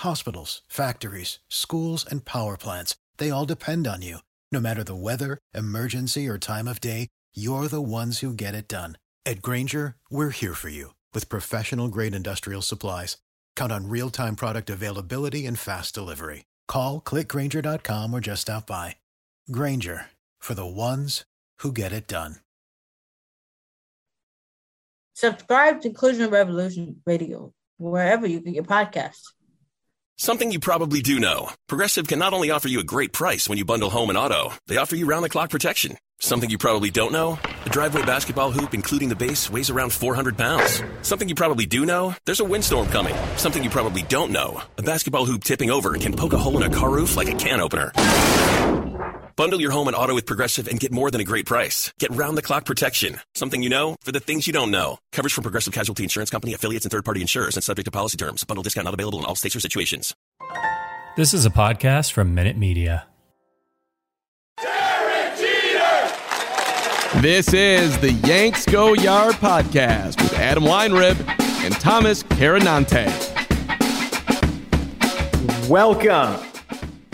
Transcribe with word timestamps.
Hospitals, 0.00 0.62
factories, 0.66 1.40
schools, 1.50 2.06
and 2.10 2.24
power 2.24 2.56
plants, 2.56 2.96
they 3.18 3.28
all 3.28 3.44
depend 3.44 3.86
on 3.86 4.00
you. 4.00 4.18
No 4.50 4.58
matter 4.58 4.82
the 4.82 4.94
weather, 4.94 5.36
emergency, 5.54 6.26
or 6.26 6.38
time 6.38 6.66
of 6.66 6.80
day, 6.80 7.08
you're 7.34 7.68
the 7.68 7.82
ones 7.82 8.18
who 8.20 8.32
get 8.32 8.54
it 8.54 8.66
done. 8.66 8.96
At 9.26 9.42
Grainger, 9.42 9.96
we're 10.10 10.30
here 10.30 10.54
for 10.54 10.70
you 10.70 10.94
with 11.12 11.28
professional 11.28 11.88
grade 11.88 12.14
industrial 12.14 12.62
supplies. 12.62 13.18
Count 13.56 13.72
on 13.72 13.88
real 13.90 14.08
time 14.10 14.36
product 14.36 14.70
availability 14.70 15.44
and 15.44 15.58
fast 15.58 15.94
delivery. 15.94 16.46
Call 16.66 17.00
clickgranger.com 17.02 18.14
or 18.14 18.20
just 18.20 18.42
stop 18.42 18.66
by. 18.66 18.96
Grainger 19.52 20.06
for 20.38 20.54
the 20.54 20.66
ones 20.66 21.24
who 21.58 21.72
get 21.72 21.92
it 21.92 22.08
done. 22.08 22.36
Subscribe 25.12 25.82
to 25.82 25.88
Inclusion 25.88 26.30
Revolution 26.30 27.02
Radio 27.04 27.52
wherever 27.76 28.26
you 28.26 28.40
get 28.40 28.54
your 28.54 28.64
podcasts. 28.64 29.32
Something 30.22 30.52
you 30.52 30.60
probably 30.60 31.00
do 31.00 31.18
know. 31.18 31.48
Progressive 31.66 32.06
can 32.06 32.18
not 32.18 32.34
only 32.34 32.50
offer 32.50 32.68
you 32.68 32.80
a 32.80 32.84
great 32.84 33.10
price 33.10 33.48
when 33.48 33.56
you 33.56 33.64
bundle 33.64 33.88
home 33.88 34.10
and 34.10 34.18
auto, 34.18 34.52
they 34.66 34.76
offer 34.76 34.94
you 34.94 35.06
round 35.06 35.24
the 35.24 35.30
clock 35.30 35.48
protection. 35.48 35.96
Something 36.18 36.50
you 36.50 36.58
probably 36.58 36.90
don't 36.90 37.10
know? 37.10 37.38
A 37.64 37.70
driveway 37.70 38.02
basketball 38.04 38.50
hoop, 38.50 38.74
including 38.74 39.08
the 39.08 39.16
base, 39.16 39.48
weighs 39.48 39.70
around 39.70 39.94
400 39.94 40.36
pounds. 40.36 40.82
Something 41.00 41.26
you 41.26 41.34
probably 41.34 41.64
do 41.64 41.86
know? 41.86 42.14
There's 42.26 42.40
a 42.40 42.44
windstorm 42.44 42.88
coming. 42.88 43.14
Something 43.38 43.64
you 43.64 43.70
probably 43.70 44.02
don't 44.02 44.30
know. 44.30 44.60
A 44.76 44.82
basketball 44.82 45.24
hoop 45.24 45.42
tipping 45.42 45.70
over 45.70 45.94
can 45.94 46.12
poke 46.12 46.34
a 46.34 46.38
hole 46.38 46.62
in 46.62 46.70
a 46.70 46.76
car 46.76 46.90
roof 46.90 47.16
like 47.16 47.28
a 47.28 47.36
can 47.36 47.58
opener. 47.58 47.90
Bundle 49.36 49.60
your 49.60 49.70
home 49.70 49.88
and 49.88 49.96
auto 49.96 50.14
with 50.14 50.26
Progressive 50.26 50.68
and 50.68 50.78
get 50.78 50.92
more 50.92 51.10
than 51.10 51.22
a 51.22 51.24
great 51.24 51.46
price. 51.46 51.94
Get 51.98 52.10
round 52.10 52.36
the 52.36 52.42
clock 52.42 52.66
protection. 52.66 53.18
Something 53.34 53.62
you 53.62 53.70
know 53.70 53.96
for 54.02 54.12
the 54.12 54.20
things 54.20 54.46
you 54.46 54.52
don't 54.52 54.70
know. 54.70 54.98
Coverage 55.12 55.32
from 55.32 55.44
Progressive 55.44 55.72
Casualty 55.72 56.02
Insurance 56.02 56.28
Company, 56.28 56.52
affiliates, 56.52 56.84
and 56.84 56.92
third 56.92 57.06
party 57.06 57.22
insurers 57.22 57.56
and 57.56 57.64
subject 57.64 57.86
to 57.86 57.90
policy 57.90 58.18
terms. 58.18 58.44
Bundle 58.44 58.62
discount 58.62 58.84
not 58.84 58.92
available 58.92 59.18
in 59.18 59.24
all 59.24 59.34
states 59.34 59.56
or 59.56 59.60
situations. 59.60 60.14
This 61.16 61.32
is 61.32 61.46
a 61.46 61.50
podcast 61.50 62.12
from 62.12 62.34
Minute 62.34 62.58
Media. 62.58 63.06
Derek 64.58 65.38
Jeter! 65.38 67.20
This 67.22 67.54
is 67.54 67.98
the 68.00 68.12
Yanks 68.12 68.66
Go 68.66 68.92
Yard 68.92 69.36
podcast 69.36 70.22
with 70.22 70.34
Adam 70.34 70.64
Weinrib 70.64 71.18
and 71.64 71.74
Thomas 71.74 72.22
Carannante. 72.22 73.08
Welcome 75.68 76.49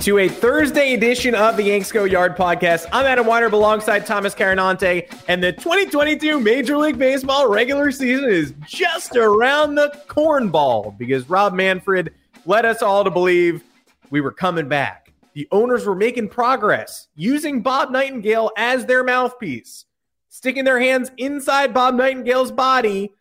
to 0.07 0.19
a 0.19 0.29
Thursday 0.29 0.95
edition 0.95 1.35
of 1.35 1.57
the 1.57 1.65
Yanks 1.65 1.91
Go 1.91 2.05
Yard 2.05 2.37
podcast. 2.37 2.87
I'm 2.93 3.07
Adam 3.07 3.27
Weinrib 3.27 3.55
alongside 3.55 4.07
Thomas 4.07 4.37
Carannante, 4.37 5.13
and 5.27 5.43
the 5.43 5.51
2022 5.53 6.39
Major 6.39 6.77
League 6.77 6.97
Baseball 6.97 7.49
regular 7.49 7.91
season 7.91 8.31
is 8.31 8.55
just 8.69 9.17
around 9.17 9.75
the 9.75 9.91
cornball 10.07 10.97
because 10.97 11.29
Rob 11.29 11.55
Manfred 11.55 12.15
led 12.45 12.65
us 12.65 12.83
all 12.83 13.03
to 13.03 13.11
believe 13.11 13.65
we 14.11 14.21
were 14.21 14.31
coming 14.31 14.69
back. 14.69 15.13
The 15.33 15.49
owners 15.51 15.85
were 15.85 15.97
making 15.97 16.29
progress 16.29 17.09
using 17.17 17.61
Bob 17.63 17.91
Nightingale 17.91 18.53
as 18.57 18.87
their 18.87 19.03
mouthpiece, 19.03 19.87
sticking 20.29 20.63
their 20.63 20.79
hands 20.79 21.11
inside 21.17 21.75
Bob 21.75 21.97
Nightingale's 21.97 22.53
body 22.53 23.13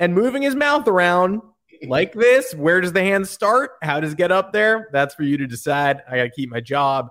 and 0.00 0.12
moving 0.12 0.42
his 0.42 0.56
mouth 0.56 0.88
around 0.88 1.40
like 1.88 2.12
this. 2.12 2.54
Where 2.54 2.80
does 2.80 2.92
the 2.92 3.02
hand 3.02 3.28
start? 3.28 3.72
How 3.82 4.00
does 4.00 4.12
it 4.12 4.18
get 4.18 4.32
up 4.32 4.52
there? 4.52 4.88
That's 4.92 5.14
for 5.14 5.22
you 5.22 5.36
to 5.38 5.46
decide. 5.46 6.02
I 6.08 6.16
got 6.16 6.24
to 6.24 6.30
keep 6.30 6.50
my 6.50 6.60
job. 6.60 7.10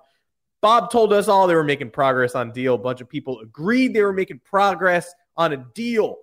Bob 0.60 0.90
told 0.90 1.12
us 1.12 1.28
all 1.28 1.46
they 1.46 1.54
were 1.54 1.64
making 1.64 1.90
progress 1.90 2.34
on 2.34 2.52
deal. 2.52 2.74
A 2.74 2.78
bunch 2.78 3.00
of 3.00 3.08
people 3.08 3.40
agreed 3.40 3.94
they 3.94 4.02
were 4.02 4.12
making 4.12 4.40
progress 4.44 5.12
on 5.36 5.52
a 5.52 5.56
deal 5.56 6.18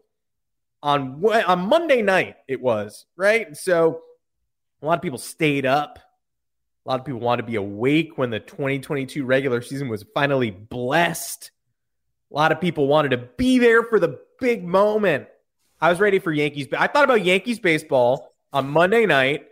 on 0.81 1.23
on 1.25 1.59
Monday 1.67 2.01
night. 2.01 2.35
It 2.47 2.61
was 2.61 3.05
right. 3.17 3.55
So 3.55 4.01
a 4.81 4.85
lot 4.85 4.97
of 4.97 5.01
people 5.01 5.17
stayed 5.17 5.65
up. 5.65 5.99
A 6.85 6.89
lot 6.89 6.99
of 6.99 7.05
people 7.05 7.19
wanted 7.19 7.43
to 7.43 7.47
be 7.47 7.55
awake 7.55 8.17
when 8.17 8.29
the 8.29 8.39
2022 8.39 9.25
regular 9.25 9.61
season 9.61 9.89
was 9.89 10.05
finally 10.13 10.51
blessed. 10.51 11.51
A 12.31 12.35
lot 12.35 12.51
of 12.51 12.61
people 12.61 12.87
wanted 12.87 13.09
to 13.09 13.17
be 13.17 13.59
there 13.59 13.83
for 13.83 13.99
the 13.99 14.19
big 14.39 14.63
moment. 14.63 15.27
I 15.81 15.89
was 15.89 15.99
ready 15.99 16.19
for 16.19 16.31
Yankees. 16.31 16.67
I 16.77 16.87
thought 16.87 17.03
about 17.03 17.23
Yankees 17.23 17.59
baseball 17.59 18.28
on 18.53 18.69
Monday 18.69 19.05
night 19.05 19.45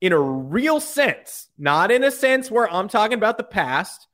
in 0.00 0.12
a 0.12 0.20
real 0.20 0.80
sense, 0.80 1.48
not 1.58 1.90
in 1.90 2.04
a 2.04 2.10
sense 2.10 2.50
where 2.50 2.70
I'm 2.70 2.88
talking 2.88 3.16
about 3.16 3.38
the 3.38 3.44
past 3.44 4.06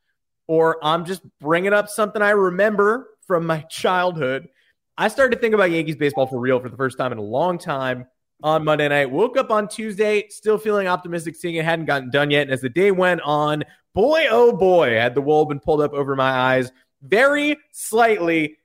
or 0.46 0.84
I'm 0.84 1.04
just 1.04 1.22
bringing 1.40 1.72
up 1.72 1.88
something 1.88 2.22
I 2.22 2.30
remember 2.30 3.08
from 3.26 3.46
my 3.46 3.60
childhood. 3.70 4.48
I 4.96 5.08
started 5.08 5.36
to 5.36 5.40
think 5.40 5.54
about 5.54 5.70
Yankees 5.70 5.96
baseball 5.96 6.26
for 6.26 6.38
real 6.38 6.60
for 6.60 6.68
the 6.68 6.76
first 6.76 6.98
time 6.98 7.12
in 7.12 7.18
a 7.18 7.22
long 7.22 7.58
time 7.58 8.06
on 8.42 8.64
Monday 8.64 8.88
night. 8.88 9.10
Woke 9.10 9.36
up 9.36 9.50
on 9.50 9.68
Tuesday, 9.68 10.28
still 10.28 10.58
feeling 10.58 10.86
optimistic, 10.86 11.36
seeing 11.36 11.56
it 11.56 11.64
hadn't 11.64 11.86
gotten 11.86 12.10
done 12.10 12.30
yet. 12.30 12.42
And 12.42 12.50
as 12.50 12.60
the 12.60 12.68
day 12.68 12.90
went 12.90 13.20
on, 13.22 13.64
boy, 13.94 14.26
oh 14.30 14.52
boy, 14.52 14.94
had 14.94 15.14
the 15.14 15.20
wool 15.20 15.44
been 15.46 15.60
pulled 15.60 15.80
up 15.80 15.92
over 15.92 16.14
my 16.16 16.30
eyes 16.30 16.70
very 17.02 17.56
slightly. 17.72 18.58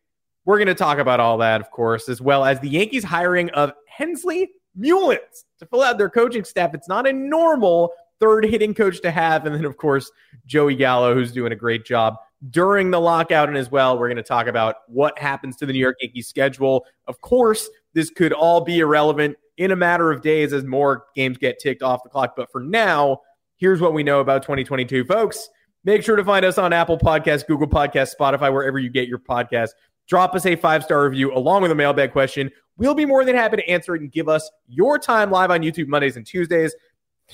We're 0.46 0.58
going 0.58 0.68
to 0.68 0.75
talk 0.75 1.00
about 1.00 1.20
all 1.20 1.40
that, 1.40 1.62
of 1.62 1.72
course, 1.72 2.09
as 2.09 2.22
well 2.22 2.46
as 2.46 2.59
the 2.59 2.70
Yankees 2.70 3.04
hiring 3.04 3.50
of 3.52 3.74
Hensley 3.88 4.50
Meulens 4.78 5.46
to 5.59 5.66
fill 5.66 5.81
out 5.81 5.97
their 5.97 6.09
coaching 6.09 6.44
staff. 6.44 6.74
It's 6.74 6.90
not 6.90 7.08
a 7.08 7.13
normal 7.13 7.91
third 8.19 8.46
hitting 8.46 8.74
coach 8.74 9.02
to 9.02 9.12
have. 9.12 9.46
And 9.46 9.56
then, 9.56 9.66
of 9.66 9.78
course, 9.78 10.09
Joey 10.46 10.75
Gallo, 10.75 11.13
who's 11.13 11.31
doing 11.31 11.52
a 11.52 11.56
great 11.56 11.86
job 11.86 12.16
during 12.50 12.91
the 12.91 13.00
lockout. 13.00 13.50
And 13.50 13.58
as 13.58 13.72
well, 13.72 13.97
we're 13.97 14.08
going 14.08 14.18
to 14.18 14.24
talk 14.24 14.47
about 14.47 14.75
what 14.88 15.18
happens 15.18 15.58
to 15.58 15.66
the 15.66 15.74
New 15.74 15.80
York 15.80 15.97
Yankees 16.02 16.28
schedule. 16.28 16.86
Of 17.08 17.22
course, 17.22 17.69
this 17.94 18.09
could 18.09 18.34
all 18.34 18.62
be 18.62 18.80
irrelevant 18.80 19.38
in 19.58 19.72
a 19.72 19.75
matter 19.75 20.12
of 20.12 20.22
days 20.22 20.53
as 20.53 20.63
more 20.63 21.06
games 21.16 21.38
get 21.38 21.59
ticked 21.59 21.81
off 21.81 22.03
the 22.03 22.09
clock. 22.09 22.36
But 22.36 22.52
for 22.52 22.62
now, 22.62 23.22
here's 23.57 23.81
what 23.81 23.94
we 23.94 24.03
know 24.03 24.19
about 24.19 24.44
2022, 24.44 25.06
folks. 25.06 25.50
Make 25.84 26.03
sure 26.03 26.16
to 26.16 26.25
find 26.25 26.44
us 26.44 26.57
on 26.57 26.74
Apple 26.74 26.97
Podcasts, 26.97 27.46
Google 27.46 27.68
Podcasts, 27.68 28.13
Spotify, 28.19 28.52
wherever 28.52 28.80
you 28.80 28.90
get 28.90 29.07
your 29.07 29.19
podcast. 29.19 29.69
Drop 30.08 30.36
us 30.36 30.46
a 30.46 30.56
five 30.56 30.84
star 30.84 31.04
review 31.04 31.34
along 31.34 31.62
with 31.62 31.72
a 31.72 31.76
mailbag 31.76 32.12
question. 32.12 32.52
We'll 32.78 32.94
be 32.94 33.06
more 33.06 33.24
than 33.24 33.36
happy 33.36 33.58
to 33.58 33.70
answer 33.70 33.96
it 33.96 34.02
and 34.02 34.12
give 34.12 34.28
us 34.28 34.50
your 34.68 35.00
time 35.00 35.32
live 35.32 35.52
on 35.52 35.62
YouTube 35.62 35.88
Mondays 35.88 36.18
and 36.18 36.26
Tuesdays. 36.26 36.76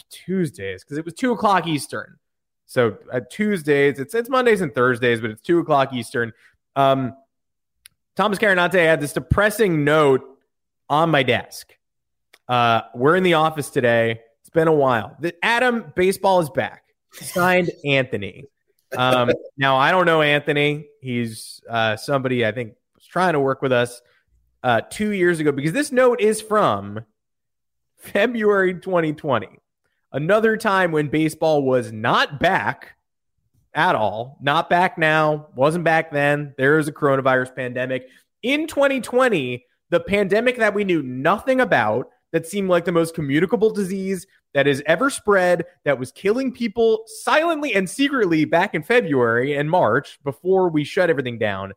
Tuesdays, 0.09 0.83
because 0.83 0.97
it 0.97 1.05
was 1.05 1.13
two 1.13 1.31
o'clock 1.31 1.67
Eastern. 1.67 2.17
So 2.65 2.97
uh, 3.11 3.19
Tuesdays, 3.29 3.99
it's 3.99 4.13
it's 4.13 4.29
Mondays 4.29 4.61
and 4.61 4.73
Thursdays, 4.73 5.19
but 5.19 5.29
it's 5.31 5.41
two 5.41 5.59
o'clock 5.59 5.93
Eastern. 5.93 6.31
Um, 6.75 7.13
Thomas 8.15 8.37
Carannante 8.37 8.73
had 8.85 9.01
this 9.01 9.13
depressing 9.13 9.83
note 9.83 10.21
on 10.89 11.09
my 11.09 11.23
desk. 11.23 11.75
Uh, 12.47 12.81
we're 12.95 13.15
in 13.15 13.23
the 13.23 13.33
office 13.33 13.69
today. 13.69 14.21
It's 14.41 14.49
been 14.49 14.67
a 14.67 14.73
while. 14.73 15.15
The, 15.19 15.33
Adam, 15.43 15.91
baseball 15.95 16.39
is 16.39 16.49
back. 16.49 16.83
Signed 17.13 17.71
Anthony. 17.85 18.45
Um, 18.97 19.31
now 19.57 19.77
I 19.77 19.91
don't 19.91 20.05
know 20.05 20.21
Anthony. 20.21 20.87
He's 21.01 21.61
uh, 21.69 21.95
somebody 21.95 22.45
I 22.45 22.51
think 22.51 22.73
was 22.95 23.05
trying 23.05 23.33
to 23.33 23.39
work 23.39 23.61
with 23.61 23.71
us 23.71 24.01
uh, 24.63 24.81
two 24.89 25.11
years 25.11 25.39
ago 25.39 25.51
because 25.51 25.73
this 25.73 25.91
note 25.91 26.21
is 26.21 26.41
from 26.41 27.05
February 27.97 28.73
2020. 28.75 29.47
Another 30.13 30.57
time 30.57 30.91
when 30.91 31.07
baseball 31.07 31.63
was 31.63 31.91
not 31.91 32.39
back 32.39 32.95
at 33.73 33.95
all, 33.95 34.37
not 34.41 34.69
back 34.69 34.97
now, 34.97 35.47
wasn't 35.55 35.85
back 35.85 36.11
then. 36.11 36.53
There 36.57 36.77
is 36.77 36.87
a 36.87 36.91
coronavirus 36.91 37.55
pandemic. 37.55 38.09
In 38.43 38.67
2020, 38.67 39.65
the 39.89 39.99
pandemic 39.99 40.57
that 40.57 40.73
we 40.73 40.83
knew 40.83 41.01
nothing 41.01 41.61
about, 41.61 42.09
that 42.31 42.47
seemed 42.47 42.69
like 42.69 42.85
the 42.85 42.91
most 42.91 43.13
communicable 43.13 43.71
disease 43.71 44.25
that 44.53 44.65
has 44.65 44.81
ever 44.85 45.09
spread, 45.09 45.65
that 45.83 45.97
was 45.97 46.11
killing 46.11 46.51
people 46.51 47.03
silently 47.05 47.73
and 47.73 47.89
secretly 47.89 48.45
back 48.45 48.75
in 48.75 48.83
February 48.83 49.55
and 49.55 49.69
March 49.69 50.19
before 50.23 50.69
we 50.69 50.83
shut 50.83 51.09
everything 51.09 51.37
down. 51.37 51.73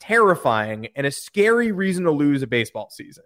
Terrifying 0.00 0.88
and 0.96 1.06
a 1.06 1.10
scary 1.10 1.72
reason 1.72 2.04
to 2.04 2.10
lose 2.10 2.42
a 2.42 2.46
baseball 2.46 2.88
season. 2.90 3.24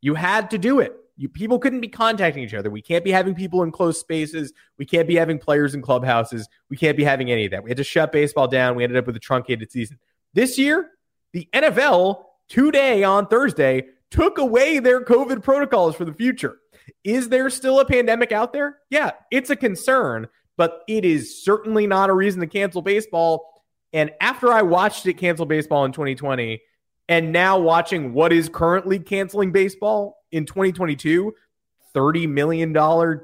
You 0.00 0.14
had 0.14 0.50
to 0.50 0.58
do 0.58 0.80
it. 0.80 0.94
You 1.16 1.28
people 1.28 1.58
couldn't 1.58 1.80
be 1.80 1.88
contacting 1.88 2.42
each 2.42 2.54
other. 2.54 2.70
We 2.70 2.82
can't 2.82 3.04
be 3.04 3.12
having 3.12 3.34
people 3.34 3.62
in 3.62 3.70
close 3.70 3.98
spaces. 4.00 4.52
We 4.78 4.84
can't 4.84 5.06
be 5.06 5.14
having 5.14 5.38
players 5.38 5.74
in 5.74 5.80
clubhouses. 5.80 6.48
We 6.68 6.76
can't 6.76 6.96
be 6.96 7.04
having 7.04 7.30
any 7.30 7.44
of 7.44 7.52
that. 7.52 7.62
We 7.62 7.70
had 7.70 7.76
to 7.76 7.84
shut 7.84 8.12
baseball 8.12 8.48
down. 8.48 8.74
We 8.74 8.82
ended 8.82 8.98
up 8.98 9.06
with 9.06 9.16
a 9.16 9.20
truncated 9.20 9.70
season. 9.70 9.98
This 10.34 10.58
year, 10.58 10.90
the 11.32 11.48
NFL 11.52 12.24
today 12.48 13.04
on 13.04 13.28
Thursday 13.28 13.86
took 14.10 14.38
away 14.38 14.78
their 14.80 15.04
COVID 15.04 15.42
protocols 15.42 15.94
for 15.94 16.04
the 16.04 16.12
future. 16.12 16.58
Is 17.02 17.28
there 17.28 17.50
still 17.50 17.80
a 17.80 17.84
pandemic 17.84 18.32
out 18.32 18.52
there? 18.52 18.78
Yeah, 18.90 19.12
it's 19.30 19.50
a 19.50 19.56
concern, 19.56 20.28
but 20.56 20.82
it 20.88 21.04
is 21.04 21.44
certainly 21.44 21.86
not 21.86 22.10
a 22.10 22.14
reason 22.14 22.40
to 22.40 22.46
cancel 22.46 22.82
baseball. 22.82 23.62
And 23.92 24.10
after 24.20 24.52
I 24.52 24.62
watched 24.62 25.06
it 25.06 25.14
cancel 25.14 25.46
baseball 25.46 25.84
in 25.84 25.92
2020, 25.92 26.60
and 27.08 27.32
now 27.32 27.58
watching 27.58 28.12
what 28.12 28.32
is 28.32 28.48
currently 28.48 28.98
canceling 28.98 29.52
baseball 29.52 30.18
in 30.32 30.46
2022, 30.46 31.34
$30 31.94 32.28
million 32.28 32.72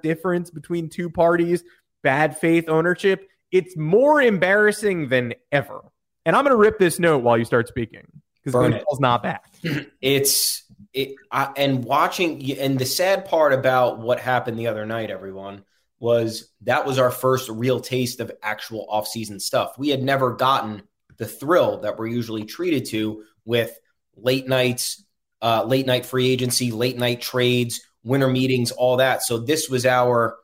difference 0.03 0.51
between 0.51 0.89
two 0.89 1.11
parties, 1.11 1.65
bad 2.03 2.37
faith 2.37 2.69
ownership. 2.69 3.29
It's 3.51 3.77
more 3.77 4.23
embarrassing 4.23 5.09
than 5.09 5.35
ever. 5.51 5.81
And 6.25 6.37
I'm 6.37 6.45
going 6.45 6.55
to 6.55 6.61
rip 6.61 6.79
this 6.79 6.99
note 6.99 7.23
while 7.23 7.37
you 7.37 7.45
start 7.45 7.67
speaking 7.67 8.07
because 8.45 8.71
baseball's 8.71 9.01
not 9.01 9.23
back. 9.23 9.45
It's 10.01 10.63
it, 10.93 11.15
I, 11.31 11.53
and 11.57 11.85
watching 11.85 12.59
and 12.59 12.79
the 12.79 12.87
sad 12.87 13.25
part 13.25 13.53
about 13.53 13.99
what 13.99 14.21
happened 14.21 14.59
the 14.59 14.67
other 14.67 14.87
night, 14.87 15.11
everyone 15.11 15.65
was 15.99 16.51
that 16.63 16.87
was 16.87 16.99
our 16.99 17.11
first 17.11 17.49
real 17.49 17.81
taste 17.81 18.21
of 18.21 18.33
actual 18.43 18.89
offseason 18.93 19.41
stuff. 19.41 19.79
We 19.79 19.89
had 19.91 20.03
never 20.03 20.35
gotten 20.35 20.83
the 21.19 21.27
thrill 21.27 21.81
that 21.81 21.99
we're 21.99 22.07
usually 22.07 22.45
treated 22.45 22.87
to 22.87 23.25
with 23.45 23.79
late 24.17 24.49
nights, 24.49 25.05
uh, 25.43 25.65
late 25.65 25.87
night 25.87 26.07
free 26.07 26.31
agency, 26.31 26.73
late 26.73 26.99
night 26.99 27.21
trades, 27.21 27.81
winter 28.03 28.29
meetings, 28.29 28.71
all 28.73 28.97
that. 28.97 29.23
So 29.23 29.39
this 29.39 29.69
was 29.69 29.87
our 29.87 30.37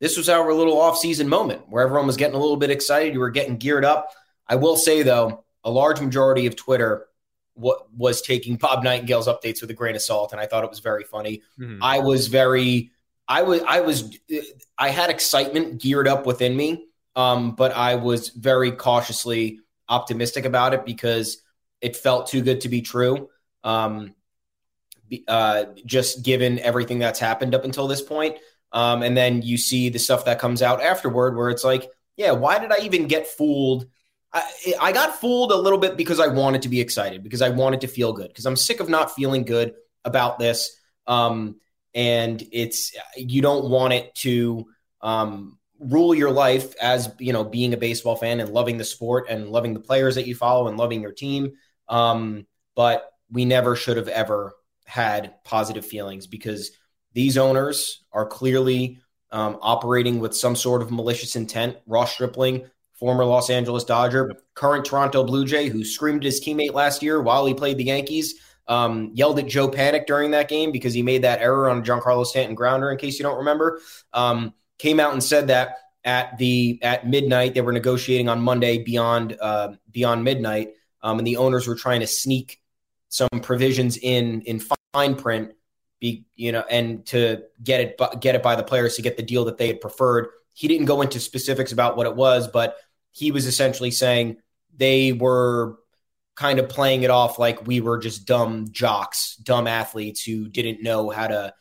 this 0.00 0.16
was 0.16 0.28
our 0.28 0.52
little 0.52 0.76
offseason 0.76 1.26
moment 1.26 1.62
where 1.68 1.82
everyone 1.84 2.06
was 2.06 2.16
getting 2.16 2.36
a 2.36 2.40
little 2.40 2.56
bit 2.56 2.70
excited. 2.70 3.14
You 3.14 3.20
were 3.20 3.30
getting 3.30 3.56
geared 3.56 3.84
up. 3.84 4.10
I 4.46 4.56
will 4.56 4.76
say 4.76 5.02
though, 5.02 5.44
a 5.64 5.70
large 5.70 6.00
majority 6.00 6.46
of 6.46 6.56
Twitter 6.56 7.07
what 7.58 7.92
was 7.94 8.22
taking 8.22 8.56
Bob 8.56 8.82
Nightingale's 8.84 9.28
updates 9.28 9.60
with 9.60 9.70
a 9.70 9.74
grain 9.74 9.96
of 9.96 10.02
salt, 10.02 10.32
and 10.32 10.40
I 10.40 10.46
thought 10.46 10.64
it 10.64 10.70
was 10.70 10.80
very 10.80 11.04
funny. 11.04 11.42
Mm-hmm. 11.58 11.82
I 11.82 11.98
was 11.98 12.28
very, 12.28 12.90
I 13.26 13.42
was, 13.42 13.62
I 13.62 13.80
was, 13.80 14.16
I 14.78 14.90
had 14.90 15.10
excitement 15.10 15.80
geared 15.80 16.08
up 16.08 16.26
within 16.26 16.56
me, 16.56 16.86
um, 17.16 17.54
but 17.54 17.72
I 17.72 17.96
was 17.96 18.28
very 18.28 18.72
cautiously 18.72 19.60
optimistic 19.88 20.44
about 20.44 20.74
it 20.74 20.84
because 20.84 21.42
it 21.80 21.96
felt 21.96 22.28
too 22.28 22.42
good 22.42 22.60
to 22.62 22.68
be 22.68 22.82
true. 22.82 23.28
Um, 23.64 24.14
uh, 25.26 25.64
just 25.86 26.22
given 26.22 26.58
everything 26.58 26.98
that's 26.98 27.18
happened 27.18 27.54
up 27.54 27.64
until 27.64 27.88
this 27.88 28.02
point. 28.02 28.36
Um, 28.72 29.02
and 29.02 29.16
then 29.16 29.42
you 29.42 29.56
see 29.56 29.88
the 29.88 29.98
stuff 29.98 30.26
that 30.26 30.38
comes 30.38 30.62
out 30.62 30.82
afterward 30.82 31.36
where 31.36 31.48
it's 31.48 31.64
like, 31.64 31.90
yeah, 32.16 32.32
why 32.32 32.58
did 32.58 32.72
I 32.72 32.78
even 32.82 33.08
get 33.08 33.26
fooled? 33.26 33.86
I, 34.38 34.74
I 34.88 34.92
got 34.92 35.20
fooled 35.20 35.52
a 35.52 35.56
little 35.56 35.78
bit 35.78 35.96
because 35.96 36.20
I 36.20 36.28
wanted 36.28 36.62
to 36.62 36.68
be 36.68 36.80
excited, 36.80 37.22
because 37.22 37.42
I 37.42 37.50
wanted 37.50 37.80
to 37.82 37.88
feel 37.88 38.12
good, 38.12 38.28
because 38.28 38.46
I'm 38.46 38.56
sick 38.56 38.80
of 38.80 38.88
not 38.88 39.14
feeling 39.14 39.44
good 39.44 39.74
about 40.04 40.38
this. 40.38 40.76
Um, 41.06 41.56
and 41.94 42.42
it's, 42.52 42.92
you 43.16 43.42
don't 43.42 43.70
want 43.70 43.94
it 43.94 44.14
to 44.16 44.66
um, 45.00 45.58
rule 45.80 46.14
your 46.14 46.30
life 46.30 46.74
as, 46.80 47.10
you 47.18 47.32
know, 47.32 47.44
being 47.44 47.72
a 47.72 47.78
baseball 47.78 48.16
fan 48.16 48.40
and 48.40 48.50
loving 48.50 48.78
the 48.78 48.84
sport 48.84 49.26
and 49.28 49.48
loving 49.48 49.74
the 49.74 49.80
players 49.80 50.16
that 50.16 50.26
you 50.26 50.34
follow 50.34 50.68
and 50.68 50.76
loving 50.76 51.00
your 51.00 51.12
team. 51.12 51.52
Um, 51.88 52.46
but 52.74 53.10
we 53.30 53.44
never 53.44 53.76
should 53.76 53.96
have 53.96 54.08
ever 54.08 54.54
had 54.86 55.34
positive 55.44 55.84
feelings 55.84 56.26
because 56.26 56.70
these 57.12 57.38
owners 57.38 58.04
are 58.12 58.26
clearly 58.26 59.00
um, 59.30 59.58
operating 59.60 60.20
with 60.20 60.34
some 60.36 60.56
sort 60.56 60.82
of 60.82 60.90
malicious 60.90 61.36
intent. 61.36 61.76
Ross 61.86 62.12
Stripling, 62.12 62.68
former 62.98 63.24
Los 63.24 63.48
Angeles 63.48 63.84
Dodger, 63.84 64.34
current 64.54 64.84
Toronto 64.84 65.24
Blue 65.24 65.44
Jay, 65.44 65.68
who 65.68 65.84
screamed 65.84 66.22
at 66.22 66.26
his 66.26 66.40
teammate 66.40 66.72
last 66.72 67.02
year 67.02 67.22
while 67.22 67.46
he 67.46 67.54
played 67.54 67.78
the 67.78 67.84
Yankees, 67.84 68.34
um, 68.66 69.10
yelled 69.14 69.38
at 69.38 69.46
Joe 69.46 69.68
Panik 69.68 70.06
during 70.06 70.32
that 70.32 70.48
game 70.48 70.72
because 70.72 70.94
he 70.94 71.02
made 71.02 71.22
that 71.22 71.40
error 71.40 71.70
on 71.70 71.84
Giancarlo 71.84 72.26
Stanton 72.26 72.54
grounder. 72.54 72.90
In 72.90 72.98
case 72.98 73.18
you 73.18 73.22
don't 73.22 73.38
remember, 73.38 73.80
um, 74.12 74.52
came 74.78 75.00
out 75.00 75.12
and 75.12 75.22
said 75.22 75.48
that 75.48 75.76
at 76.04 76.38
the 76.38 76.78
at 76.82 77.06
midnight 77.06 77.54
they 77.54 77.60
were 77.60 77.72
negotiating 77.72 78.28
on 78.28 78.40
Monday 78.40 78.78
beyond 78.78 79.36
uh, 79.40 79.72
beyond 79.90 80.24
midnight, 80.24 80.70
um, 81.02 81.18
and 81.18 81.26
the 81.26 81.36
owners 81.36 81.66
were 81.66 81.74
trying 81.74 82.00
to 82.00 82.06
sneak 82.06 82.60
some 83.08 83.28
provisions 83.42 83.96
in 83.96 84.42
in 84.42 84.60
fine 84.92 85.14
print, 85.14 85.52
be 86.00 86.24
you 86.34 86.52
know, 86.52 86.64
and 86.70 87.06
to 87.06 87.42
get 87.62 87.80
it 87.80 88.00
get 88.20 88.34
it 88.34 88.42
by 88.42 88.54
the 88.54 88.62
players 88.62 88.96
to 88.96 89.02
get 89.02 89.16
the 89.16 89.22
deal 89.22 89.44
that 89.46 89.56
they 89.58 89.68
had 89.68 89.80
preferred. 89.80 90.28
He 90.52 90.66
didn't 90.66 90.86
go 90.86 91.02
into 91.02 91.20
specifics 91.20 91.72
about 91.72 91.96
what 91.96 92.06
it 92.06 92.16
was, 92.16 92.48
but 92.48 92.76
he 93.18 93.32
was 93.32 93.46
essentially 93.46 93.90
saying 93.90 94.36
they 94.76 95.12
were 95.12 95.76
kind 96.36 96.60
of 96.60 96.68
playing 96.68 97.02
it 97.02 97.10
off 97.10 97.38
like 97.38 97.66
we 97.66 97.80
were 97.80 97.98
just 97.98 98.26
dumb 98.26 98.68
jocks, 98.70 99.34
dumb 99.36 99.66
athletes 99.66 100.22
who 100.22 100.48
didn't 100.48 100.82
know 100.82 101.10
how 101.10 101.26
to 101.26 101.52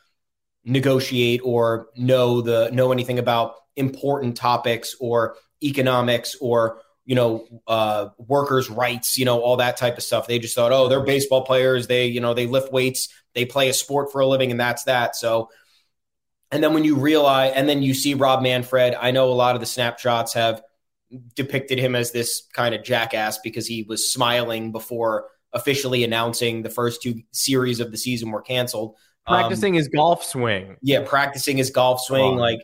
negotiate 0.64 1.42
or 1.44 1.88
know 1.96 2.42
the 2.42 2.70
know 2.72 2.92
anything 2.92 3.18
about 3.18 3.56
important 3.76 4.38
topics 4.38 4.96
or 5.00 5.36
economics 5.64 6.36
or 6.40 6.82
you 7.08 7.16
know, 7.16 7.48
uh, 7.68 8.10
workers' 8.18 8.70
rights, 8.70 9.18
you 9.18 9.24
know, 9.24 9.40
all 9.40 9.56
that 9.56 9.78
type 9.78 9.98
of 9.98 10.04
stuff. 10.04 10.28
They 10.28 10.40
just 10.40 10.54
thought, 10.54 10.74
oh, 10.74 10.90
they're 10.90 11.06
baseball 11.06 11.46
players. 11.46 11.88
They, 11.88 12.08
you 12.08 12.20
know, 12.20 12.34
they 12.34 12.48
lift 12.48 12.74
weights, 12.74 13.08
they 13.34 13.46
play 13.46 13.70
a 13.70 13.74
sport 13.74 14.12
for 14.12 14.20
a 14.20 14.28
living, 14.28 14.52
and 14.52 14.60
that's 14.60 14.84
that. 14.84 15.16
So, 15.16 15.50
and 16.52 16.62
then 16.62 16.74
when 16.74 16.84
you 16.84 16.98
realize, 16.98 17.54
and 17.56 17.68
then 17.68 17.82
you 17.82 17.94
see 17.94 18.14
Rob 18.14 18.44
Manfred, 18.44 18.94
I 18.94 19.12
know 19.12 19.30
a 19.30 19.34
lot 19.34 19.56
of 19.56 19.62
the 19.62 19.66
snapshots 19.66 20.34
have 20.34 20.62
depicted 21.36 21.80
him 21.80 21.96
as 21.96 22.12
this 22.12 22.44
kind 22.54 22.76
of 22.76 22.84
jackass 22.84 23.40
because 23.40 23.68
he 23.68 23.84
was 23.84 24.12
smiling 24.12 24.72
before 24.72 25.28
officially 25.54 26.04
announcing 26.04 26.62
the 26.62 26.70
first 26.70 27.02
two 27.02 27.22
series 27.32 27.80
of 27.80 27.92
the 27.92 27.98
season 27.98 28.32
were 28.32 28.42
canceled. 28.42 28.96
Practicing 29.26 29.74
um, 29.74 29.78
his 29.78 29.88
golf 29.88 30.24
swing. 30.24 30.78
Yeah, 30.82 31.04
practicing 31.06 31.58
his 31.58 31.72
golf 31.72 32.02
swing. 32.02 32.36
Like, 32.38 32.62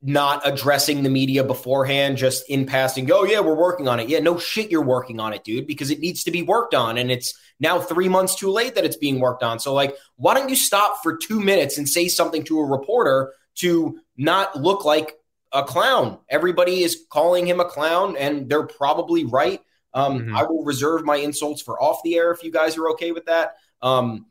not 0.00 0.46
addressing 0.46 1.02
the 1.02 1.10
media 1.10 1.42
beforehand, 1.42 2.16
just 2.16 2.48
in 2.48 2.66
passing, 2.66 3.10
oh, 3.10 3.24
yeah, 3.24 3.40
we're 3.40 3.56
working 3.56 3.88
on 3.88 3.98
it. 3.98 4.08
Yeah, 4.08 4.20
no 4.20 4.38
shit, 4.38 4.70
you're 4.70 4.84
working 4.84 5.18
on 5.18 5.32
it, 5.32 5.42
dude, 5.42 5.66
because 5.66 5.90
it 5.90 5.98
needs 5.98 6.22
to 6.24 6.30
be 6.30 6.42
worked 6.42 6.72
on. 6.72 6.98
And 6.98 7.10
it's 7.10 7.34
now 7.58 7.80
three 7.80 8.08
months 8.08 8.36
too 8.36 8.50
late 8.50 8.76
that 8.76 8.84
it's 8.84 8.96
being 8.96 9.18
worked 9.18 9.42
on. 9.42 9.58
So, 9.58 9.74
like, 9.74 9.96
why 10.16 10.34
don't 10.34 10.48
you 10.48 10.56
stop 10.56 11.02
for 11.02 11.16
two 11.16 11.40
minutes 11.40 11.78
and 11.78 11.88
say 11.88 12.06
something 12.06 12.44
to 12.44 12.60
a 12.60 12.64
reporter 12.64 13.32
to 13.56 13.98
not 14.16 14.54
look 14.60 14.84
like 14.84 15.14
a 15.52 15.62
clown? 15.62 16.18
Everybody 16.28 16.82
is 16.82 17.04
calling 17.10 17.46
him 17.46 17.60
a 17.60 17.64
clown, 17.64 18.16
and 18.16 18.48
they're 18.48 18.66
probably 18.66 19.24
right. 19.24 19.60
Um, 19.94 20.20
mm-hmm. 20.20 20.36
I 20.36 20.42
will 20.44 20.64
reserve 20.64 21.04
my 21.04 21.16
insults 21.16 21.62
for 21.62 21.82
off 21.82 22.00
the 22.04 22.16
air 22.16 22.30
if 22.30 22.42
you 22.42 22.52
guys 22.52 22.76
are 22.76 22.90
okay 22.90 23.12
with 23.12 23.26
that. 23.26 23.56
Um, 23.80 24.26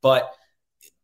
but 0.00 0.32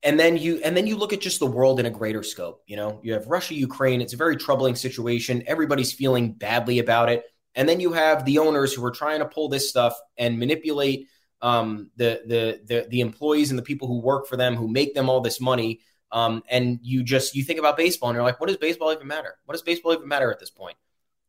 and 0.03 0.19
then 0.19 0.37
you 0.37 0.61
and 0.65 0.77
then 0.77 0.87
you 0.87 0.97
look 0.97 1.13
at 1.13 1.21
just 1.21 1.39
the 1.39 1.47
world 1.47 1.81
in 1.81 1.87
a 1.87 1.91
greater 1.91 2.23
scope 2.23 2.63
you 2.67 2.77
know 2.77 3.01
you 3.03 3.13
have 3.13 3.27
russia 3.27 3.55
ukraine 3.55 4.01
it's 4.01 4.13
a 4.13 4.17
very 4.17 4.37
troubling 4.37 4.75
situation 4.75 5.43
everybody's 5.47 5.93
feeling 5.93 6.33
badly 6.33 6.79
about 6.79 7.09
it 7.09 7.25
and 7.55 7.69
then 7.69 7.81
you 7.81 7.93
have 7.93 8.25
the 8.25 8.39
owners 8.39 8.73
who 8.73 8.85
are 8.85 8.91
trying 8.91 9.21
to 9.21 9.27
pull 9.27 9.49
this 9.49 9.69
stuff 9.69 9.97
and 10.17 10.39
manipulate 10.39 11.09
um, 11.41 11.91
the, 11.97 12.23
the 12.27 12.61
the 12.67 12.87
the 12.89 13.01
employees 13.01 13.51
and 13.51 13.59
the 13.59 13.65
people 13.65 13.89
who 13.89 14.01
work 14.01 14.29
for 14.29 14.37
them 14.37 14.55
who 14.55 14.69
make 14.69 14.95
them 14.95 15.09
all 15.09 15.21
this 15.21 15.41
money 15.41 15.81
um, 16.13 16.43
and 16.49 16.79
you 16.83 17.03
just 17.03 17.35
you 17.35 17.43
think 17.43 17.59
about 17.59 17.77
baseball 17.77 18.11
and 18.11 18.17
you're 18.17 18.25
like 18.25 18.41
what 18.41 18.47
does 18.47 18.57
baseball 18.57 18.93
even 18.93 19.07
matter? 19.07 19.37
What 19.45 19.55
does 19.55 19.63
baseball 19.63 19.95
even 19.95 20.09
matter 20.09 20.31
at 20.31 20.39
this 20.39 20.51
point? 20.51 20.77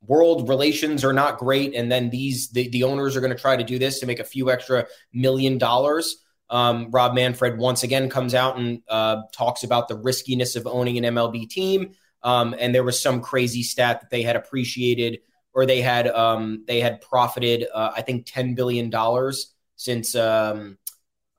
World 0.06 0.50
relations 0.50 1.04
are 1.04 1.14
not 1.14 1.38
great 1.38 1.74
and 1.74 1.92
then 1.92 2.10
these 2.10 2.50
the, 2.50 2.68
the 2.70 2.84
owners 2.84 3.16
are 3.16 3.22
going 3.22 3.36
to 3.36 3.42
try 3.42 3.56
to 3.56 3.64
do 3.64 3.80
this 3.80 4.00
to 4.02 4.06
make 4.06 4.20
a 4.20 4.26
few 4.26 4.52
extra 4.52 4.86
million 5.14 5.58
dollars. 5.58 6.18
Um, 6.50 6.92
Rob 6.92 7.16
Manfred 7.16 7.58
once 7.58 7.84
again 7.84 8.10
comes 8.10 8.36
out 8.36 8.58
and 8.58 8.82
uh, 8.88 9.24
talks 9.34 9.64
about 9.64 9.88
the 9.88 9.96
riskiness 9.96 10.56
of 10.56 10.68
owning 10.68 11.04
an 11.04 11.16
MLB 11.16 11.50
team. 11.50 11.94
Um, 12.22 12.54
and 12.60 12.76
there 12.76 12.84
was 12.84 13.02
some 13.02 13.22
crazy 13.22 13.64
stat 13.64 14.02
that 14.02 14.10
they 14.10 14.22
had 14.22 14.36
appreciated 14.36 15.20
or 15.54 15.66
they 15.66 15.82
had 15.82 16.08
um, 16.08 16.64
they 16.68 16.80
had 16.80 17.02
profited 17.02 17.66
uh, 17.74 17.92
I 17.96 18.02
think 18.02 18.26
ten 18.26 18.56
billion 18.56 18.90
dollars 18.90 19.54
since 19.76 20.16
um, 20.16 20.78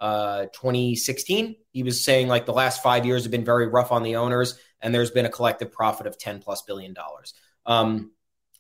uh, 0.04 0.44
2016. 0.52 1.56
He 1.70 1.82
was 1.82 2.04
saying 2.04 2.28
like 2.28 2.44
the 2.44 2.52
last 2.52 2.82
five 2.82 3.06
years 3.06 3.23
have 3.23 3.32
been 3.32 3.42
very 3.42 3.68
rough 3.68 3.90
on 3.90 4.02
the 4.02 4.16
owners, 4.16 4.58
and 4.82 4.94
there's 4.94 5.11
been 5.11 5.25
a 5.25 5.30
collective 5.30 5.73
profit 5.73 6.06
of 6.06 6.18
10 6.18 6.40
plus 6.40 6.61
billion 6.61 6.92
dollars. 6.92 7.32
Um, 7.64 8.12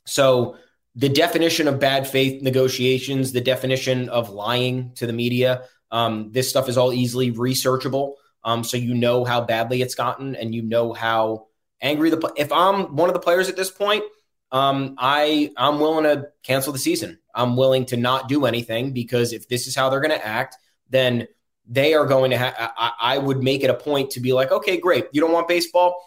so 0.06 0.56
the 0.96 1.10
definition 1.10 1.68
of 1.68 1.78
bad 1.78 2.08
faith 2.08 2.42
negotiations, 2.42 3.32
the 3.32 3.42
definition 3.42 4.08
of 4.08 4.30
lying 4.30 4.92
to 4.94 5.06
the 5.06 5.12
media, 5.12 5.64
um, 5.90 6.32
this 6.32 6.48
stuff 6.48 6.66
is 6.66 6.78
all 6.78 6.94
easily 6.94 7.30
researchable. 7.30 8.14
Um, 8.42 8.64
so 8.64 8.78
you 8.78 8.94
know 8.94 9.26
how 9.26 9.42
badly 9.42 9.82
it's 9.82 9.94
gotten 9.94 10.36
and 10.36 10.54
you 10.54 10.62
know 10.62 10.94
how 10.94 11.48
angry 11.82 12.08
the 12.08 12.32
if 12.38 12.50
I'm 12.52 12.96
one 12.96 13.10
of 13.10 13.14
the 13.14 13.20
players 13.20 13.50
at 13.50 13.56
this 13.56 13.70
point, 13.70 14.04
um, 14.50 14.94
I 14.96 15.52
I'm 15.58 15.78
willing 15.78 16.04
to 16.04 16.28
cancel 16.42 16.72
the 16.72 16.78
season. 16.78 17.18
I'm 17.34 17.54
willing 17.54 17.84
to 17.86 17.98
not 17.98 18.30
do 18.30 18.46
anything 18.46 18.94
because 18.94 19.34
if 19.34 19.46
this 19.46 19.66
is 19.66 19.76
how 19.76 19.90
they're 19.90 20.00
going 20.00 20.18
to 20.18 20.26
act, 20.26 20.56
then 20.90 21.28
they 21.66 21.94
are 21.94 22.06
going 22.06 22.30
to 22.30 22.36
have. 22.36 22.54
I, 22.58 22.92
I 23.00 23.18
would 23.18 23.42
make 23.42 23.62
it 23.62 23.70
a 23.70 23.74
point 23.74 24.10
to 24.10 24.20
be 24.20 24.32
like, 24.32 24.52
okay, 24.52 24.76
great, 24.76 25.06
you 25.12 25.20
don't 25.20 25.32
want 25.32 25.48
baseball. 25.48 26.00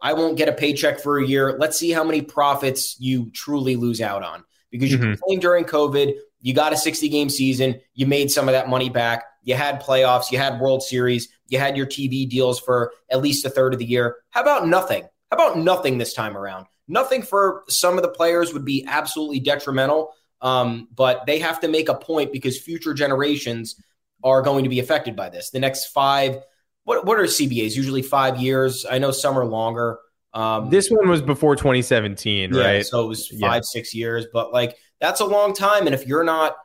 I 0.00 0.12
won't 0.12 0.36
get 0.36 0.48
a 0.48 0.52
paycheck 0.52 1.00
for 1.00 1.18
a 1.18 1.26
year. 1.26 1.56
Let's 1.58 1.78
see 1.78 1.90
how 1.90 2.04
many 2.04 2.20
profits 2.20 2.96
you 3.00 3.30
truly 3.30 3.76
lose 3.76 4.00
out 4.00 4.22
on 4.22 4.44
because 4.70 4.90
you 4.90 4.98
mm-hmm. 4.98 5.12
complained 5.12 5.40
during 5.40 5.64
COVID 5.64 6.14
You 6.40 6.52
got 6.52 6.72
a 6.72 6.76
60 6.76 7.08
game 7.08 7.30
season. 7.30 7.80
You 7.94 8.06
made 8.06 8.30
some 8.30 8.48
of 8.48 8.52
that 8.52 8.68
money 8.68 8.90
back. 8.90 9.24
You 9.44 9.54
had 9.54 9.80
playoffs. 9.80 10.30
You 10.30 10.38
had 10.38 10.60
World 10.60 10.82
Series. 10.82 11.28
You 11.48 11.58
had 11.58 11.76
your 11.76 11.86
TV 11.86 12.28
deals 12.28 12.60
for 12.60 12.92
at 13.10 13.22
least 13.22 13.46
a 13.46 13.50
third 13.50 13.72
of 13.72 13.78
the 13.78 13.84
year. 13.84 14.16
How 14.30 14.42
about 14.42 14.66
nothing? 14.66 15.04
How 15.30 15.36
about 15.36 15.58
nothing 15.58 15.98
this 15.98 16.12
time 16.12 16.36
around? 16.36 16.66
Nothing 16.86 17.22
for 17.22 17.62
some 17.68 17.96
of 17.96 18.02
the 18.02 18.10
players 18.10 18.52
would 18.52 18.64
be 18.64 18.84
absolutely 18.86 19.40
detrimental, 19.40 20.12
um, 20.42 20.88
but 20.94 21.24
they 21.26 21.38
have 21.38 21.60
to 21.60 21.68
make 21.68 21.88
a 21.88 21.94
point 21.94 22.30
because 22.30 22.58
future 22.58 22.92
generations 22.92 23.76
are 24.24 24.42
going 24.42 24.64
to 24.64 24.70
be 24.70 24.80
affected 24.80 25.14
by 25.14 25.28
this. 25.28 25.50
The 25.50 25.60
next 25.60 25.88
five, 25.88 26.38
what 26.84 27.06
what 27.06 27.18
are 27.18 27.24
CBAs? 27.24 27.76
Usually 27.76 28.02
five 28.02 28.38
years. 28.38 28.84
I 28.90 28.98
know 28.98 29.10
some 29.10 29.38
are 29.38 29.44
longer. 29.44 29.98
Um, 30.32 30.70
this 30.70 30.90
one 30.90 31.08
was 31.08 31.22
before 31.22 31.54
2017, 31.54 32.52
yeah, 32.52 32.60
right? 32.60 32.86
So 32.86 33.04
it 33.04 33.06
was 33.06 33.28
five, 33.28 33.40
yeah. 33.40 33.60
six 33.62 33.94
years, 33.94 34.26
but 34.32 34.52
like 34.52 34.76
that's 35.00 35.20
a 35.20 35.24
long 35.24 35.54
time. 35.54 35.86
And 35.86 35.94
if 35.94 36.06
you're 36.06 36.24
not 36.24 36.56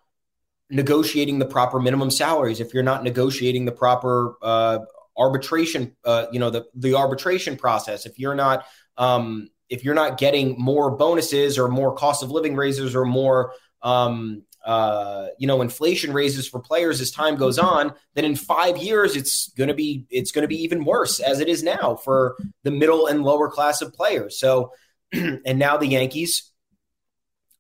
negotiating 0.72 1.38
the 1.38 1.46
proper 1.46 1.80
minimum 1.80 2.10
salaries, 2.10 2.60
if 2.60 2.74
you're 2.74 2.84
not 2.84 3.04
negotiating 3.04 3.66
the 3.66 3.72
proper 3.72 4.36
uh, 4.42 4.80
arbitration, 5.18 5.96
uh, 6.04 6.28
you 6.32 6.40
know, 6.40 6.50
the 6.50 6.66
the 6.74 6.96
arbitration 6.96 7.58
process, 7.58 8.06
if 8.06 8.18
you're 8.18 8.36
not 8.36 8.66
um, 8.98 9.50
if 9.70 9.84
you're 9.84 9.94
not 9.94 10.18
getting 10.18 10.56
more 10.58 10.96
bonuses 10.96 11.60
or 11.60 11.68
more 11.68 11.94
cost 11.94 12.24
of 12.24 12.32
living 12.32 12.56
raises 12.56 12.96
or 12.96 13.06
more 13.06 13.54
um, 13.82 14.44
uh, 14.70 15.30
you 15.40 15.48
know 15.48 15.64
inflation 15.64 16.14
raises 16.14 16.48
for 16.48 16.60
players 16.60 17.02
as 17.02 17.10
time 17.10 17.36
goes 17.36 17.58
on, 17.58 17.92
then 18.14 18.24
in 18.24 18.36
five 18.36 18.78
years 18.78 19.16
it's 19.16 19.50
gonna 19.58 19.74
be 19.74 20.06
it's 20.12 20.32
gonna 20.32 20.48
be 20.48 20.62
even 20.62 20.86
worse 20.86 21.20
as 21.20 21.40
it 21.40 21.48
is 21.48 21.64
now 21.64 21.96
for 21.96 22.38
the 22.62 22.70
middle 22.70 23.08
and 23.08 23.24
lower 23.24 23.50
class 23.50 23.82
of 23.82 23.92
players. 23.96 24.40
So, 24.40 24.72
and 25.12 25.58
now 25.58 25.78
the 25.78 25.88
Yankees. 25.88 26.52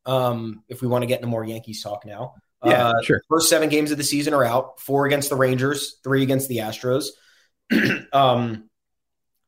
Um, 0.05 0.63
if 0.69 0.83
we 0.83 0.87
want 0.87 1.01
to 1.01 1.07
get 1.07 1.17
into 1.17 1.27
more 1.27 1.43
Yankees 1.43 1.81
talk 1.81 2.05
now, 2.05 2.35
yeah, 2.63 2.89
uh, 2.89 3.01
sure. 3.01 3.23
First 3.27 3.49
seven 3.49 3.69
games 3.69 3.89
of 3.89 3.97
the 3.97 4.03
season 4.03 4.35
are 4.35 4.45
out: 4.45 4.79
four 4.79 5.07
against 5.07 5.31
the 5.31 5.35
Rangers, 5.35 5.97
three 6.03 6.21
against 6.21 6.47
the 6.47 6.57
Astros. 6.57 7.07
um, 8.13 8.69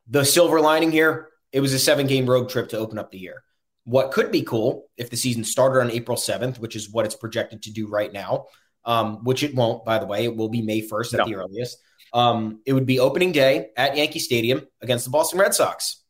the 0.07 0.25
silver 0.25 0.59
lining 0.59 0.91
here: 0.91 1.29
it 1.51 1.59
was 1.59 1.73
a 1.73 1.79
seven-game 1.79 2.27
road 2.27 2.49
trip 2.49 2.69
to 2.69 2.79
open 2.79 2.97
up 2.97 3.11
the 3.11 3.19
year. 3.19 3.43
What 3.83 4.11
could 4.11 4.31
be 4.31 4.43
cool 4.43 4.87
if 4.97 5.09
the 5.09 5.17
season 5.17 5.43
started 5.43 5.81
on 5.81 5.91
April 5.91 6.17
seventh, 6.17 6.59
which 6.59 6.75
is 6.75 6.91
what 6.91 7.05
it's 7.05 7.15
projected 7.15 7.63
to 7.63 7.71
do 7.71 7.87
right 7.87 8.11
now, 8.11 8.45
um, 8.85 9.23
which 9.23 9.43
it 9.43 9.55
won't, 9.55 9.85
by 9.85 9.99
the 9.99 10.05
way. 10.05 10.25
It 10.25 10.35
will 10.35 10.49
be 10.49 10.61
May 10.61 10.81
first 10.81 11.13
at 11.13 11.19
no. 11.19 11.25
the 11.25 11.35
earliest. 11.35 11.77
Um, 12.13 12.61
it 12.65 12.73
would 12.73 12.85
be 12.85 12.99
opening 12.99 13.31
day 13.31 13.69
at 13.77 13.95
Yankee 13.95 14.19
Stadium 14.19 14.67
against 14.81 15.05
the 15.05 15.11
Boston 15.11 15.39
Red 15.39 15.53
Sox. 15.53 16.03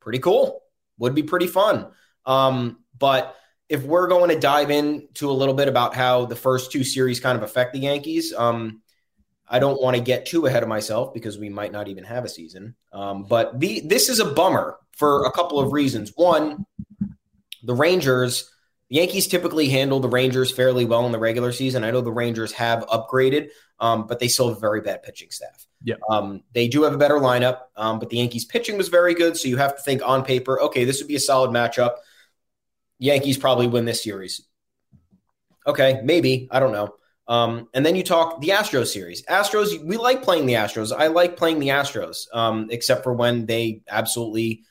Pretty 0.00 0.18
cool. 0.18 0.60
Would 0.98 1.14
be 1.14 1.22
pretty 1.22 1.46
fun. 1.46 1.88
Um, 2.26 2.84
but 2.98 3.34
if 3.68 3.82
we're 3.82 4.08
going 4.08 4.30
to 4.30 4.38
dive 4.38 4.70
into 4.70 5.30
a 5.30 5.32
little 5.32 5.54
bit 5.54 5.68
about 5.68 5.94
how 5.94 6.26
the 6.26 6.36
first 6.36 6.72
two 6.72 6.84
series 6.84 7.20
kind 7.20 7.36
of 7.36 7.42
affect 7.42 7.72
the 7.72 7.80
Yankees, 7.80 8.32
um, 8.32 8.82
I 9.48 9.58
don't 9.58 9.80
want 9.80 9.96
to 9.96 10.02
get 10.02 10.26
too 10.26 10.46
ahead 10.46 10.62
of 10.62 10.68
myself 10.68 11.14
because 11.14 11.38
we 11.38 11.48
might 11.48 11.72
not 11.72 11.88
even 11.88 12.04
have 12.04 12.24
a 12.24 12.28
season. 12.28 12.74
Um, 12.92 13.24
but 13.24 13.58
the 13.58 13.80
this 13.80 14.08
is 14.08 14.20
a 14.20 14.26
bummer 14.26 14.78
for 14.92 15.24
a 15.24 15.32
couple 15.32 15.58
of 15.58 15.72
reasons. 15.72 16.12
One, 16.14 16.66
the 17.62 17.74
Rangers, 17.74 18.50
the 18.88 18.96
Yankees 18.96 19.26
typically 19.26 19.68
handle 19.68 20.00
the 20.00 20.08
Rangers 20.08 20.50
fairly 20.50 20.84
well 20.84 21.06
in 21.06 21.12
the 21.12 21.18
regular 21.18 21.52
season. 21.52 21.84
I 21.84 21.90
know 21.90 22.00
the 22.00 22.10
Rangers 22.10 22.52
have 22.52 22.86
upgraded, 22.86 23.50
um, 23.80 24.06
but 24.06 24.18
they 24.18 24.28
still 24.28 24.48
have 24.48 24.56
a 24.56 24.60
very 24.60 24.80
bad 24.80 25.02
pitching 25.02 25.30
staff. 25.30 25.66
Yeah, 25.82 25.96
um, 26.10 26.42
they 26.54 26.68
do 26.68 26.82
have 26.82 26.94
a 26.94 26.98
better 26.98 27.16
lineup, 27.16 27.60
um, 27.76 27.98
but 27.98 28.10
the 28.10 28.16
Yankees 28.16 28.44
pitching 28.44 28.76
was 28.76 28.88
very 28.88 29.14
good. 29.14 29.36
So 29.36 29.48
you 29.48 29.56
have 29.58 29.76
to 29.76 29.82
think 29.82 30.02
on 30.04 30.24
paper, 30.24 30.60
okay, 30.62 30.84
this 30.84 31.00
would 31.00 31.08
be 31.08 31.16
a 31.16 31.20
solid 31.20 31.50
matchup. 31.50 31.96
Yankees 32.98 33.38
probably 33.38 33.68
win 33.68 33.84
this 33.84 34.02
series. 34.02 34.42
Okay, 35.66 36.00
maybe. 36.02 36.48
I 36.50 36.60
don't 36.60 36.72
know. 36.72 36.94
Um, 37.28 37.68
and 37.74 37.84
then 37.84 37.94
you 37.94 38.02
talk 38.02 38.40
the 38.40 38.48
Astros 38.48 38.86
series. 38.86 39.22
Astros, 39.26 39.84
we 39.84 39.98
like 39.98 40.22
playing 40.22 40.46
the 40.46 40.54
Astros. 40.54 40.96
I 40.96 41.08
like 41.08 41.36
playing 41.36 41.58
the 41.58 41.68
Astros, 41.68 42.26
um, 42.32 42.68
except 42.70 43.04
for 43.04 43.12
when 43.12 43.44
they 43.44 43.82
absolutely 43.86 44.64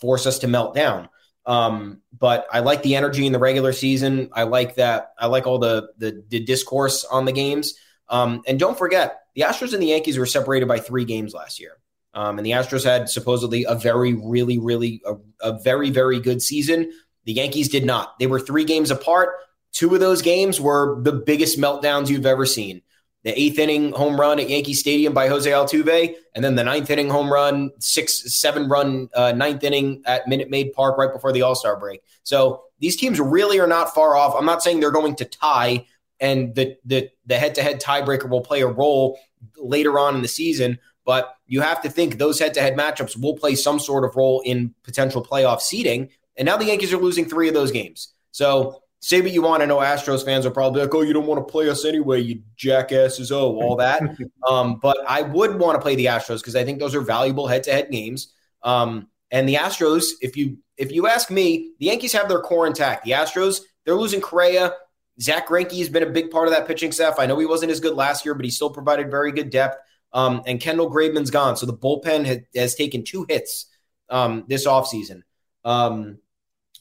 force 0.00 0.26
us 0.26 0.38
to 0.40 0.48
melt 0.48 0.74
down. 0.74 1.10
Um, 1.44 2.02
but 2.16 2.46
I 2.52 2.60
like 2.60 2.82
the 2.82 2.96
energy 2.96 3.26
in 3.26 3.32
the 3.32 3.38
regular 3.38 3.72
season. 3.72 4.30
I 4.32 4.44
like 4.44 4.76
that. 4.76 5.12
I 5.18 5.26
like 5.26 5.46
all 5.46 5.58
the 5.58 5.90
the, 5.98 6.24
the 6.28 6.40
discourse 6.40 7.04
on 7.04 7.24
the 7.24 7.32
games. 7.32 7.74
Um, 8.08 8.42
and 8.46 8.58
don't 8.58 8.78
forget, 8.78 9.22
the 9.34 9.42
Astros 9.42 9.72
and 9.72 9.82
the 9.82 9.86
Yankees 9.86 10.18
were 10.18 10.26
separated 10.26 10.68
by 10.68 10.78
three 10.78 11.04
games 11.04 11.34
last 11.34 11.58
year. 11.58 11.78
Um, 12.14 12.38
and 12.38 12.44
the 12.44 12.50
Astros 12.50 12.84
had 12.84 13.08
supposedly 13.08 13.64
a 13.64 13.74
very, 13.74 14.12
really, 14.12 14.58
really, 14.58 15.02
a, 15.06 15.14
a 15.40 15.58
very, 15.58 15.90
very 15.90 16.20
good 16.20 16.42
season. 16.42 16.92
The 17.24 17.32
Yankees 17.32 17.68
did 17.68 17.86
not. 17.86 18.18
They 18.18 18.26
were 18.26 18.40
three 18.40 18.64
games 18.64 18.90
apart. 18.90 19.30
Two 19.72 19.94
of 19.94 20.00
those 20.00 20.20
games 20.20 20.60
were 20.60 21.00
the 21.00 21.12
biggest 21.12 21.58
meltdowns 21.58 22.10
you've 22.10 22.26
ever 22.26 22.44
seen. 22.44 22.82
The 23.24 23.40
eighth 23.40 23.58
inning 23.58 23.92
home 23.92 24.18
run 24.18 24.40
at 24.40 24.50
Yankee 24.50 24.74
Stadium 24.74 25.14
by 25.14 25.28
Jose 25.28 25.48
Altuve, 25.48 26.14
and 26.34 26.44
then 26.44 26.56
the 26.56 26.64
ninth 26.64 26.90
inning 26.90 27.08
home 27.08 27.32
run, 27.32 27.70
six, 27.78 28.34
seven 28.34 28.68
run 28.68 29.08
uh, 29.14 29.32
ninth 29.32 29.62
inning 29.62 30.02
at 30.06 30.26
Minute 30.26 30.50
Maid 30.50 30.72
Park 30.72 30.98
right 30.98 31.12
before 31.12 31.32
the 31.32 31.42
All 31.42 31.54
Star 31.54 31.78
break. 31.78 32.02
So 32.24 32.64
these 32.80 32.96
teams 32.96 33.20
really 33.20 33.60
are 33.60 33.68
not 33.68 33.94
far 33.94 34.16
off. 34.16 34.34
I'm 34.36 34.44
not 34.44 34.62
saying 34.62 34.80
they're 34.80 34.90
going 34.90 35.14
to 35.16 35.24
tie, 35.24 35.86
and 36.18 36.54
the 36.54 36.76
the 36.84 37.10
the 37.26 37.38
head 37.38 37.54
to 37.54 37.62
head 37.62 37.80
tiebreaker 37.80 38.28
will 38.28 38.40
play 38.40 38.62
a 38.62 38.66
role 38.66 39.18
later 39.56 39.98
on 39.98 40.16
in 40.16 40.22
the 40.22 40.28
season. 40.28 40.78
But 41.04 41.36
you 41.46 41.60
have 41.60 41.82
to 41.82 41.90
think 41.90 42.18
those 42.18 42.38
head 42.38 42.54
to 42.54 42.60
head 42.60 42.76
matchups 42.76 43.20
will 43.20 43.36
play 43.36 43.54
some 43.54 43.78
sort 43.78 44.04
of 44.04 44.16
role 44.16 44.40
in 44.44 44.74
potential 44.82 45.24
playoff 45.24 45.60
seeding. 45.60 46.10
And 46.36 46.46
now 46.46 46.56
the 46.56 46.64
Yankees 46.64 46.92
are 46.92 46.98
losing 46.98 47.28
three 47.28 47.48
of 47.48 47.54
those 47.54 47.70
games. 47.70 48.14
So 48.30 48.81
say 49.02 49.20
what 49.20 49.32
you 49.32 49.42
want. 49.42 49.62
I 49.62 49.66
know 49.66 49.78
Astros 49.78 50.24
fans 50.24 50.46
are 50.46 50.50
probably 50.50 50.80
like, 50.80 50.94
oh, 50.94 51.02
you 51.02 51.12
don't 51.12 51.26
want 51.26 51.46
to 51.46 51.50
play 51.50 51.68
us 51.68 51.84
anyway, 51.84 52.20
you 52.20 52.42
jackasses. 52.56 53.32
Oh, 53.32 53.56
all 53.60 53.76
that. 53.76 54.00
um, 54.48 54.78
but 54.80 54.96
I 55.06 55.22
would 55.22 55.58
want 55.58 55.74
to 55.74 55.82
play 55.82 55.96
the 55.96 56.06
Astros 56.06 56.38
because 56.38 56.56
I 56.56 56.64
think 56.64 56.78
those 56.78 56.94
are 56.94 57.00
valuable 57.00 57.48
head 57.48 57.64
to 57.64 57.72
head 57.72 57.90
games. 57.90 58.32
Um, 58.62 59.08
and 59.30 59.48
the 59.48 59.56
Astros, 59.56 60.04
if 60.20 60.36
you 60.36 60.58
if 60.78 60.92
you 60.92 61.08
ask 61.08 61.30
me, 61.30 61.72
the 61.78 61.86
Yankees 61.86 62.12
have 62.12 62.28
their 62.28 62.40
core 62.40 62.66
intact. 62.66 63.04
The 63.04 63.10
Astros, 63.10 63.60
they're 63.84 63.96
losing 63.96 64.20
Correa. 64.20 64.74
Zack 65.20 65.48
Greinke 65.48 65.78
has 65.78 65.88
been 65.88 66.02
a 66.02 66.10
big 66.10 66.30
part 66.30 66.48
of 66.48 66.54
that 66.54 66.66
pitching 66.66 66.92
staff. 66.92 67.16
I 67.18 67.26
know 67.26 67.38
he 67.38 67.46
wasn't 67.46 67.72
as 67.72 67.80
good 67.80 67.94
last 67.94 68.24
year, 68.24 68.34
but 68.34 68.44
he 68.44 68.50
still 68.50 68.70
provided 68.70 69.10
very 69.10 69.30
good 69.32 69.50
depth. 69.50 69.78
Um, 70.12 70.42
and 70.46 70.60
Kendall 70.60 70.90
Graveman's 70.90 71.30
gone. 71.30 71.56
So 71.56 71.66
the 71.66 71.76
bullpen 71.76 72.24
has, 72.24 72.38
has 72.54 72.74
taken 72.74 73.04
two 73.04 73.26
hits 73.28 73.66
um, 74.08 74.44
this 74.48 74.66
offseason. 74.66 75.22
Um, 75.64 76.18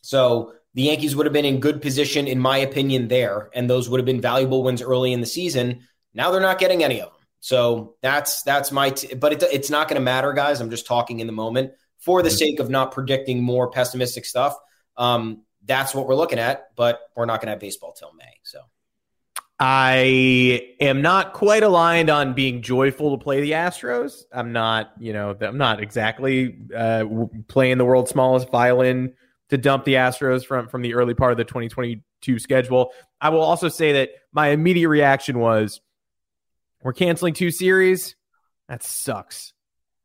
so 0.02 0.54
the 0.74 0.84
Yankees 0.84 1.16
would 1.16 1.26
have 1.26 1.34
been 1.34 1.46
in 1.46 1.60
good 1.60 1.82
position, 1.82 2.28
in 2.28 2.40
my 2.40 2.58
opinion, 2.58 3.08
there, 3.08 3.50
and 3.54 3.70
those 3.70 3.90
would 3.90 4.00
have 4.00 4.06
been 4.06 4.22
valuable 4.22 4.64
wins 4.64 4.82
early 4.82 5.12
in 5.14 5.20
the 5.20 5.28
season. 5.28 5.82
Now 6.14 6.32
they're 6.32 6.42
not 6.42 6.60
getting 6.60 6.84
any 6.84 7.02
of 7.02 7.10
them. 7.10 7.20
So 7.40 7.96
that's 8.02 8.44
that's 8.44 8.72
my. 8.72 8.92
T- 8.92 9.16
but 9.16 9.34
it, 9.34 9.44
it's 9.52 9.70
not 9.70 9.88
going 9.88 10.00
to 10.00 10.04
matter, 10.04 10.32
guys. 10.34 10.62
I'm 10.62 10.70
just 10.70 10.86
talking 10.86 11.20
in 11.20 11.28
the 11.28 11.34
moment 11.34 11.72
for 12.00 12.22
the 12.22 12.30
mm-hmm. 12.30 12.38
sake 12.38 12.60
of 12.60 12.70
not 12.70 12.92
predicting 12.92 13.44
more 13.44 13.72
pessimistic 13.72 14.26
stuff. 14.26 14.56
Um, 14.96 15.44
that's 15.66 15.94
what 15.94 16.08
we're 16.08 16.16
looking 16.16 16.40
at, 16.40 16.76
but 16.76 17.00
we're 17.16 17.26
not 17.26 17.40
going 17.40 17.48
to 17.48 17.52
have 17.52 17.60
baseball 17.60 17.94
till 17.94 18.14
May. 18.14 18.40
So 18.44 18.60
I 19.60 20.76
am 20.80 21.02
not 21.04 21.34
quite 21.34 21.64
aligned 21.64 22.10
on 22.10 22.34
being 22.34 22.62
joyful 22.64 23.16
to 23.16 23.24
play 23.24 23.42
the 23.42 23.52
Astros. 23.52 24.24
I'm 24.32 24.54
not, 24.54 24.92
you 25.00 25.14
know, 25.14 25.36
I'm 25.40 25.58
not 25.58 25.82
exactly 25.84 26.58
uh, 26.76 27.06
playing 27.48 27.78
the 27.78 27.86
world's 27.86 28.12
smallest 28.12 28.50
violin 28.50 29.14
to 29.52 29.58
dump 29.58 29.84
the 29.84 29.96
Astros 29.96 30.46
from 30.46 30.68
from 30.68 30.82
the 30.82 30.96
early 30.96 31.14
part 31.14 31.32
of 31.32 31.38
the 31.38 31.44
2022 31.44 32.40
schedule. 32.40 32.92
I 33.20 33.30
will 33.30 33.42
also 33.42 33.70
say 33.70 33.92
that 33.94 34.10
my 34.34 34.48
immediate 34.48 34.90
reaction 34.90 35.38
was 35.38 35.82
we're 36.82 36.94
canceling 36.94 37.34
two 37.34 37.52
series. 37.52 38.16
That 38.68 38.82
sucks. 38.82 39.54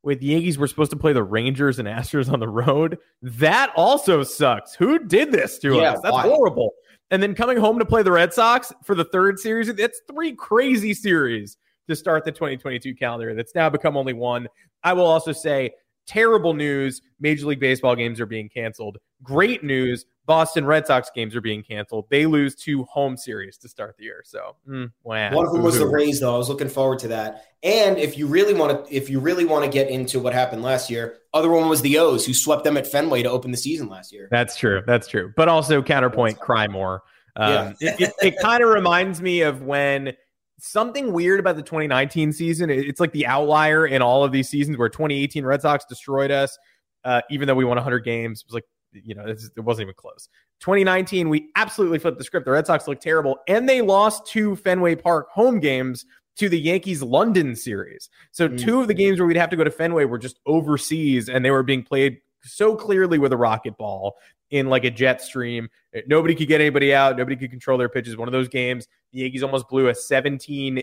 With 0.03 0.21
the 0.21 0.27
Yankees, 0.27 0.59
we're 0.59 0.67
supposed 0.67 0.91
to 0.91 0.97
play 0.97 1.13
the 1.13 1.23
Rangers 1.23 1.79
and 1.79 1.89
Astros 1.89 2.31
on 2.31 2.39
the 2.39 2.49
road. 2.49 2.99
That 3.23 3.73
also 3.77 4.23
sucks. 4.23 4.75
Who 4.75 4.99
did 4.99 5.33
this 5.33 5.59
to 5.61 5.77
yeah, 5.77 5.93
us? 5.93 6.01
That's 6.03 6.13
why? 6.13 6.23
horrible. 6.23 6.73
And 7.11 7.23
then 7.23 7.35
coming 7.35 7.57
home 7.57 7.79
to 7.79 7.85
play 7.85 8.03
the 8.03 8.13
Red 8.13 8.33
Sox 8.33 8.73
for 8.85 8.95
the 8.95 9.05
third 9.05 9.39
series. 9.39 9.69
It's 9.69 10.01
three 10.11 10.33
crazy 10.33 10.93
series 10.93 11.57
to 11.89 11.95
start 11.95 12.25
the 12.25 12.33
2022 12.33 12.95
calendar. 12.97 13.35
That's 13.35 13.55
now 13.55 13.71
become 13.71 13.97
only 13.97 14.13
one. 14.13 14.49
I 14.83 14.93
will 14.93 15.07
also 15.07 15.33
say 15.33 15.73
Terrible 16.07 16.55
news. 16.55 17.03
Major 17.21 17.47
League 17.47 17.61
Baseball 17.61 17.97
games 17.97 18.21
are 18.21 18.27
being 18.27 18.49
canceled. 18.49 18.99
Great 19.23 19.65
news. 19.65 20.05
Boston 20.27 20.65
Red 20.67 20.87
Sox 20.87 21.09
games 21.15 21.37
are 21.37 21.41
being 21.41 21.63
canceled. 21.63 22.07
They 22.11 22.27
lose 22.27 22.55
two 22.57 22.85
home 22.85 23.17
series 23.17 23.57
to 23.59 23.69
start 23.69 23.97
the 23.97 24.05
year. 24.05 24.23
So, 24.25 24.57
mm, 24.69 24.91
wow. 25.05 25.33
One 25.33 25.47
of 25.47 25.53
them 25.53 25.63
was 25.63 25.79
the 25.79 25.87
Rays, 25.87 26.21
though. 26.21 26.35
I 26.35 26.39
was 26.39 26.49
looking 26.49 26.69
forward 26.69 26.99
to 27.01 27.09
that. 27.09 27.45
And 27.63 27.97
if 27.97 28.19
you 28.19 28.27
really 28.27 28.53
want 28.53 28.87
to, 28.87 28.95
if 28.95 29.09
you 29.09 29.21
really 29.21 29.45
want 29.45 29.65
to 29.65 29.71
get 29.71 29.89
into 29.89 30.19
what 30.19 30.33
happened 30.33 30.63
last 30.63 30.91
year, 30.91 31.19
other 31.33 31.51
one 31.51 31.69
was 31.69 31.81
the 31.81 31.99
O's 31.99 32.27
who 32.27 32.35
swept 32.35 32.65
them 32.65 32.77
at 32.77 32.87
Fenway 32.87 33.23
to 33.23 33.31
open 33.31 33.53
the 33.53 33.57
season 33.57 33.89
last 33.89 34.13
year. 34.13 34.29
That's 34.31 34.57
true. 34.57 34.83
That's 34.87 35.07
true. 35.07 35.33
But 35.37 35.49
also 35.49 35.81
counterpoint, 35.81 36.41
cry 36.41 36.67
more. 36.67 37.03
Um, 37.37 37.77
yeah. 37.81 37.95
it, 37.95 38.01
it, 38.01 38.15
it 38.23 38.35
kind 38.41 38.63
of 38.63 38.71
reminds 38.71 39.21
me 39.21 39.43
of 39.43 39.63
when 39.63 40.15
something 40.59 41.13
weird 41.13 41.41
about 41.41 41.57
the 41.57 41.63
2019 41.63 42.33
season. 42.33 42.71
It's 42.71 43.01
like 43.01 43.13
the 43.13 43.27
outlier 43.27 43.87
in 43.87 44.03
all 44.03 44.25
of 44.25 44.33
these 44.33 44.49
seasons 44.49 44.79
where 44.79 44.89
2018 44.89 45.45
Red 45.45 45.63
Sox 45.63 45.85
destroyed 45.85 46.31
us, 46.31 46.59
uh, 47.05 47.21
even 47.31 47.47
though 47.47 47.55
we 47.55 47.65
won 47.65 47.77
100 47.77 48.01
games. 48.01 48.41
It 48.41 48.47
was 48.47 48.55
like, 48.55 48.65
you 48.93 49.15
know, 49.15 49.27
it 49.27 49.61
wasn't 49.61 49.87
even 49.87 49.95
close. 49.97 50.29
2019, 50.61 51.29
we 51.29 51.51
absolutely 51.57 51.99
flipped 51.99 52.19
the 52.19 52.25
script. 52.25 52.47
The 52.47 52.53
Red 52.53 52.67
Sox 52.67 52.89
looked 52.89 53.03
terrible, 53.03 53.39
and 53.47 53.69
they 53.69 53.83
lost 53.83 54.27
two 54.27 54.57
Fenway 54.57 54.95
Park 54.95 55.29
home 55.31 55.61
games 55.61 56.07
to 56.37 56.49
the 56.49 56.59
Yankees 56.59 57.03
London 57.03 57.55
series. 57.55 58.09
So 58.31 58.49
mm. 58.49 58.59
two 58.59 58.81
of 58.81 58.89
the 58.89 58.95
games 58.95 59.19
where 59.19 59.27
we'd 59.27 59.37
have 59.37 59.51
to 59.51 59.57
go 59.57 59.65
to 59.65 59.71
Fenway 59.71 60.05
were 60.05 60.19
just 60.19 60.41
overseas, 60.47 61.29
and 61.29 61.45
they 61.45 61.51
were 61.51 61.63
being 61.63 61.83
played 61.83 62.19
so 62.43 62.77
clearly 62.77 63.19
with 63.19 63.33
a 63.33 63.37
rocket 63.37 63.77
ball 63.77 64.17
in 64.51 64.69
like 64.69 64.85
a 64.85 64.91
jet 64.91 65.21
stream. 65.21 65.69
Nobody 66.07 66.35
could 66.35 66.49
get 66.49 66.61
anybody 66.61 66.95
out. 66.95 67.17
Nobody 67.17 67.37
could 67.37 67.51
control 67.51 67.79
their 67.79 67.89
pitches. 67.89 68.17
One 68.17 68.29
of 68.29 68.33
those 68.33 68.49
games, 68.49 68.87
the 69.13 69.21
Yankees 69.21 69.43
almost 69.43 69.69
blew 69.69 69.89
a 69.89 69.95
17 69.95 70.83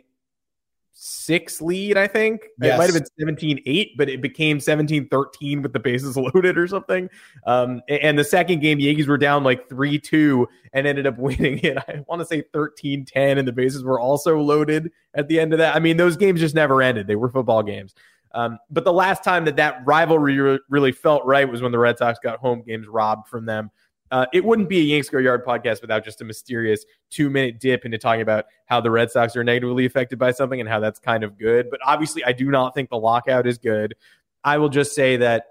six 0.94 1.62
lead, 1.62 1.98
I 1.98 2.08
think. 2.08 2.48
Yes. 2.62 2.76
It 2.76 2.78
might 2.78 2.86
have 2.86 2.94
been 2.94 3.06
17 3.20 3.62
8, 3.66 3.98
but 3.98 4.10
it 4.10 4.22
became 4.22 4.60
17 4.60 5.10
13 5.10 5.62
with 5.62 5.74
the 5.74 5.80
bases 5.80 6.16
loaded 6.18 6.58
or 6.58 6.68
something. 6.68 7.10
Um, 7.46 7.82
and 7.90 8.18
the 8.18 8.24
second 8.24 8.62
game, 8.62 8.78
the 8.78 8.86
Yankees 8.86 9.08
were 9.08 9.18
down 9.18 9.44
like 9.44 9.68
3 9.70 10.00
2 10.00 10.48
and 10.74 10.88
ended 10.88 11.08
up 11.08 11.18
winning 11.20 11.60
it. 11.60 11.78
I 11.78 12.04
want 12.08 12.22
to 12.22 12.26
say 12.26 12.44
13 12.54 13.06
10, 13.06 13.38
and 13.38 13.48
the 13.48 13.52
bases 13.52 13.84
were 13.84 14.00
also 14.00 14.40
loaded 14.40 14.92
at 15.14 15.28
the 15.28 15.40
end 15.40 15.54
of 15.54 15.60
that. 15.60 15.76
I 15.76 15.80
mean, 15.80 15.98
those 15.98 16.18
games 16.18 16.40
just 16.40 16.56
never 16.56 16.82
ended. 16.82 17.08
They 17.08 17.16
were 17.16 17.30
football 17.30 17.64
games. 17.64 17.94
Um, 18.34 18.58
but 18.70 18.84
the 18.84 18.94
last 18.94 19.24
time 19.24 19.46
that 19.46 19.58
that 19.58 19.82
rivalry 19.86 20.60
really 20.70 20.92
felt 20.92 21.24
right 21.26 21.50
was 21.50 21.62
when 21.62 21.72
the 21.72 21.80
Red 21.80 21.98
Sox 21.98 22.20
got 22.20 22.40
home 22.40 22.64
games 22.66 22.88
robbed 22.88 23.28
from 23.28 23.46
them. 23.46 23.70
Uh, 24.12 24.28
it 24.32 24.46
wouldn't 24.46 24.70
be 24.70 24.80
a 24.80 24.84
Yanks 24.84 25.10
Go 25.10 25.18
Yard 25.18 25.44
podcast 25.44 25.82
without 25.82 26.04
just 26.04 26.22
a 26.22 26.24
mysterious 26.24 26.86
two 27.10 27.30
minute 27.30 27.60
dip 27.60 27.84
into 27.84 27.98
talking 27.98 28.22
about 28.22 28.46
how 28.66 28.80
the 28.80 28.92
Red 28.92 29.10
Sox 29.10 29.36
are 29.36 29.44
negatively 29.44 29.86
affected 29.86 30.20
by 30.20 30.32
something 30.32 30.60
and 30.60 30.70
how 30.70 30.80
that's 30.80 31.00
kind 31.00 31.24
of 31.24 31.38
good. 31.38 31.70
But 31.72 31.80
obviously, 31.84 32.24
I 32.24 32.32
do 32.32 32.52
not 32.52 32.76
think 32.76 32.90
the 32.90 32.98
lockout 32.98 33.48
is 33.48 33.58
good. 33.58 33.96
I 34.44 34.60
will 34.60 34.70
just 34.70 34.94
say 34.94 35.18
that 35.18 35.46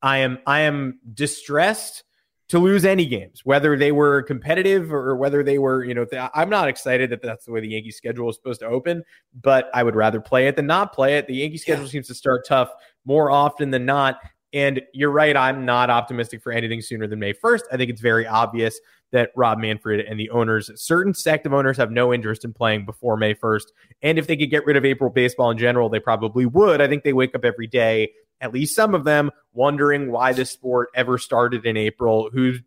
I 0.00 0.18
am 0.18 0.38
I 0.46 0.60
am 0.60 0.98
distressed 1.12 2.04
to 2.52 2.58
lose 2.58 2.84
any 2.84 3.06
games, 3.06 3.46
whether 3.46 3.78
they 3.78 3.92
were 3.92 4.20
competitive 4.20 4.92
or 4.92 5.16
whether 5.16 5.42
they 5.42 5.56
were, 5.56 5.84
you 5.84 5.94
know, 5.94 6.04
th- 6.04 6.28
I'm 6.34 6.50
not 6.50 6.68
excited 6.68 7.08
that 7.08 7.22
that's 7.22 7.46
the 7.46 7.50
way 7.50 7.60
the 7.60 7.68
Yankee 7.68 7.90
schedule 7.90 8.28
is 8.28 8.36
supposed 8.36 8.60
to 8.60 8.66
open, 8.66 9.02
but 9.40 9.70
I 9.72 9.82
would 9.82 9.96
rather 9.96 10.20
play 10.20 10.48
it 10.48 10.56
than 10.56 10.66
not 10.66 10.92
play 10.92 11.16
it. 11.16 11.26
The 11.26 11.36
Yankee 11.36 11.56
schedule 11.56 11.84
yeah. 11.84 11.90
seems 11.90 12.08
to 12.08 12.14
start 12.14 12.46
tough 12.46 12.68
more 13.06 13.30
often 13.30 13.70
than 13.70 13.86
not. 13.86 14.18
And 14.52 14.82
you're 14.92 15.12
right, 15.12 15.34
I'm 15.34 15.64
not 15.64 15.88
optimistic 15.88 16.42
for 16.42 16.52
anything 16.52 16.82
sooner 16.82 17.06
than 17.06 17.18
May 17.18 17.32
1st. 17.32 17.62
I 17.72 17.78
think 17.78 17.90
it's 17.90 18.02
very 18.02 18.26
obvious 18.26 18.78
that 19.12 19.30
Rob 19.34 19.58
Manfred 19.58 20.04
and 20.04 20.20
the 20.20 20.28
owners, 20.28 20.70
certain 20.74 21.14
sect 21.14 21.46
of 21.46 21.54
owners, 21.54 21.78
have 21.78 21.90
no 21.90 22.12
interest 22.12 22.44
in 22.44 22.52
playing 22.52 22.84
before 22.84 23.16
May 23.16 23.34
1st. 23.34 23.64
And 24.02 24.18
if 24.18 24.26
they 24.26 24.36
could 24.36 24.50
get 24.50 24.66
rid 24.66 24.76
of 24.76 24.84
April 24.84 25.08
baseball 25.08 25.50
in 25.50 25.56
general, 25.56 25.88
they 25.88 26.00
probably 26.00 26.44
would. 26.44 26.82
I 26.82 26.86
think 26.86 27.02
they 27.02 27.14
wake 27.14 27.34
up 27.34 27.46
every 27.46 27.66
day, 27.66 28.10
at 28.42 28.52
least 28.52 28.76
some 28.76 28.94
of 28.94 29.04
them, 29.04 29.30
wondering 29.54 30.10
why 30.10 30.34
this 30.34 30.50
sport 30.50 30.90
ever 30.94 31.16
started 31.16 31.64
in 31.64 31.78
April. 31.78 32.28
Whose 32.30 32.60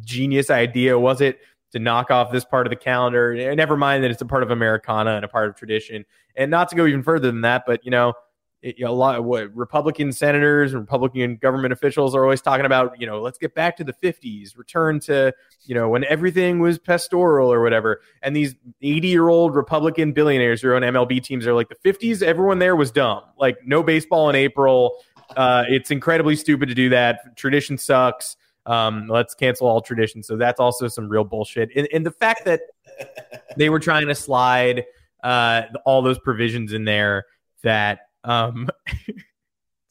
genius 0.00 0.50
idea 0.50 0.98
was 0.98 1.20
it 1.20 1.38
to 1.72 1.78
knock 1.78 2.10
off 2.10 2.32
this 2.32 2.44
part 2.44 2.66
of 2.66 2.70
the 2.70 2.76
calendar? 2.76 3.32
And 3.32 3.56
never 3.56 3.76
mind 3.76 4.02
that 4.02 4.10
it's 4.10 4.22
a 4.22 4.26
part 4.26 4.42
of 4.42 4.50
Americana 4.50 5.12
and 5.12 5.24
a 5.24 5.28
part 5.28 5.50
of 5.50 5.56
tradition. 5.56 6.04
And 6.34 6.50
not 6.50 6.70
to 6.70 6.76
go 6.76 6.86
even 6.86 7.02
further 7.02 7.30
than 7.30 7.42
that, 7.42 7.64
but 7.66 7.84
you 7.84 7.90
know, 7.90 8.14
it, 8.62 8.80
a 8.82 8.90
lot 8.90 9.16
of 9.16 9.24
what 9.24 9.54
Republican 9.54 10.12
senators 10.12 10.72
and 10.72 10.80
Republican 10.80 11.36
government 11.36 11.72
officials 11.72 12.14
are 12.14 12.24
always 12.24 12.40
talking 12.40 12.66
about, 12.66 13.00
you 13.00 13.06
know, 13.06 13.20
let's 13.20 13.38
get 13.38 13.54
back 13.54 13.76
to 13.76 13.84
the 13.84 13.92
50s, 13.92 14.56
return 14.58 14.98
to, 15.00 15.32
you 15.62 15.74
know, 15.74 15.88
when 15.88 16.04
everything 16.04 16.58
was 16.58 16.78
pastoral 16.78 17.52
or 17.52 17.62
whatever. 17.62 18.00
And 18.22 18.34
these 18.34 18.56
80 18.82 19.08
year 19.08 19.28
old 19.28 19.54
Republican 19.54 20.12
billionaires 20.12 20.60
who 20.60 20.74
own 20.74 20.82
MLB 20.82 21.22
teams 21.22 21.46
are 21.46 21.54
like, 21.54 21.68
the 21.68 21.76
50s, 21.88 22.22
everyone 22.22 22.58
there 22.58 22.74
was 22.74 22.90
dumb. 22.90 23.22
Like, 23.38 23.58
no 23.64 23.82
baseball 23.82 24.28
in 24.28 24.34
April. 24.34 24.98
Uh, 25.36 25.64
it's 25.68 25.90
incredibly 25.90 26.36
stupid 26.36 26.68
to 26.68 26.74
do 26.74 26.88
that. 26.90 27.36
Tradition 27.36 27.78
sucks. 27.78 28.36
Um, 28.66 29.06
let's 29.08 29.34
cancel 29.34 29.66
all 29.66 29.80
tradition. 29.80 30.22
So 30.22 30.36
that's 30.36 30.60
also 30.60 30.88
some 30.88 31.08
real 31.08 31.24
bullshit. 31.24 31.70
And, 31.74 31.88
and 31.92 32.04
the 32.04 32.10
fact 32.10 32.44
that 32.44 32.60
they 33.56 33.70
were 33.70 33.80
trying 33.80 34.06
to 34.08 34.14
slide 34.14 34.84
uh, 35.22 35.62
all 35.84 36.02
those 36.02 36.18
provisions 36.18 36.72
in 36.72 36.84
there 36.84 37.24
that 37.62 38.00
um, 38.24 38.68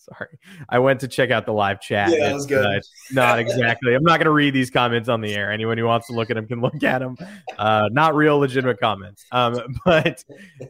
sorry, 0.09 0.39
I 0.69 0.79
went 0.79 0.99
to 1.01 1.07
check 1.07 1.31
out 1.31 1.45
the 1.45 1.53
live 1.53 1.81
chat. 1.81 2.11
Yeah, 2.11 2.27
that 2.27 2.33
was 2.33 2.45
good. 2.45 2.65
Uh, 2.65 2.79
not 3.11 3.39
exactly. 3.39 3.93
I'm 3.93 4.03
not 4.03 4.17
going 4.17 4.25
to 4.25 4.31
read 4.31 4.53
these 4.53 4.69
comments 4.69 5.09
on 5.09 5.21
the 5.21 5.33
air. 5.33 5.51
Anyone 5.51 5.77
who 5.77 5.85
wants 5.85 6.07
to 6.07 6.13
look 6.13 6.29
at 6.29 6.35
them 6.35 6.47
can 6.47 6.61
look 6.61 6.83
at 6.83 6.99
them. 6.99 7.17
Uh, 7.57 7.89
not 7.91 8.15
real 8.15 8.37
legitimate 8.37 8.79
comments. 8.79 9.25
Um, 9.31 9.75
but 9.85 10.23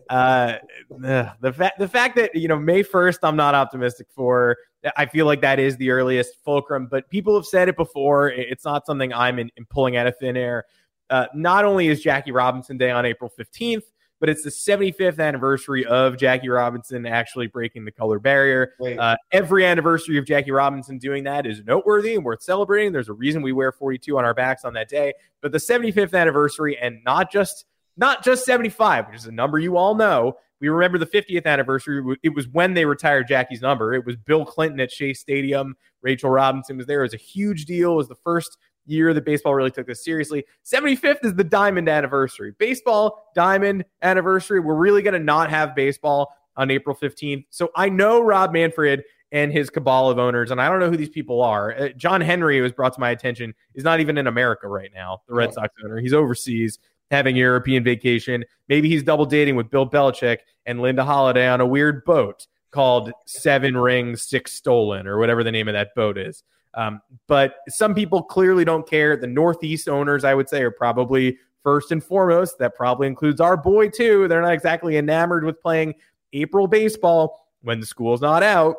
uh, 0.10 0.56
the 0.90 1.54
fact 1.56 1.80
the 1.80 1.88
fact 1.88 2.16
that 2.16 2.36
you 2.36 2.48
know 2.48 2.58
May 2.58 2.84
1st, 2.84 3.20
I'm 3.24 3.36
not 3.36 3.56
optimistic 3.56 4.08
for. 4.14 4.58
I 4.96 5.06
feel 5.08 5.26
like 5.26 5.42
that 5.42 5.60
is 5.60 5.76
the 5.78 5.90
earliest 5.90 6.36
fulcrum. 6.46 6.88
But 6.90 7.10
people 7.10 7.36
have 7.36 7.46
said 7.46 7.68
it 7.68 7.76
before. 7.76 8.30
It's 8.30 8.64
not 8.64 8.86
something 8.86 9.12
I'm 9.12 9.40
in, 9.40 9.50
in 9.58 9.66
pulling 9.66 9.98
out 9.98 10.08
of 10.08 10.18
thin 10.18 10.38
air. 10.38 10.66
Uh, 11.10 11.26
not 11.34 11.66
only 11.66 11.88
is 11.88 12.02
Jackie 12.02 12.32
Robinson 12.32 12.78
Day 12.78 12.92
on 12.92 13.06
April 13.06 13.32
15th, 13.38 13.84
but 14.20 14.30
it's 14.30 14.44
the 14.44 14.50
75th 14.50 15.20
anniversary 15.20 15.86
of 15.86 16.18
Jackie 16.18 16.50
Robinson 16.50 17.06
actually 17.06 17.48
breaking 17.48 17.86
the 17.86 17.92
color 17.92 18.20
barrier. 18.20 18.74
Uh, 19.00 19.16
every 19.32 19.66
anniversary 19.66 20.18
of 20.18 20.26
Jackie 20.26 20.52
Robinson 20.52 20.98
doing 20.98 21.24
that 21.26 21.46
is 21.46 21.64
noteworthy 21.66 22.16
and 22.16 22.26
worth 22.26 22.42
celebrating. 22.42 22.92
There's 22.92 23.10
a 23.10 23.14
reason 23.14 23.42
we 23.42 23.52
wear 23.52 23.72
42 23.72 24.18
on 24.18 24.26
our 24.26 24.34
backs 24.34 24.66
on 24.66 24.74
that 24.74 24.90
day, 24.90 25.14
but 25.42 25.52
the 25.52 25.60
75th 25.60 26.14
anniversary 26.14 26.78
and 26.78 27.04
not 27.04 27.32
just 27.32 27.66
not 27.98 28.24
just 28.24 28.46
75, 28.46 29.08
which 29.08 29.16
is 29.18 29.26
a 29.26 29.32
number 29.32 29.58
you 29.58 29.76
all 29.76 29.96
know. 29.96 30.38
We 30.60 30.70
remember 30.70 30.98
the 30.98 31.06
50th 31.06 31.46
anniversary. 31.46 32.18
It 32.24 32.30
was 32.30 32.48
when 32.48 32.74
they 32.74 32.86
retired 32.86 33.28
Jackie's 33.28 33.62
number. 33.62 33.94
It 33.94 34.06
was 34.06 34.16
Bill 34.16 34.46
Clinton 34.46 34.80
at 34.80 34.92
Shea 34.92 35.14
Stadium. 35.14 35.76
Rachel 36.02 36.30
Robinson 36.30 36.78
was 36.78 36.88
there. 36.88 37.02
It 37.02 37.06
was 37.06 37.14
a 37.14 37.18
huge 37.18 37.66
deal. 37.66 37.94
It 37.94 37.98
was 37.98 38.08
the 38.08 38.16
first 38.16 38.58
year 38.88 39.13
that 39.13 39.26
baseball 39.26 39.54
really 39.54 39.71
took 39.71 39.88
this 39.88 40.04
seriously. 40.04 40.45
75th 40.65 41.23
is 41.23 41.36
the 41.36 41.43
diamond 41.43 41.89
anniversary. 41.89 42.54
Baseball 42.58 43.32
diamond 43.36 43.86
anniversary. 44.02 44.60
We're 44.60 44.76
really 44.76 45.02
going 45.02 45.13
to 45.13 45.19
not 45.19 45.50
have 45.50 45.76
baseball 45.76 46.34
on 46.56 46.71
April 46.71 46.95
15th. 46.95 47.45
So 47.50 47.69
I 47.76 47.89
know 47.89 48.21
Rob 48.21 48.52
Manfred 48.52 49.04
and 49.32 49.52
his 49.52 49.69
cabal 49.69 50.10
of 50.10 50.19
owners, 50.19 50.52
and 50.52 50.62
I 50.62 50.69
don't 50.69 50.80
know 50.80 50.89
who 50.89 50.97
these 50.97 51.10
people 51.10 51.41
are. 51.41 51.78
Uh, 51.78 51.89
John 51.89 52.21
Henry 52.21 52.62
was 52.62 52.71
brought 52.71 52.93
to 52.93 53.00
my 53.00 53.12
attention 53.12 53.54
is 53.76 53.84
not 53.84 54.00
even 54.00 54.17
in 54.17 54.28
America 54.28 54.67
right 54.67 54.91
now. 54.93 55.21
The 55.28 55.34
Red 55.34 55.54
Sox 55.54 55.73
owner, 55.84 56.00
he's 56.00 56.13
overseas 56.13 56.80
having 57.12 57.36
European 57.36 57.84
vacation. 57.84 58.43
Maybe 58.67 58.89
he's 58.89 59.04
double 59.04 59.26
dating 59.26 59.56
with 59.56 59.69
Bill 59.69 59.89
Belichick 59.89 60.39
and 60.65 60.82
Linda 60.82 61.04
Holliday 61.04 61.47
on 61.47 61.62
a 61.62 61.65
weird 61.65 62.04
boat 62.06 62.47
called 62.71 63.12
Seven 63.26 63.78
Rings 63.78 64.23
Six 64.23 64.54
Stolen 64.54 65.08
or 65.08 65.17
whatever 65.17 65.43
the 65.43 65.52
name 65.52 65.67
of 65.67 65.73
that 65.73 65.95
boat 65.95 66.17
is. 66.17 66.43
Um, 66.78 67.02
but 67.28 67.56
some 67.68 67.96
people 67.96 68.22
clearly 68.22 68.63
don't 68.63 68.88
care. 68.88 69.18
The 69.18 69.28
Northeast 69.28 69.90
owners, 69.90 70.24
I 70.24 70.36
would 70.36 70.48
say, 70.48 70.62
are 70.62 70.72
probably 70.72 71.38
first 71.63 71.92
and 71.92 72.04
foremost. 72.04 72.60
That 72.60 72.76
probably 72.76 73.08
includes 73.08 73.42
our 73.42 73.58
boy, 73.58 73.90
too. 73.90 74.28
They're 74.28 74.44
not 74.44 74.54
exactly 74.54 74.96
enamored 74.96 75.44
with 75.44 75.60
playing 75.60 75.96
April 76.34 76.68
baseball 76.68 77.48
when 77.63 77.80
the 77.80 77.86
school's 77.86 78.22
not 78.22 78.44
out. 78.44 78.76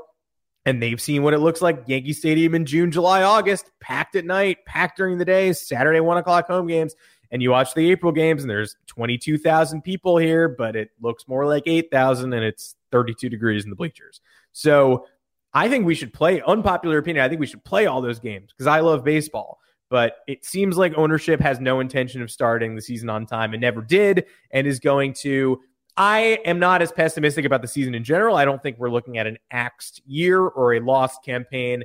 And 0.64 0.80
they've 0.80 1.00
seen 1.00 1.22
what 1.24 1.34
it 1.34 1.38
looks 1.38 1.60
like 1.60 1.82
Yankee 1.86 2.12
Stadium 2.12 2.54
in 2.54 2.66
June, 2.66 2.92
July, 2.92 3.22
August, 3.22 3.70
packed 3.80 4.14
at 4.14 4.24
night, 4.24 4.64
packed 4.64 4.98
during 4.98 5.18
the 5.18 5.24
day, 5.24 5.52
Saturday, 5.52 6.00
one 6.00 6.18
o'clock 6.18 6.46
home 6.46 6.68
games. 6.68 6.94
And 7.30 7.42
you 7.42 7.50
watch 7.50 7.74
the 7.74 7.90
April 7.90 8.12
games, 8.12 8.42
and 8.42 8.50
there's 8.50 8.76
22,000 8.86 9.82
people 9.82 10.18
here, 10.18 10.48
but 10.48 10.76
it 10.76 10.90
looks 11.00 11.26
more 11.26 11.46
like 11.46 11.64
8,000, 11.66 12.32
and 12.32 12.44
it's 12.44 12.76
32 12.92 13.28
degrees 13.28 13.64
in 13.64 13.70
the 13.70 13.76
bleachers. 13.76 14.20
So 14.52 15.06
I 15.54 15.68
think 15.68 15.86
we 15.86 15.94
should 15.94 16.12
play, 16.12 16.42
unpopular 16.46 16.98
opinion, 16.98 17.24
I 17.24 17.28
think 17.28 17.40
we 17.40 17.46
should 17.46 17.64
play 17.64 17.86
all 17.86 18.00
those 18.00 18.18
games 18.18 18.52
because 18.52 18.66
I 18.66 18.80
love 18.80 19.04
baseball. 19.04 19.58
But 19.90 20.16
it 20.26 20.44
seems 20.44 20.76
like 20.76 20.92
ownership 20.96 21.40
has 21.40 21.60
no 21.60 21.80
intention 21.80 22.20
of 22.20 22.30
starting 22.30 22.74
the 22.74 22.82
season 22.82 23.08
on 23.08 23.24
time 23.24 23.54
and 23.54 23.60
never 23.60 23.80
did, 23.80 24.26
and 24.50 24.66
is 24.66 24.80
going 24.80 25.14
to. 25.20 25.60
I 25.96 26.38
am 26.44 26.60
not 26.60 26.80
as 26.82 26.92
pessimistic 26.92 27.44
about 27.44 27.62
the 27.62 27.68
season 27.68 27.94
in 27.94 28.04
general. 28.04 28.36
I 28.36 28.44
don't 28.44 28.62
think 28.62 28.78
we're 28.78 28.90
looking 28.90 29.18
at 29.18 29.26
an 29.26 29.38
axed 29.50 30.02
year 30.06 30.42
or 30.42 30.74
a 30.74 30.80
lost 30.80 31.24
campaign 31.24 31.82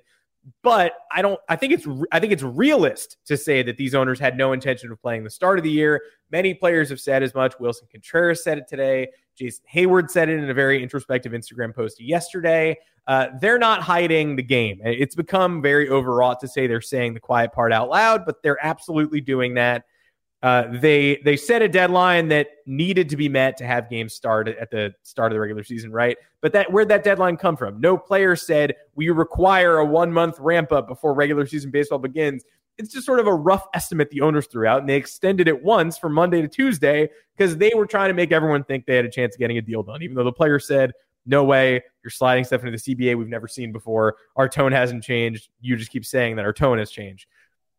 but 0.62 0.93
I 1.12 1.21
don't. 1.21 1.39
I 1.47 1.56
think 1.56 1.73
it's. 1.73 1.88
I 2.12 2.19
think 2.19 2.34
it's 2.34 2.43
realist 2.43 3.17
to 3.25 3.38
say 3.38 3.63
that 3.63 3.77
these 3.77 3.95
owners 3.95 4.19
had 4.19 4.38
no 4.38 4.51
intention 4.53 4.91
of 4.91 5.01
playing 5.01 5.23
the 5.23 5.29
start 5.29 5.58
of 5.58 5.63
the 5.63 5.71
year. 5.71 6.01
Many 6.32 6.53
players 6.53 6.89
have 6.89 6.99
said 6.99 7.23
as 7.23 7.34
much. 7.34 7.53
Willson 7.60 7.89
Contreras 7.89 8.43
said 8.43 8.58
it 8.58 8.67
today. 8.67 9.10
Jason 9.36 9.63
Heyward 9.73 10.10
said 10.10 10.29
it 10.29 10.39
in 10.39 10.49
a 10.49 10.53
very 10.53 10.82
introspective 10.82 11.32
Instagram 11.32 11.73
post 11.73 12.01
yesterday. 12.01 12.77
Uh, 13.08 13.27
they're 13.41 13.60
not 13.60 13.82
hiding 13.82 14.36
the 14.36 14.43
game. 14.43 14.79
It's 14.84 15.15
become 15.15 15.62
very 15.62 15.89
overwrought 15.89 16.39
to 16.41 16.47
say 16.47 16.67
they're 16.67 16.82
saying 16.82 17.13
the 17.13 17.19
quiet 17.19 17.51
part 17.51 17.73
out 17.73 17.89
loud, 17.89 18.25
but 18.25 18.41
they're 18.43 18.63
absolutely 18.63 19.21
doing 19.21 19.56
that. 19.56 19.86
Uh, 20.43 20.67
they 20.73 21.21
they 21.23 21.38
set 21.38 21.62
a 21.62 21.69
deadline 21.69 22.27
that 22.27 22.47
needed 22.65 23.08
to 23.08 23.15
be 23.15 23.29
met 23.29 23.56
to 23.56 23.65
have 23.65 23.89
games 23.89 24.13
start 24.13 24.49
at 24.49 24.69
the 24.69 24.93
start 25.01 25.32
of 25.32 25.38
the 25.38 25.39
regular 25.39 25.63
season, 25.63 25.89
right? 25.89 26.17
But 26.41 26.51
that 26.51 26.69
where'd 26.69 26.89
that 26.89 27.06
deadline 27.06 27.38
come 27.38 27.56
from? 27.56 27.79
No 27.79 27.97
player 27.97 28.36
said 28.36 28.75
we 28.93 29.10
require 29.10 29.77
a 29.77 29.86
one 29.86 30.12
month 30.12 30.38
ramp 30.39 30.73
up 30.73 30.89
before 30.89 31.13
regular 31.13 31.45
season 31.47 31.71
baseball 31.71 31.97
begins. 31.97 32.43
It's 32.77 32.91
just 32.91 33.06
sort 33.06 33.21
of 33.21 33.27
a 33.27 33.34
rough 33.34 33.65
estimate 33.73 34.10
the 34.10 34.19
owners 34.19 34.47
threw 34.47 34.67
out, 34.67 34.82
and 34.82 34.89
they 34.89 34.97
extended 34.97 35.47
it 35.47 35.63
once 35.63 35.97
from 35.97 36.12
Monday 36.12 36.41
to 36.41 36.49
Tuesday 36.49 37.10
because 37.38 37.56
they 37.56 37.71
were 37.73 37.86
trying 37.86 38.10
to 38.10 38.13
make 38.13 38.34
everyone 38.34 38.65
think 38.65 38.86
they 38.86 38.97
had 38.97 39.06
a 39.06 39.10
chance 39.10 39.36
of 39.36 39.39
getting 39.39 39.58
a 39.58 39.62
deal 39.62 39.82
done, 39.82 40.03
even 40.03 40.13
though 40.13 40.25
the 40.25 40.34
player 40.34 40.60
said, 40.60 40.91
"No 41.25 41.45
way, 41.45 41.82
you're 42.03 42.12
sliding 42.12 42.43
stuff 42.43 42.65
into 42.65 42.71
the 42.71 42.77
CBA 42.77 43.15
we've 43.15 43.29
never 43.29 43.47
seen 43.47 43.71
before. 43.71 44.17
Our 44.36 44.49
tone 44.49 44.73
hasn't 44.73 45.06
changed. 45.06 45.47
You 45.62 45.77
just 45.77 45.91
keep 45.91 46.03
saying 46.03 46.36
that 46.36 46.43
our 46.43 46.51
tone 46.51 46.79
has 46.79 46.91
changed." 46.91 47.27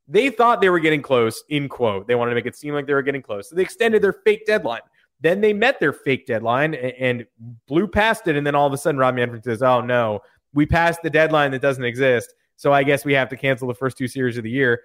They 0.06 0.30
thought 0.30 0.60
they 0.60 0.68
were 0.68 0.80
getting 0.80 1.02
close, 1.02 1.42
in 1.48 1.68
quote. 1.68 2.06
They 2.06 2.14
wanted 2.14 2.30
to 2.30 2.34
make 2.34 2.46
it 2.46 2.56
seem 2.56 2.74
like 2.74 2.86
they 2.86 2.94
were 2.94 3.02
getting 3.02 3.22
close. 3.22 3.48
So 3.48 3.56
they 3.56 3.62
extended 3.62 4.02
their 4.02 4.12
fake 4.12 4.46
deadline. 4.46 4.82
Then 5.20 5.40
they 5.40 5.52
met 5.52 5.80
their 5.80 5.92
fake 5.92 6.26
deadline 6.26 6.74
and, 6.74 6.92
and 6.98 7.26
blew 7.66 7.88
past 7.88 8.28
it. 8.28 8.36
And 8.36 8.46
then 8.46 8.54
all 8.54 8.66
of 8.66 8.72
a 8.72 8.76
sudden, 8.76 8.98
Rob 8.98 9.14
Manfred 9.14 9.44
says, 9.44 9.62
Oh, 9.62 9.80
no, 9.80 10.20
we 10.52 10.66
passed 10.66 11.02
the 11.02 11.10
deadline 11.10 11.50
that 11.52 11.62
doesn't 11.62 11.84
exist. 11.84 12.34
So 12.56 12.72
I 12.72 12.82
guess 12.84 13.04
we 13.04 13.14
have 13.14 13.28
to 13.30 13.36
cancel 13.36 13.66
the 13.66 13.74
first 13.74 13.96
two 13.96 14.08
series 14.08 14.36
of 14.36 14.44
the 14.44 14.50
year. 14.50 14.80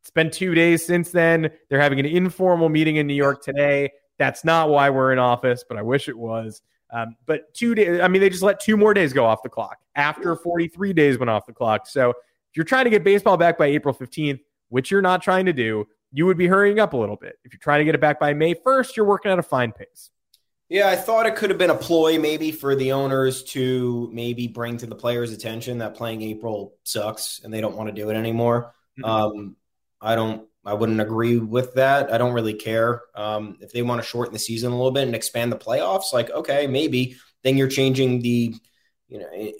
It's 0.00 0.10
been 0.10 0.30
two 0.30 0.54
days 0.54 0.84
since 0.84 1.10
then. 1.10 1.50
They're 1.68 1.80
having 1.80 1.98
an 1.98 2.06
informal 2.06 2.68
meeting 2.68 2.96
in 2.96 3.06
New 3.06 3.14
York 3.14 3.42
today. 3.42 3.90
That's 4.18 4.44
not 4.44 4.68
why 4.68 4.90
we're 4.90 5.12
in 5.12 5.18
office, 5.18 5.64
but 5.68 5.76
I 5.76 5.82
wish 5.82 6.08
it 6.08 6.16
was. 6.16 6.62
Um, 6.90 7.16
but 7.26 7.52
two 7.54 7.74
days, 7.74 8.00
I 8.00 8.08
mean, 8.08 8.20
they 8.20 8.30
just 8.30 8.42
let 8.42 8.60
two 8.60 8.76
more 8.76 8.94
days 8.94 9.12
go 9.12 9.24
off 9.24 9.42
the 9.42 9.48
clock 9.48 9.78
after 9.94 10.34
43 10.36 10.92
days 10.92 11.18
went 11.18 11.28
off 11.30 11.46
the 11.46 11.52
clock. 11.52 11.86
So 11.86 12.10
if 12.10 12.56
you're 12.56 12.64
trying 12.64 12.84
to 12.84 12.90
get 12.90 13.04
baseball 13.04 13.36
back 13.36 13.58
by 13.58 13.66
April 13.66 13.94
15th, 13.94 14.40
which 14.68 14.90
you're 14.90 15.02
not 15.02 15.22
trying 15.22 15.46
to 15.46 15.52
do, 15.52 15.86
you 16.12 16.26
would 16.26 16.38
be 16.38 16.46
hurrying 16.46 16.80
up 16.80 16.92
a 16.92 16.96
little 16.96 17.16
bit. 17.16 17.36
If 17.44 17.52
you're 17.52 17.60
trying 17.60 17.80
to 17.80 17.84
get 17.84 17.94
it 17.94 18.00
back 18.00 18.18
by 18.18 18.34
May 18.34 18.54
1st, 18.54 18.96
you're 18.96 19.06
working 19.06 19.30
at 19.30 19.38
a 19.38 19.42
fine 19.42 19.72
pace. 19.72 20.10
Yeah, 20.68 20.88
I 20.88 20.96
thought 20.96 21.24
it 21.24 21.36
could 21.36 21.48
have 21.48 21.58
been 21.58 21.70
a 21.70 21.74
ploy 21.74 22.18
maybe 22.18 22.52
for 22.52 22.76
the 22.76 22.92
owners 22.92 23.42
to 23.44 24.10
maybe 24.12 24.48
bring 24.48 24.76
to 24.78 24.86
the 24.86 24.94
players' 24.94 25.32
attention 25.32 25.78
that 25.78 25.94
playing 25.94 26.20
April 26.20 26.74
sucks 26.84 27.40
and 27.42 27.52
they 27.52 27.62
don't 27.62 27.76
want 27.76 27.88
to 27.88 27.94
do 27.94 28.10
it 28.10 28.16
anymore. 28.16 28.74
Mm-hmm. 28.98 29.04
Um, 29.04 29.56
I 30.00 30.14
don't. 30.14 30.46
I 30.66 30.74
wouldn't 30.74 31.00
agree 31.00 31.38
with 31.38 31.74
that. 31.74 32.12
I 32.12 32.18
don't 32.18 32.34
really 32.34 32.52
care 32.52 33.00
um, 33.14 33.56
if 33.62 33.72
they 33.72 33.80
want 33.80 34.02
to 34.02 34.06
shorten 34.06 34.34
the 34.34 34.38
season 34.38 34.70
a 34.70 34.76
little 34.76 34.90
bit 34.90 35.06
and 35.06 35.14
expand 35.14 35.50
the 35.50 35.56
playoffs. 35.56 36.12
Like, 36.12 36.28
okay, 36.30 36.66
maybe 36.66 37.16
then 37.42 37.56
you're 37.56 37.68
changing 37.68 38.20
the, 38.20 38.54
you 39.08 39.18
know, 39.18 39.52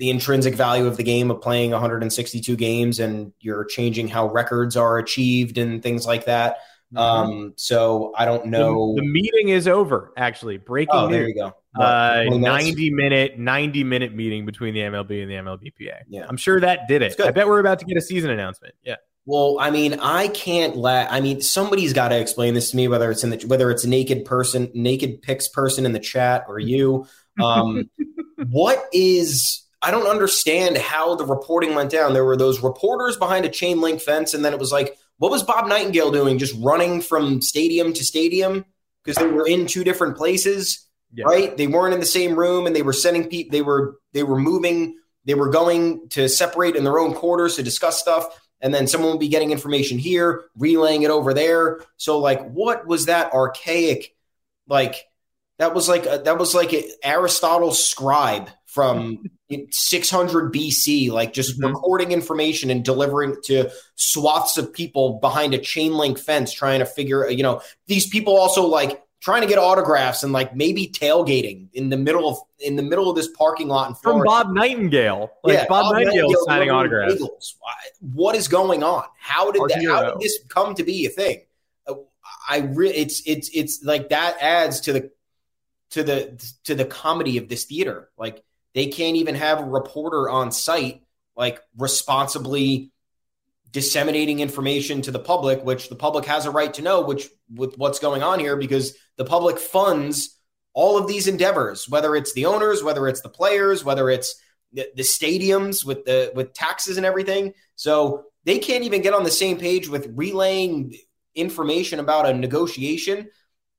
the 0.00 0.08
intrinsic 0.08 0.54
value 0.54 0.86
of 0.86 0.96
the 0.96 1.02
game 1.02 1.30
of 1.30 1.42
playing 1.42 1.72
162 1.72 2.56
games, 2.56 2.98
and 2.98 3.34
you're 3.38 3.66
changing 3.66 4.08
how 4.08 4.28
records 4.28 4.74
are 4.74 4.96
achieved 4.96 5.58
and 5.58 5.82
things 5.82 6.06
like 6.06 6.24
that. 6.24 6.56
Mm-hmm. 6.94 6.98
Um, 6.98 7.52
so 7.56 8.12
I 8.16 8.24
don't 8.24 8.46
know. 8.46 8.94
The, 8.94 9.02
the, 9.02 9.06
meeting 9.06 9.50
is 9.50 9.68
over. 9.68 10.12
Actually, 10.16 10.56
breaking. 10.56 10.94
Oh, 10.94 11.06
there 11.06 11.28
you 11.28 11.34
go. 11.34 11.54
Uh, 11.78 12.24
90 12.30 12.90
minute, 12.90 13.38
90 13.38 13.84
minute 13.84 14.14
meeting 14.14 14.46
between 14.46 14.72
the 14.72 14.80
MLB 14.80 15.22
and 15.22 15.30
the 15.30 15.34
MLBPA. 15.34 15.98
Yeah, 16.08 16.24
I'm 16.26 16.38
sure 16.38 16.58
that 16.60 16.88
did 16.88 17.02
it. 17.02 17.20
I 17.20 17.30
bet 17.30 17.46
we're 17.46 17.60
about 17.60 17.78
to 17.80 17.84
get 17.84 17.98
a 17.98 18.00
season 18.00 18.30
announcement. 18.30 18.74
Yeah. 18.82 18.96
Well, 19.26 19.58
I 19.60 19.70
mean, 19.70 20.00
I 20.00 20.28
can't 20.28 20.76
let. 20.76 21.12
I 21.12 21.20
mean, 21.20 21.42
somebody's 21.42 21.92
got 21.92 22.08
to 22.08 22.18
explain 22.18 22.54
this 22.54 22.70
to 22.70 22.76
me. 22.76 22.88
Whether 22.88 23.10
it's 23.10 23.22
in 23.22 23.28
the 23.28 23.44
whether 23.46 23.70
it's 23.70 23.84
naked 23.84 24.24
person, 24.24 24.70
naked 24.72 25.20
pics 25.20 25.46
person 25.46 25.84
in 25.84 25.92
the 25.92 26.00
chat, 26.00 26.46
or 26.48 26.58
you. 26.58 27.06
Um, 27.40 27.88
what 28.50 28.84
is? 28.92 29.66
I 29.82 29.90
don't 29.90 30.06
understand 30.06 30.76
how 30.76 31.14
the 31.14 31.24
reporting 31.24 31.74
went 31.74 31.90
down. 31.90 32.12
There 32.12 32.24
were 32.24 32.36
those 32.36 32.62
reporters 32.62 33.16
behind 33.16 33.44
a 33.44 33.48
chain 33.48 33.80
link 33.80 34.00
fence, 34.00 34.34
and 34.34 34.44
then 34.44 34.52
it 34.52 34.58
was 34.58 34.72
like, 34.72 34.98
what 35.18 35.30
was 35.30 35.42
Bob 35.42 35.66
Nightingale 35.66 36.10
doing? 36.10 36.38
Just 36.38 36.54
running 36.60 37.00
from 37.00 37.40
stadium 37.40 37.92
to 37.94 38.04
stadium 38.04 38.64
because 39.04 39.16
they 39.16 39.26
were 39.26 39.46
in 39.46 39.66
two 39.66 39.84
different 39.84 40.16
places, 40.16 40.86
yeah. 41.12 41.24
right? 41.24 41.56
They 41.56 41.66
weren't 41.66 41.94
in 41.94 42.00
the 42.00 42.06
same 42.06 42.36
room, 42.38 42.66
and 42.66 42.76
they 42.76 42.82
were 42.82 42.92
sending 42.92 43.28
people. 43.28 43.52
They 43.52 43.62
were 43.62 43.98
they 44.12 44.22
were 44.22 44.38
moving. 44.38 44.96
They 45.24 45.34
were 45.34 45.50
going 45.50 46.08
to 46.10 46.28
separate 46.28 46.76
in 46.76 46.84
their 46.84 46.98
own 46.98 47.14
quarters 47.14 47.56
to 47.56 47.62
discuss 47.62 48.00
stuff 48.00 48.26
and 48.60 48.74
then 48.74 48.86
someone 48.86 49.12
will 49.12 49.18
be 49.18 49.28
getting 49.28 49.52
information 49.52 49.98
here, 49.98 50.44
relaying 50.56 51.02
it 51.02 51.10
over 51.10 51.32
there. 51.32 51.80
So 51.96 52.18
like, 52.18 52.50
what 52.50 52.86
was 52.86 53.06
that 53.06 53.32
archaic? 53.32 54.14
Like 54.66 55.06
that 55.58 55.74
was 55.74 55.88
like 55.88 56.06
a, 56.06 56.22
that 56.24 56.38
was 56.38 56.54
like 56.54 56.74
Aristotle's 57.02 57.84
scribe 57.84 58.50
from 58.66 59.30
600 59.70 60.52
BC, 60.52 61.10
like 61.10 61.32
just 61.32 61.58
mm-hmm. 61.58 61.66
recording 61.66 62.12
information 62.12 62.70
and 62.70 62.84
delivering 62.84 63.36
to 63.44 63.70
swaths 63.96 64.58
of 64.58 64.72
people 64.72 65.18
behind 65.20 65.54
a 65.54 65.58
chain 65.58 65.94
link 65.94 66.18
fence, 66.18 66.52
trying 66.52 66.80
to 66.80 66.86
figure. 66.86 67.28
You 67.28 67.42
know, 67.42 67.62
these 67.86 68.06
people 68.06 68.36
also 68.36 68.66
like 68.66 69.02
trying 69.20 69.42
to 69.42 69.46
get 69.46 69.58
autographs 69.58 70.22
and 70.22 70.32
like 70.32 70.56
maybe 70.56 70.88
tailgating 70.88 71.68
in 71.74 71.90
the 71.90 71.96
middle 71.96 72.28
of 72.28 72.38
in 72.58 72.76
the 72.76 72.82
middle 72.82 73.08
of 73.08 73.16
this 73.16 73.28
parking 73.28 73.68
lot 73.68 73.88
in 73.88 73.94
Florida. 73.94 74.20
From 74.20 74.26
Bob 74.26 74.54
Nightingale. 74.54 75.30
Like 75.44 75.54
yeah, 75.54 75.66
Bob, 75.68 75.84
Bob 75.84 75.92
Nightingale, 75.94 76.22
Nightingale 76.22 76.44
signing 76.46 76.70
autographs. 76.70 77.14
Eagles. 77.14 77.56
What 78.00 78.34
is 78.34 78.48
going 78.48 78.82
on? 78.82 79.04
How 79.18 79.50
did 79.50 79.62
that, 79.68 79.84
how 79.86 80.12
did 80.12 80.20
this 80.20 80.38
come 80.48 80.74
to 80.74 80.82
be 80.82 81.06
a 81.06 81.10
thing? 81.10 81.42
Uh, 81.86 81.94
I 82.48 82.58
re- 82.58 82.90
it's 82.90 83.22
it's 83.26 83.50
it's 83.52 83.84
like 83.84 84.08
that 84.08 84.38
adds 84.40 84.80
to 84.82 84.92
the 84.92 85.10
to 85.90 86.02
the 86.02 86.54
to 86.64 86.74
the 86.74 86.84
comedy 86.84 87.36
of 87.38 87.48
this 87.48 87.64
theater. 87.64 88.08
Like 88.16 88.42
they 88.74 88.86
can't 88.86 89.16
even 89.16 89.34
have 89.34 89.60
a 89.60 89.64
reporter 89.64 90.28
on 90.28 90.52
site 90.52 91.02
like 91.36 91.60
responsibly 91.76 92.92
disseminating 93.70 94.40
information 94.40 95.02
to 95.02 95.10
the 95.10 95.18
public, 95.18 95.64
which 95.64 95.88
the 95.88 95.96
public 95.96 96.24
has 96.24 96.44
a 96.44 96.50
right 96.50 96.74
to 96.74 96.82
know, 96.82 97.02
which 97.02 97.28
with 97.54 97.78
what's 97.78 97.98
going 97.98 98.22
on 98.22 98.40
here, 98.40 98.56
because 98.56 98.94
the 99.16 99.24
public 99.24 99.58
funds 99.58 100.36
all 100.72 100.96
of 100.96 101.08
these 101.08 101.26
endeavors, 101.26 101.88
whether 101.88 102.14
it's 102.14 102.32
the 102.32 102.46
owners, 102.46 102.82
whether 102.82 103.08
it's 103.08 103.20
the 103.22 103.28
players, 103.28 103.84
whether 103.84 104.08
it's 104.08 104.40
the, 104.72 104.88
the 104.94 105.02
stadiums 105.02 105.84
with 105.84 106.04
the 106.04 106.30
with 106.34 106.52
taxes 106.54 106.96
and 106.96 107.06
everything. 107.06 107.54
So 107.74 108.24
they 108.44 108.58
can't 108.58 108.84
even 108.84 109.02
get 109.02 109.14
on 109.14 109.24
the 109.24 109.30
same 109.30 109.58
page 109.58 109.88
with 109.88 110.12
relaying 110.14 110.94
information 111.34 111.98
about 111.98 112.28
a 112.28 112.34
negotiation, 112.34 113.30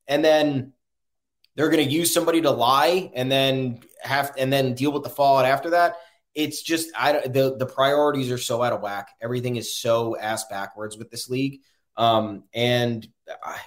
and 0.06 0.24
then 0.24 0.72
they're 1.54 1.70
going 1.70 1.84
to 1.84 1.90
use 1.90 2.12
somebody 2.12 2.40
to 2.42 2.50
lie 2.50 3.10
and 3.14 3.30
then 3.30 3.80
have 4.02 4.32
and 4.38 4.52
then 4.52 4.74
deal 4.74 4.92
with 4.92 5.02
the 5.02 5.10
fallout 5.10 5.44
after 5.44 5.70
that 5.70 5.96
it's 6.34 6.62
just 6.62 6.90
I 6.96 7.26
the 7.26 7.56
the 7.58 7.66
priorities 7.66 8.30
are 8.30 8.38
so 8.38 8.62
out 8.62 8.72
of 8.72 8.80
whack. 8.80 9.10
Everything 9.20 9.56
is 9.56 9.76
so 9.76 10.16
ass 10.16 10.44
backwards 10.48 10.96
with 10.96 11.10
this 11.10 11.28
league, 11.28 11.60
um, 11.96 12.44
and 12.54 13.06
I, 13.42 13.58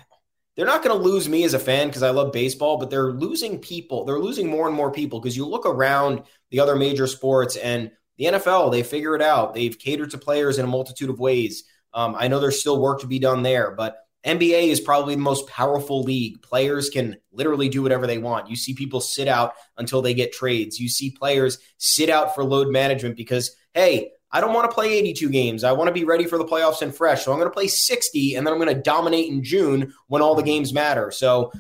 they're 0.56 0.66
not 0.66 0.84
going 0.84 0.98
to 0.98 1.04
lose 1.04 1.28
me 1.28 1.44
as 1.44 1.54
a 1.54 1.60
fan 1.60 1.88
because 1.88 2.04
I 2.04 2.12
love 2.12 2.32
baseball, 2.32 2.78
but 2.78 2.90
they're 2.90 3.12
losing 3.12 3.60
people. 3.60 4.06
They're 4.06 4.20
losing 4.20 4.48
more 4.48 4.68
and 4.68 4.76
more 4.76 4.92
people 4.92 5.20
because 5.20 5.36
you 5.36 5.46
look 5.46 5.66
around 5.66 6.24
the 6.50 6.60
other 6.60 6.76
major 6.76 7.08
sports 7.08 7.56
and 7.58 7.92
the 8.18 8.26
NFL. 8.26 8.72
They 8.72 8.82
figure 8.82 9.16
it 9.16 9.22
out. 9.22 9.54
They've 9.54 9.78
catered 9.78 10.12
to 10.12 10.18
players 10.18 10.58
in 10.58 10.66
a 10.66 10.70
multitude 10.70 11.10
of 11.10 11.20
ways. 11.20 11.66
Um, 11.94 12.16
I 12.18 12.30
know 12.30 12.40
there's 12.40 12.60
still 12.60 12.82
work 12.82 13.02
to 13.02 13.08
be 13.08 13.20
done 13.20 13.44
there, 13.44 13.72
but 13.72 13.98
NBA 14.26 14.70
is 14.70 14.80
probably 14.80 15.16
the 15.16 15.22
most 15.22 15.48
powerful 15.48 16.02
league. 16.02 16.42
Players 16.42 16.90
can 16.90 17.18
literally 17.32 17.70
do 17.70 17.84
whatever 17.84 18.08
they 18.08 18.18
want. 18.18 18.50
You 18.50 18.56
see 18.56 18.74
people 18.74 19.00
sit 19.00 19.28
out 19.28 19.54
until 19.78 20.02
they 20.02 20.14
get 20.14 20.34
trades. 20.34 20.80
You 20.80 20.90
see 20.90 21.12
players 21.12 21.60
sit 21.78 22.10
out 22.10 22.34
for 22.34 22.44
load 22.44 22.70
management 22.70 23.18
because, 23.18 23.56
hey, 23.74 24.12
I 24.32 24.42
don't 24.42 24.54
want 24.54 24.70
to 24.70 24.74
play 24.74 24.98
82 24.98 25.30
games. 25.30 25.64
I 25.64 25.74
want 25.74 25.88
to 25.88 25.94
be 25.94 26.04
ready 26.04 26.26
for 26.26 26.38
the 26.38 26.46
playoffs 26.46 26.82
and 26.82 26.94
fresh. 26.94 27.24
So 27.24 27.32
I'm 27.32 27.38
going 27.38 27.50
to 27.50 27.54
play 27.54 27.68
60 27.68 28.36
and 28.36 28.46
then 28.46 28.54
I'm 28.54 28.60
going 28.60 28.76
to 28.76 28.82
dominate 28.82 29.30
in 29.30 29.44
June 29.44 29.94
when 30.08 30.22
all 30.22 30.36
the 30.36 30.44
games 30.44 30.74
matter. 30.74 31.12
So 31.12 31.52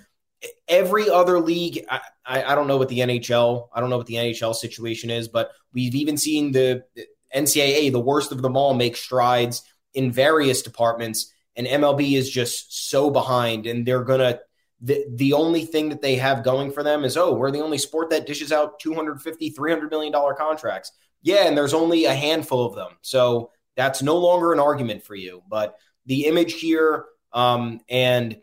every 0.68 1.10
other 1.10 1.40
league, 1.40 1.86
I, 1.90 2.02
I, 2.26 2.56
don't 2.56 2.68
know 2.68 2.78
what 2.78 2.90
the 2.90 3.00
NHL, 3.00 3.70
I 3.74 3.80
don't 3.80 3.90
know 3.90 3.98
what 3.98 4.08
the 4.08 4.16
NHL 4.16 4.56
situation 4.56 5.10
is, 5.10 5.28
but 5.28 5.52
we've 5.72 5.96
even 5.96 6.18
seen 6.18 6.52
the 6.52 6.84
NCAA, 7.34 7.92
the 7.92 8.00
worst 8.00 8.32
of 8.32 8.42
them 8.42 8.58
all, 8.58 8.74
make 8.74 8.96
strides 8.98 9.64
in 9.94 10.12
various 10.12 10.62
departments 10.62 11.32
and 11.56 11.68
MLB 11.68 12.14
is 12.14 12.30
just 12.30 12.90
so 12.90 13.10
behind 13.10 13.66
and 13.68 13.86
they're 13.86 14.04
to 14.04 14.40
the, 14.82 15.06
the 15.10 15.34
only 15.34 15.66
thing 15.66 15.90
that 15.90 16.02
they 16.02 16.18
have 16.18 16.44
going 16.44 16.72
for 16.72 16.84
them 16.84 17.04
is 17.04 17.18
oh 17.18 17.34
we're 17.34 17.52
the 17.52 17.62
only 17.62 17.78
sport 17.78 18.10
that 18.10 18.28
dishes 18.28 18.52
out 18.52 18.80
250 18.80 19.50
300 19.50 19.90
million 19.90 20.12
dollar 20.12 20.34
contracts. 20.34 20.92
Yeah 21.22 21.48
and 21.48 21.58
there's 21.58 21.74
only 21.74 22.06
a 22.06 22.14
handful 22.14 22.66
of 22.66 22.76
them. 22.76 22.92
So 23.02 23.52
that's 23.76 24.02
no 24.02 24.18
longer 24.18 24.54
an 24.54 24.60
argument 24.60 25.04
for 25.04 25.16
you. 25.16 25.44
But 25.48 25.78
the 26.06 26.26
image 26.26 26.54
here 26.54 27.06
um, 27.34 27.82
and 27.90 28.38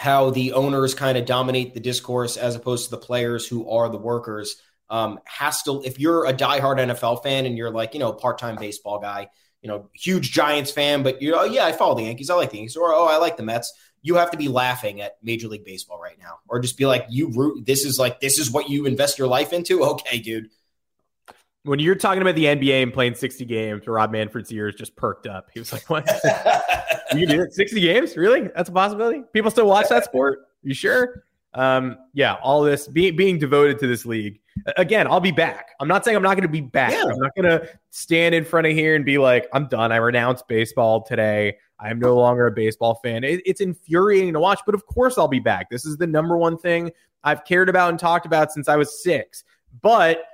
how 0.00 0.30
the 0.30 0.54
owners 0.54 0.94
kind 0.94 1.18
of 1.18 1.26
dominate 1.26 1.74
the 1.74 1.80
discourse 1.80 2.38
as 2.38 2.56
opposed 2.56 2.86
to 2.86 2.90
the 2.90 2.96
players 2.96 3.46
who 3.46 3.68
are 3.68 3.90
the 3.90 3.98
workers 3.98 4.56
um, 4.88 5.20
has 5.24 5.62
to 5.64 5.82
if 5.84 6.00
you're 6.00 6.24
a 6.24 6.32
diehard 6.32 6.78
nfl 6.78 7.22
fan 7.22 7.44
and 7.44 7.58
you're 7.58 7.70
like 7.70 7.92
you 7.92 8.00
know 8.00 8.12
part-time 8.12 8.56
baseball 8.56 8.98
guy 8.98 9.28
you 9.62 9.68
know, 9.68 9.90
huge 9.92 10.32
Giants 10.32 10.70
fan, 10.70 11.02
but 11.02 11.20
you 11.20 11.30
know, 11.30 11.40
oh, 11.40 11.44
yeah, 11.44 11.66
I 11.66 11.72
follow 11.72 11.94
the 11.94 12.04
Yankees. 12.04 12.30
I 12.30 12.34
like 12.34 12.50
the 12.50 12.56
Yankees, 12.56 12.76
or 12.76 12.92
oh, 12.92 13.06
I 13.06 13.18
like 13.18 13.36
the 13.36 13.42
Mets. 13.42 13.72
You 14.02 14.14
have 14.14 14.30
to 14.30 14.38
be 14.38 14.48
laughing 14.48 15.02
at 15.02 15.18
Major 15.22 15.48
League 15.48 15.64
Baseball 15.64 16.00
right 16.00 16.18
now, 16.18 16.38
or 16.48 16.60
just 16.60 16.78
be 16.78 16.86
like, 16.86 17.04
you 17.10 17.30
root. 17.30 17.66
This 17.66 17.84
is 17.84 17.98
like 17.98 18.20
this 18.20 18.38
is 18.38 18.50
what 18.50 18.70
you 18.70 18.86
invest 18.86 19.18
your 19.18 19.28
life 19.28 19.52
into. 19.52 19.84
Okay, 19.90 20.18
dude. 20.18 20.50
When 21.64 21.78
you're 21.78 21.94
talking 21.94 22.22
about 22.22 22.36
the 22.36 22.44
NBA 22.44 22.82
and 22.82 22.92
playing 22.92 23.16
60 23.16 23.44
games, 23.44 23.86
Rob 23.86 24.12
Manfred's 24.12 24.50
ears 24.50 24.74
just 24.74 24.96
perked 24.96 25.26
up. 25.26 25.50
He 25.52 25.60
was 25.60 25.72
like, 25.72 25.90
"What? 25.90 26.08
you 27.14 27.26
do 27.26 27.42
it 27.42 27.52
60 27.52 27.80
games? 27.80 28.16
Really? 28.16 28.48
That's 28.56 28.70
a 28.70 28.72
possibility? 28.72 29.24
People 29.34 29.50
still 29.50 29.66
watch 29.66 29.88
that 29.90 30.04
sport? 30.04 30.38
You 30.62 30.72
sure?" 30.72 31.24
Um, 31.52 31.98
yeah, 32.14 32.34
all 32.34 32.62
this 32.62 32.86
being 32.86 33.16
being 33.16 33.38
devoted 33.38 33.78
to 33.80 33.86
this 33.86 34.06
league 34.06 34.40
again, 34.76 35.06
I'll 35.06 35.20
be 35.20 35.32
back. 35.32 35.70
I'm 35.80 35.88
not 35.88 36.04
saying 36.04 36.16
I'm 36.16 36.22
not 36.22 36.34
going 36.34 36.42
to 36.42 36.48
be 36.48 36.60
back. 36.60 36.92
Yeah. 36.92 37.04
I'm 37.04 37.18
not 37.18 37.34
going 37.34 37.48
to 37.48 37.68
stand 37.90 38.34
in 38.34 38.44
front 38.44 38.66
of 38.66 38.72
here 38.72 38.94
and 38.94 39.04
be 39.04 39.18
like, 39.18 39.48
I'm 39.52 39.66
done. 39.66 39.92
I 39.92 39.96
renounce 39.96 40.42
baseball 40.42 41.02
today. 41.02 41.56
I'm 41.78 41.98
no 41.98 42.16
longer 42.16 42.46
a 42.46 42.52
baseball 42.52 42.96
fan. 42.96 43.24
It, 43.24 43.40
it's 43.46 43.60
infuriating 43.60 44.34
to 44.34 44.40
watch, 44.40 44.60
but 44.66 44.74
of 44.74 44.86
course 44.86 45.16
I'll 45.18 45.28
be 45.28 45.40
back. 45.40 45.70
This 45.70 45.86
is 45.86 45.96
the 45.96 46.06
number 46.06 46.36
one 46.36 46.58
thing 46.58 46.90
I've 47.24 47.44
cared 47.44 47.68
about 47.68 47.90
and 47.90 47.98
talked 47.98 48.26
about 48.26 48.52
since 48.52 48.68
I 48.68 48.76
was 48.76 49.02
six. 49.02 49.44
But 49.80 50.24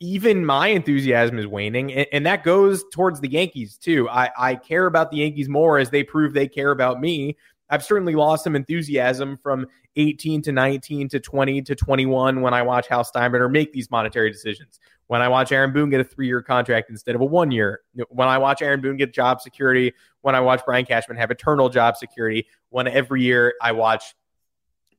even 0.00 0.46
my 0.46 0.68
enthusiasm 0.68 1.38
is 1.38 1.46
waning, 1.46 1.92
and, 1.92 2.06
and, 2.12 2.26
that 2.26 2.44
goes 2.44 2.84
towards 2.92 3.20
the 3.20 3.28
Yankees 3.28 3.76
too. 3.76 4.08
I, 4.08 4.30
I 4.38 4.54
care 4.54 4.86
about 4.86 5.10
the 5.10 5.16
Yankees 5.16 5.48
more 5.48 5.78
as 5.78 5.90
they 5.90 6.04
prove 6.04 6.32
they 6.32 6.46
care 6.46 6.70
about 6.70 7.00
me. 7.00 7.36
I've 7.70 7.84
certainly 7.84 8.14
lost 8.14 8.44
some 8.44 8.56
enthusiasm 8.56 9.36
from 9.36 9.66
18 9.96 10.42
to 10.42 10.52
19 10.52 11.08
to 11.10 11.20
20 11.20 11.62
to 11.62 11.74
21 11.74 12.40
when 12.40 12.54
I 12.54 12.62
watch 12.62 12.88
Hal 12.88 13.04
Steinbrenner 13.04 13.50
make 13.50 13.72
these 13.72 13.90
monetary 13.90 14.30
decisions. 14.30 14.80
When 15.08 15.22
I 15.22 15.28
watch 15.28 15.52
Aaron 15.52 15.72
Boone 15.72 15.90
get 15.90 16.00
a 16.00 16.04
three 16.04 16.26
year 16.26 16.42
contract 16.42 16.90
instead 16.90 17.14
of 17.14 17.20
a 17.20 17.24
one 17.24 17.50
year. 17.50 17.80
When 18.10 18.28
I 18.28 18.38
watch 18.38 18.62
Aaron 18.62 18.80
Boone 18.80 18.96
get 18.96 19.12
job 19.12 19.40
security. 19.40 19.92
When 20.22 20.34
I 20.34 20.40
watch 20.40 20.62
Brian 20.64 20.84
Cashman 20.84 21.16
have 21.16 21.30
eternal 21.30 21.68
job 21.68 21.96
security. 21.96 22.46
When 22.70 22.86
every 22.86 23.22
year 23.22 23.54
I 23.62 23.72
watch 23.72 24.14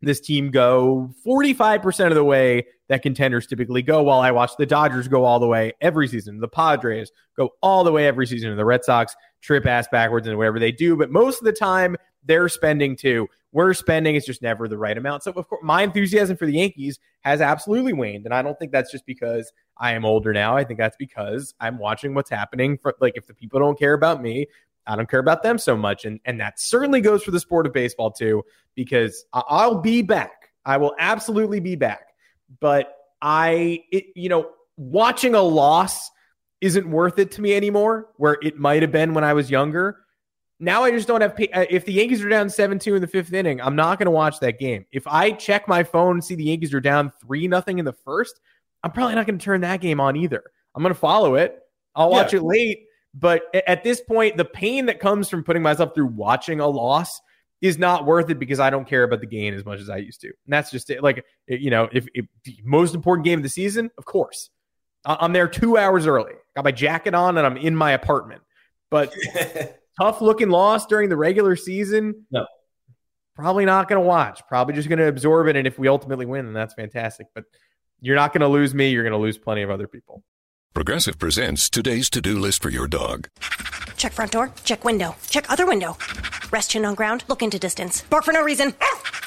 this 0.01 0.19
team 0.19 0.49
go 0.49 1.13
45% 1.27 2.07
of 2.07 2.15
the 2.15 2.23
way 2.23 2.65
that 2.87 3.01
contenders 3.01 3.45
typically 3.45 3.81
go, 3.81 4.01
while 4.01 4.19
I 4.19 4.31
watch 4.31 4.51
the 4.57 4.65
Dodgers 4.65 5.07
go 5.07 5.25
all 5.25 5.39
the 5.39 5.47
way 5.47 5.73
every 5.81 6.07
season. 6.07 6.39
The 6.39 6.47
Padres 6.47 7.11
go 7.35 7.51
all 7.61 7.83
the 7.83 7.91
way 7.91 8.07
every 8.07 8.25
season. 8.25 8.49
And 8.49 8.57
the 8.57 8.65
Red 8.65 8.83
Sox 8.83 9.15
trip 9.41 9.65
ass 9.65 9.87
backwards 9.91 10.27
and 10.27 10.37
whatever 10.37 10.59
they 10.59 10.71
do. 10.71 10.95
But 10.95 11.11
most 11.11 11.39
of 11.39 11.45
the 11.45 11.53
time, 11.53 11.97
they're 12.23 12.49
spending 12.49 12.95
too. 12.95 13.27
We're 13.51 13.73
spending. 13.73 14.15
It's 14.15 14.25
just 14.25 14.41
never 14.41 14.67
the 14.67 14.77
right 14.77 14.97
amount. 14.97 15.23
So, 15.23 15.31
of 15.31 15.47
course, 15.47 15.61
my 15.63 15.81
enthusiasm 15.81 16.37
for 16.37 16.45
the 16.45 16.53
Yankees 16.53 16.99
has 17.21 17.41
absolutely 17.41 17.93
waned. 17.93 18.25
And 18.25 18.33
I 18.33 18.41
don't 18.41 18.57
think 18.59 18.71
that's 18.71 18.91
just 18.91 19.05
because 19.05 19.51
I 19.77 19.93
am 19.93 20.05
older 20.05 20.33
now. 20.33 20.55
I 20.55 20.63
think 20.63 20.79
that's 20.79 20.97
because 20.97 21.53
I'm 21.59 21.79
watching 21.79 22.13
what's 22.13 22.29
happening. 22.29 22.77
For, 22.77 22.93
like, 23.01 23.13
if 23.15 23.25
the 23.25 23.33
people 23.33 23.59
don't 23.59 23.79
care 23.79 23.93
about 23.93 24.21
me, 24.21 24.47
I 24.85 24.95
don't 24.95 25.09
care 25.09 25.19
about 25.19 25.41
them 25.43 25.57
so 25.57 25.75
much. 25.75 26.05
And, 26.05 26.19
and 26.25 26.39
that 26.39 26.59
certainly 26.59 27.01
goes 27.01 27.23
for 27.23 27.31
the 27.31 27.39
sport 27.39 27.65
of 27.65 27.73
baseball 27.73 28.11
too, 28.11 28.43
because 28.75 29.25
I'll 29.33 29.79
be 29.81 30.01
back. 30.01 30.49
I 30.65 30.77
will 30.77 30.95
absolutely 30.99 31.59
be 31.59 31.75
back. 31.75 32.13
But 32.59 32.95
I, 33.21 33.83
it, 33.91 34.05
you 34.15 34.29
know, 34.29 34.49
watching 34.77 35.35
a 35.35 35.41
loss 35.41 36.11
isn't 36.61 36.89
worth 36.89 37.19
it 37.19 37.31
to 37.31 37.41
me 37.41 37.55
anymore, 37.55 38.09
where 38.17 38.37
it 38.41 38.57
might 38.57 38.81
have 38.81 38.91
been 38.91 39.13
when 39.13 39.23
I 39.23 39.33
was 39.33 39.49
younger. 39.49 39.99
Now 40.59 40.83
I 40.83 40.91
just 40.91 41.07
don't 41.07 41.21
have. 41.21 41.31
Uh, 41.31 41.65
if 41.69 41.85
the 41.85 41.93
Yankees 41.93 42.23
are 42.23 42.29
down 42.29 42.49
seven 42.49 42.79
two 42.79 42.95
in 42.95 43.01
the 43.01 43.07
fifth 43.07 43.31
inning, 43.33 43.61
I'm 43.61 43.75
not 43.75 43.97
going 43.97 44.07
to 44.07 44.11
watch 44.11 44.39
that 44.41 44.59
game. 44.59 44.85
If 44.91 45.07
I 45.07 45.31
check 45.31 45.67
my 45.67 45.83
phone 45.83 46.17
and 46.17 46.23
see 46.23 46.35
the 46.35 46.43
Yankees 46.43 46.73
are 46.73 46.81
down 46.81 47.11
three 47.21 47.47
nothing 47.47 47.79
in 47.79 47.85
the 47.85 47.93
first, 47.93 48.39
I'm 48.83 48.91
probably 48.91 49.15
not 49.15 49.25
going 49.25 49.39
to 49.39 49.43
turn 49.43 49.61
that 49.61 49.79
game 49.79 49.99
on 49.99 50.15
either. 50.15 50.43
I'm 50.75 50.83
going 50.83 50.93
to 50.93 50.99
follow 50.99 51.35
it. 51.35 51.59
I'll 51.95 52.09
watch 52.09 52.33
yeah. 52.33 52.39
it 52.39 52.43
late. 52.43 52.85
But 53.13 53.43
at 53.67 53.83
this 53.83 54.01
point, 54.01 54.37
the 54.37 54.45
pain 54.45 54.85
that 54.85 54.99
comes 54.99 55.29
from 55.29 55.43
putting 55.43 55.63
myself 55.63 55.95
through 55.95 56.07
watching 56.07 56.59
a 56.59 56.67
loss 56.67 57.19
is 57.61 57.77
not 57.77 58.05
worth 58.05 58.29
it 58.29 58.39
because 58.39 58.59
I 58.59 58.69
don't 58.69 58.87
care 58.87 59.03
about 59.03 59.19
the 59.19 59.27
gain 59.27 59.53
as 59.53 59.65
much 59.65 59.79
as 59.79 59.89
I 59.89 59.97
used 59.97 60.21
to. 60.21 60.27
And 60.27 60.53
that's 60.53 60.71
just 60.71 60.89
it. 60.89 61.01
Like, 61.03 61.25
you 61.47 61.71
know, 61.71 61.89
if, 61.91 62.07
if 62.13 62.25
the 62.43 62.57
most 62.63 62.95
important 62.95 63.25
game 63.25 63.39
of 63.39 63.43
the 63.43 63.49
season, 63.49 63.89
of 63.97 64.05
course, 64.05 64.49
I'm 65.05 65.33
there 65.33 65.47
two 65.47 65.77
hours 65.77 66.05
early. 66.05 66.33
Got 66.55 66.65
my 66.65 66.71
jacket 66.71 67.13
on 67.13 67.37
and 67.37 67.45
I'm 67.45 67.57
in 67.57 67.75
my 67.75 67.91
apartment. 67.91 68.41
But 68.89 69.13
tough 69.99 70.21
looking 70.21 70.49
loss 70.49 70.85
during 70.85 71.09
the 71.09 71.17
regular 71.17 71.55
season. 71.55 72.25
No. 72.31 72.45
Probably 73.35 73.65
not 73.65 73.87
going 73.87 74.01
to 74.01 74.07
watch. 74.07 74.41
Probably 74.47 74.73
just 74.73 74.89
going 74.89 74.99
to 74.99 75.07
absorb 75.07 75.47
it. 75.47 75.55
And 75.55 75.65
if 75.65 75.79
we 75.79 75.87
ultimately 75.87 76.25
win, 76.25 76.45
then 76.45 76.53
that's 76.53 76.73
fantastic. 76.73 77.27
But 77.33 77.45
you're 78.01 78.15
not 78.15 78.33
going 78.33 78.41
to 78.41 78.47
lose 78.47 78.73
me. 78.73 78.89
You're 78.89 79.03
going 79.03 79.13
to 79.13 79.19
lose 79.19 79.37
plenty 79.37 79.61
of 79.61 79.69
other 79.69 79.87
people. 79.87 80.23
Progressive 80.73 81.17
presents 81.17 81.69
today's 81.69 82.09
to 82.11 82.21
do 82.21 82.39
list 82.39 82.61
for 82.61 82.69
your 82.69 82.87
dog. 82.87 83.27
Check 83.97 84.13
front 84.13 84.31
door. 84.31 84.51
Check 84.63 84.85
window. 84.85 85.15
Check 85.29 85.49
other 85.49 85.65
window. 85.65 85.97
Rest 86.51 86.71
chin 86.71 86.85
on 86.85 86.95
ground. 86.95 87.23
Look 87.27 87.41
into 87.41 87.57
distance. 87.59 88.03
Bark 88.03 88.23
for 88.23 88.31
no 88.31 88.43
reason. 88.43 88.73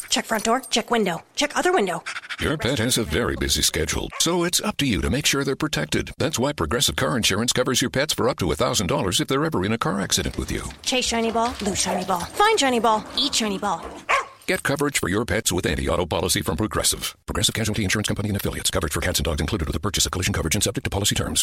Check 0.08 0.24
front 0.24 0.44
door. 0.44 0.60
Check 0.70 0.90
window. 0.90 1.22
Check 1.34 1.56
other 1.56 1.72
window. 1.72 2.04
Your 2.40 2.56
pet 2.56 2.78
has 2.78 2.96
a 2.96 3.04
very 3.04 3.36
busy 3.36 3.60
schedule, 3.60 4.08
so 4.20 4.44
it's 4.44 4.60
up 4.60 4.76
to 4.78 4.86
you 4.86 5.00
to 5.02 5.10
make 5.10 5.26
sure 5.26 5.44
they're 5.44 5.56
protected. 5.56 6.12
That's 6.16 6.38
why 6.38 6.52
Progressive 6.52 6.96
Car 6.96 7.16
Insurance 7.16 7.52
covers 7.52 7.82
your 7.82 7.90
pets 7.90 8.14
for 8.14 8.28
up 8.28 8.38
to 8.38 8.46
$1,000 8.46 9.20
if 9.20 9.28
they're 9.28 9.44
ever 9.44 9.64
in 9.64 9.72
a 9.72 9.78
car 9.78 10.00
accident 10.00 10.38
with 10.38 10.50
you. 10.50 10.62
Chase 10.82 11.06
shiny 11.06 11.32
ball, 11.32 11.54
lose 11.60 11.80
shiny 11.80 12.04
ball. 12.04 12.20
Find 12.20 12.58
shiny 12.58 12.80
ball, 12.80 13.04
eat 13.18 13.34
shiny 13.34 13.58
ball. 13.58 13.84
Get 14.52 14.62
coverage 14.62 14.98
for 14.98 15.08
your 15.08 15.24
pets 15.24 15.50
with 15.50 15.64
anti-auto 15.64 16.04
policy 16.04 16.42
from 16.42 16.58
Progressive. 16.58 17.16
Progressive 17.24 17.54
Casualty 17.54 17.84
Insurance 17.84 18.08
Company 18.08 18.28
and 18.28 18.36
affiliates. 18.36 18.70
Coverage 18.70 18.92
for 18.92 19.00
cats 19.00 19.18
and 19.18 19.24
dogs 19.24 19.40
included 19.40 19.66
with 19.66 19.72
the 19.72 19.80
purchase 19.80 20.04
of 20.04 20.12
collision 20.12 20.34
coverage 20.34 20.54
and 20.54 20.62
subject 20.62 20.84
to 20.84 20.90
policy 20.90 21.14
terms. 21.14 21.42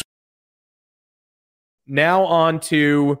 Now 1.88 2.22
on 2.22 2.60
to 2.60 3.18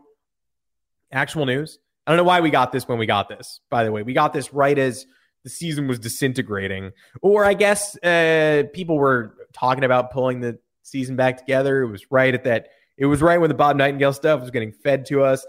actual 1.10 1.44
news. 1.44 1.80
I 2.06 2.12
don't 2.12 2.18
know 2.18 2.22
why 2.22 2.38
we 2.38 2.50
got 2.50 2.70
this 2.70 2.86
when 2.86 2.98
we 2.98 3.06
got 3.06 3.28
this. 3.28 3.58
By 3.68 3.82
the 3.82 3.90
way, 3.90 4.04
we 4.04 4.12
got 4.12 4.32
this 4.32 4.54
right 4.54 4.78
as 4.78 5.06
the 5.42 5.50
season 5.50 5.88
was 5.88 5.98
disintegrating, 5.98 6.92
or 7.20 7.44
I 7.44 7.54
guess 7.54 7.96
uh, 8.04 8.62
people 8.72 8.96
were 8.96 9.34
talking 9.52 9.82
about 9.82 10.12
pulling 10.12 10.38
the 10.38 10.60
season 10.84 11.16
back 11.16 11.36
together. 11.36 11.82
It 11.82 11.90
was 11.90 12.06
right 12.12 12.32
at 12.32 12.44
that. 12.44 12.68
It 12.96 13.06
was 13.06 13.20
right 13.20 13.40
when 13.40 13.48
the 13.48 13.54
Bob 13.54 13.74
Nightingale 13.74 14.12
stuff 14.12 14.40
was 14.40 14.52
getting 14.52 14.70
fed 14.70 15.06
to 15.06 15.24
us, 15.24 15.44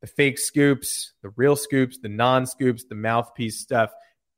the 0.00 0.06
fake 0.06 0.38
scoops, 0.38 1.12
the 1.22 1.30
real 1.36 1.56
scoops, 1.56 1.98
the 1.98 2.08
non 2.08 2.46
scoops, 2.46 2.84
the 2.84 2.94
mouthpiece 2.94 3.58
stuff. 3.58 3.90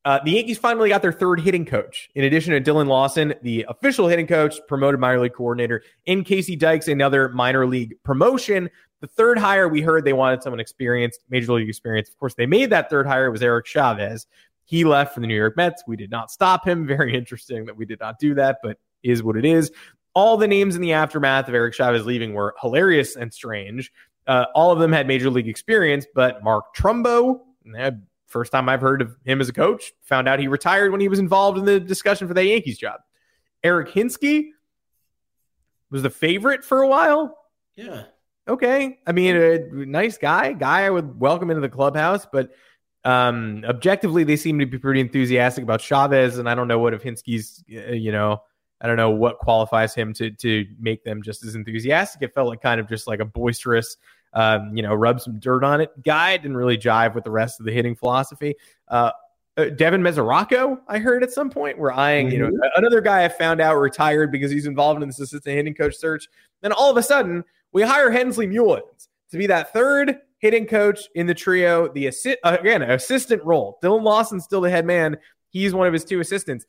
Uh, 0.05 0.19
the 0.25 0.33
Yankees 0.33 0.59
finally 0.59 0.89
got 0.89 1.01
their 1.01 1.13
third 1.13 1.41
hitting 1.41 1.65
coach. 1.65 2.11
In 2.17 2.25
addition 2.25 2.53
to 2.53 2.61
Dillon 2.61 2.89
Lawson, 2.89 3.35
the 3.43 3.65
official 3.69 4.09
hitting 4.09 4.27
coach, 4.27 4.57
promoted 4.67 4.99
minor 4.99 5.21
league 5.21 5.35
coordinator, 5.35 5.83
and 6.09 6.25
Casey 6.27 6.57
Dykes, 6.57 6.89
another 6.89 7.29
minor 7.29 7.67
league 7.67 7.95
promotion. 8.03 8.69
The 9.01 9.07
third 9.07 9.39
hire, 9.39 9.69
we 9.69 9.81
heard 9.81 10.05
they 10.05 10.13
wanted 10.13 10.43
someone 10.43 10.59
experienced, 10.59 11.21
major 11.29 11.53
league 11.53 11.69
experience. 11.69 12.09
Of 12.09 12.19
course, 12.19 12.35
they 12.35 12.47
made 12.47 12.71
that 12.71 12.91
third 12.91 13.07
hire. 13.07 13.27
It 13.27 13.31
was 13.31 13.43
Eric 13.43 13.67
Chavez. 13.67 14.27
He 14.65 14.85
left 14.85 15.15
for 15.15 15.21
the 15.21 15.27
New 15.27 15.37
York 15.37 15.57
Mets. 15.57 15.85
We 15.87 15.97
did 15.97 16.11
not 16.11 16.31
stop 16.31 16.67
him. 16.67 16.87
Very 16.87 17.15
interesting 17.17 17.67
that 17.67 17.77
we 17.77 17.85
did 17.85 18.01
not 18.01 18.19
do 18.19 18.35
that, 18.35 18.59
but 18.63 18.79
is 19.05 19.23
what 19.23 19.37
it 19.37 19.45
is. 19.45 19.71
All 20.15 20.37
the 20.37 20.49
names 20.49 20.77
in 20.77 20.83
the 20.83 20.93
aftermath 20.93 21.49
of 21.49 21.55
Eric 21.55 21.75
Chavez 21.75 22.05
leaving 22.05 22.35
were 22.35 22.55
hilarious 22.61 23.17
and 23.17 23.33
strange. 23.33 23.91
Uh, 24.27 24.47
all 24.55 24.71
of 24.71 24.79
them 24.79 24.93
had 24.93 25.07
major 25.07 25.31
league 25.31 25.49
experience, 25.49 26.07
but 26.15 26.43
Mark 26.45 26.75
Trumbo, 26.77 27.41
first 28.27 28.53
time 28.53 28.69
I've 28.69 28.81
heard 28.81 29.03
of 29.03 29.17
him 29.25 29.41
as 29.41 29.49
a 29.49 29.53
coach, 29.53 29.93
found 30.03 30.29
out 30.29 30.39
he 30.39 30.49
retired 30.49 30.93
when 30.93 31.01
he 31.01 31.09
was 31.09 31.19
involved 31.19 31.59
in 31.59 31.65
the 31.65 31.81
discussion 31.81 32.29
for 32.29 32.35
the 32.35 32.45
Yankees 32.45 32.79
job. 32.79 33.01
Eric 33.63 33.91
Hinske 33.91 34.49
was 35.91 36.03
the 36.03 36.11
favorite 36.11 36.65
for 36.65 36.83
a 36.83 36.89
while. 36.89 37.37
Yeah. 37.77 38.05
Okay. 38.49 38.99
I 39.07 39.13
mean, 39.13 39.37
a 39.37 39.59
nice 39.87 40.19
guy, 40.19 40.53
guy 40.53 40.85
I 40.85 40.91
would 40.91 41.21
welcome 41.21 41.51
into 41.51 41.61
the 41.61 41.69
clubhouse, 41.69 42.27
but 42.31 42.51
um, 43.05 43.65
objectively, 43.67 44.25
they 44.25 44.37
seem 44.37 44.59
to 44.59 44.67
be 44.67 44.79
pretty 44.79 45.01
enthusiastic 45.01 45.65
about 45.65 45.81
Chavez, 45.81 46.39
and 46.39 46.49
I 46.49 46.55
don't 46.55 46.69
know 46.69 46.79
what 46.79 46.95
if 46.95 47.03
Hinske's, 47.03 47.65
uh, 47.71 47.93
you 47.93 48.13
know, 48.13 48.43
I 48.83 48.89
don't 48.89 48.97
know 48.97 49.11
what 49.11 49.39
qualifies 49.39 49.95
him 49.95 50.13
to 50.15 50.31
to 50.31 50.67
make 50.79 51.05
them 51.05 51.23
just 51.23 51.45
as 51.45 51.55
enthusiastic. 51.55 52.23
It 52.23 52.35
felt 52.35 52.49
like 52.49 52.61
kind 52.61 52.81
of 52.81 52.89
just 52.89 53.07
like 53.07 53.21
a 53.21 53.25
boisterous, 53.25 53.97
um, 54.35 54.77
you 54.77 54.83
know, 54.83 54.93
rub 54.95 55.21
some 55.21 55.39
dirt 55.39 55.65
on 55.65 55.81
it 55.81 55.91
guy. 56.03 56.37
Didn't 56.37 56.57
really 56.57 56.77
jive 56.77 57.15
with 57.15 57.25
the 57.25 57.31
rest 57.31 57.61
of 57.61 57.67
the 57.67 57.73
hitting 57.73 57.95
philosophy. 57.95 58.57
Uh, 58.89 59.13
uh, 59.57 59.67
Devin 59.67 60.01
Mesoraco, 60.01 60.79
I 60.89 60.99
heard 60.99 61.23
at 61.23 61.31
some 61.31 61.51
point, 61.51 61.79
we're 61.79 61.93
eyeing, 61.93 62.31
you 62.31 62.39
know, 62.39 62.47
mm-hmm. 62.47 62.77
another 62.77 63.03
guy 63.03 63.25
I 63.25 63.29
found 63.29 63.61
out 63.61 63.75
retired 63.75 64.33
because 64.33 64.51
he's 64.51 64.67
involved 64.67 65.03
in 65.03 65.09
this 65.09 65.21
assistant 65.21 65.55
hitting 65.55 65.75
coach 65.75 65.95
search. 65.97 66.27
Then 66.63 66.73
all 66.73 66.91
of 66.91 66.97
a 66.97 67.03
sudden, 67.03 67.45
we 67.73 67.83
hire 67.83 68.11
Hensley 68.11 68.47
Meulens 68.47 69.09
to 69.31 69.39
be 69.39 69.47
that 69.49 69.73
third 69.73 70.19
hitting 70.39 70.67
coach 70.67 71.01
in 71.15 71.27
the 71.27 71.35
trio. 71.35 71.89
The 71.93 72.07
assi- 72.07 72.37
again 72.45 72.83
assistant 72.83 73.45
role. 73.45 73.79
Dillon 73.83 74.05
Lawson's 74.05 74.45
still 74.45 74.61
the 74.61 74.71
head 74.71 74.87
man. 74.87 75.19
He's 75.51 75.75
one 75.75 75.87
of 75.87 75.93
his 75.93 76.05
two 76.05 76.21
assistants. 76.21 76.65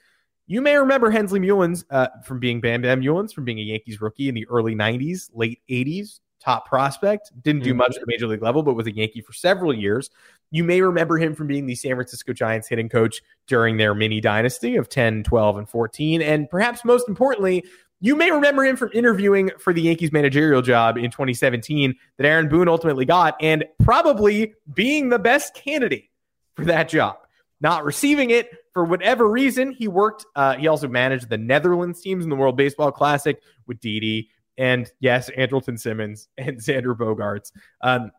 You 0.45 0.61
may 0.61 0.75
remember 0.75 1.09
Hensley 1.09 1.39
Meulens 1.39 1.85
uh, 1.89 2.07
from 2.25 2.39
being 2.39 2.59
Bam 2.59 2.81
Bam 2.81 3.01
Meulens, 3.01 3.33
from 3.33 3.45
being 3.45 3.59
a 3.59 3.63
Yankees 3.63 4.01
rookie 4.01 4.27
in 4.27 4.35
the 4.35 4.45
early 4.47 4.75
90s, 4.75 5.29
late 5.33 5.61
80s, 5.69 6.19
top 6.43 6.67
prospect. 6.67 7.31
Didn't 7.41 7.63
do 7.63 7.69
mm-hmm. 7.69 7.77
much 7.77 7.95
at 7.95 8.01
the 8.01 8.07
major 8.07 8.27
league 8.27 8.41
level, 8.41 8.61
but 8.61 8.73
was 8.73 8.87
a 8.87 8.93
Yankee 8.93 9.21
for 9.21 9.31
several 9.31 9.73
years. 9.73 10.09
You 10.51 10.63
may 10.63 10.81
remember 10.81 11.17
him 11.17 11.33
from 11.33 11.47
being 11.47 11.65
the 11.65 11.75
San 11.75 11.95
Francisco 11.95 12.33
Giants 12.33 12.67
hitting 12.67 12.89
coach 12.89 13.21
during 13.47 13.77
their 13.77 13.95
mini 13.95 14.19
dynasty 14.19 14.75
of 14.75 14.89
10, 14.89 15.23
12, 15.23 15.57
and 15.57 15.69
14. 15.69 16.21
And 16.21 16.49
perhaps 16.49 16.83
most 16.83 17.07
importantly, 17.07 17.63
you 18.01 18.17
may 18.17 18.29
remember 18.29 18.65
him 18.65 18.75
from 18.75 18.89
interviewing 18.93 19.49
for 19.57 19.71
the 19.71 19.81
Yankees 19.81 20.11
managerial 20.11 20.61
job 20.61 20.97
in 20.97 21.09
2017 21.09 21.95
that 22.17 22.27
Aaron 22.27 22.49
Boone 22.49 22.67
ultimately 22.67 23.05
got, 23.05 23.37
and 23.39 23.63
probably 23.81 24.53
being 24.73 25.07
the 25.07 25.19
best 25.19 25.55
candidate 25.55 26.09
for 26.55 26.65
that 26.65 26.89
job. 26.89 27.15
Not 27.61 27.85
receiving 27.85 28.29
it 28.29 28.49
for 28.73 28.83
whatever 28.83 29.29
reason. 29.29 29.71
He 29.71 29.87
worked, 29.87 30.25
uh, 30.35 30.55
he 30.55 30.67
also 30.67 30.87
managed 30.87 31.29
the 31.29 31.37
Netherlands 31.37 32.01
teams 32.01 32.23
in 32.23 32.29
the 32.29 32.35
World 32.35 32.57
Baseball 32.57 32.91
Classic 32.91 33.41
with 33.67 33.79
Didi 33.79 34.29
and, 34.57 34.91
yes, 34.99 35.29
Andrelton 35.37 35.79
Simmons 35.79 36.27
and 36.37 36.57
Xander 36.57 36.95
Bogaerts. 36.95 37.51
Um, 37.81 38.11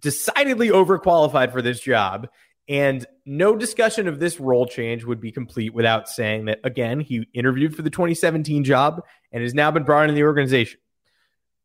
decidedly 0.00 0.68
overqualified 0.68 1.52
for 1.52 1.62
this 1.62 1.80
job. 1.80 2.28
And 2.68 3.04
no 3.26 3.56
discussion 3.56 4.06
of 4.08 4.20
this 4.20 4.38
role 4.38 4.66
change 4.66 5.04
would 5.04 5.20
be 5.20 5.32
complete 5.32 5.74
without 5.74 6.08
saying 6.08 6.46
that, 6.46 6.60
again, 6.64 7.00
he 7.00 7.26
interviewed 7.34 7.74
for 7.74 7.82
the 7.82 7.90
2017 7.90 8.64
job 8.64 9.02
and 9.32 9.42
has 9.42 9.54
now 9.54 9.70
been 9.70 9.84
brought 9.84 10.02
into 10.02 10.14
the 10.14 10.22
organization. 10.22 10.78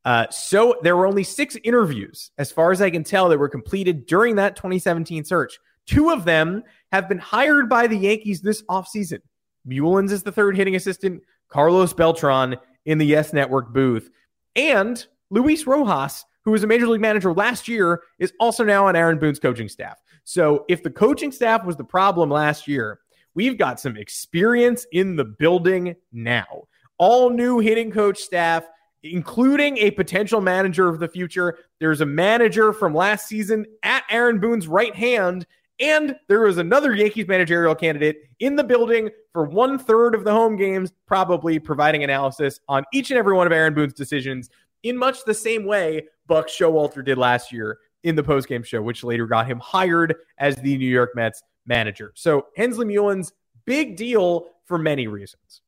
Uh, 0.05 0.25
so 0.29 0.75
there 0.81 0.95
were 0.95 1.05
only 1.05 1.23
six 1.23 1.57
interviews, 1.63 2.31
as 2.37 2.51
far 2.51 2.71
as 2.71 2.81
I 2.81 2.89
can 2.89 3.03
tell, 3.03 3.29
that 3.29 3.37
were 3.37 3.49
completed 3.49 4.05
during 4.05 4.35
that 4.35 4.55
2017 4.55 5.25
search. 5.25 5.59
Two 5.87 6.11
of 6.11 6.25
them 6.25 6.63
have 6.91 7.09
been 7.09 7.17
hired 7.17 7.69
by 7.69 7.87
the 7.87 7.97
Yankees 7.97 8.41
this 8.41 8.61
offseason. 8.63 9.19
Meulens 9.67 10.11
is 10.11 10.23
the 10.23 10.31
third 10.31 10.55
hitting 10.55 10.75
assistant. 10.75 11.23
Carlos 11.49 11.93
Beltran 11.93 12.57
in 12.85 12.97
the 12.97 13.05
Yes 13.05 13.33
Network 13.33 13.73
booth. 13.73 14.09
And 14.55 15.05
Luis 15.29 15.65
Rojas, 15.65 16.25
who 16.43 16.51
was 16.51 16.63
a 16.63 16.67
major 16.67 16.87
league 16.87 17.01
manager 17.01 17.33
last 17.33 17.67
year, 17.67 18.01
is 18.19 18.33
also 18.39 18.63
now 18.63 18.87
on 18.87 18.95
Aaron 18.95 19.19
Boone's 19.19 19.39
coaching 19.39 19.69
staff. 19.69 19.97
So 20.23 20.65
if 20.67 20.83
the 20.83 20.89
coaching 20.89 21.31
staff 21.31 21.65
was 21.65 21.77
the 21.77 21.83
problem 21.83 22.29
last 22.29 22.67
year, 22.67 22.99
we've 23.33 23.57
got 23.57 23.79
some 23.79 23.97
experience 23.97 24.85
in 24.91 25.15
the 25.15 25.25
building 25.25 25.95
now. 26.11 26.63
All 26.97 27.29
new 27.29 27.59
hitting 27.59 27.91
coach 27.91 28.17
staff, 28.17 28.65
including 29.03 29.77
a 29.77 29.91
potential 29.91 30.41
manager 30.41 30.89
of 30.89 30.99
the 30.99 31.07
future. 31.07 31.59
There's 31.79 32.01
a 32.01 32.05
manager 32.05 32.73
from 32.73 32.95
last 32.95 33.27
season 33.27 33.65
at 33.83 34.03
Aaron 34.09 34.39
Boone's 34.39 34.67
right 34.67 34.95
hand. 34.95 35.45
And 35.79 36.15
there 36.27 36.47
is 36.47 36.57
another 36.57 36.95
Yankees 36.95 37.27
managerial 37.27 37.75
candidate 37.75 38.23
in 38.39 38.55
the 38.55 38.63
building 38.63 39.09
for 39.31 39.43
one 39.43 39.77
third 39.77 40.15
of 40.15 40.23
the 40.23 40.31
home 40.31 40.55
games, 40.55 40.91
probably 41.05 41.59
providing 41.59 42.03
analysis 42.03 42.59
on 42.67 42.83
each 42.93 43.11
and 43.11 43.17
every 43.17 43.35
one 43.35 43.45
of 43.45 43.53
Aaron 43.53 43.73
Boone's 43.73 43.93
decisions 43.93 44.49
in 44.83 44.97
much 44.97 45.23
the 45.25 45.33
same 45.33 45.65
way 45.65 46.07
Buck 46.25 46.47
Showalter 46.47 47.05
did 47.05 47.17
last 47.17 47.51
year 47.51 47.79
in 48.03 48.15
the 48.15 48.23
postgame 48.23 48.65
show, 48.65 48.81
which 48.81 49.03
later 49.03 49.27
got 49.27 49.47
him 49.47 49.59
hired 49.59 50.15
as 50.37 50.55
the 50.55 50.77
New 50.77 50.89
York 50.89 51.11
Mets 51.15 51.43
manager. 51.65 52.11
So 52.15 52.47
Hensley 52.55 52.85
Meulens, 52.85 53.31
big 53.65 53.97
deal 53.97 54.47
for 54.65 54.77
many 54.77 55.07
reasons. 55.07 55.61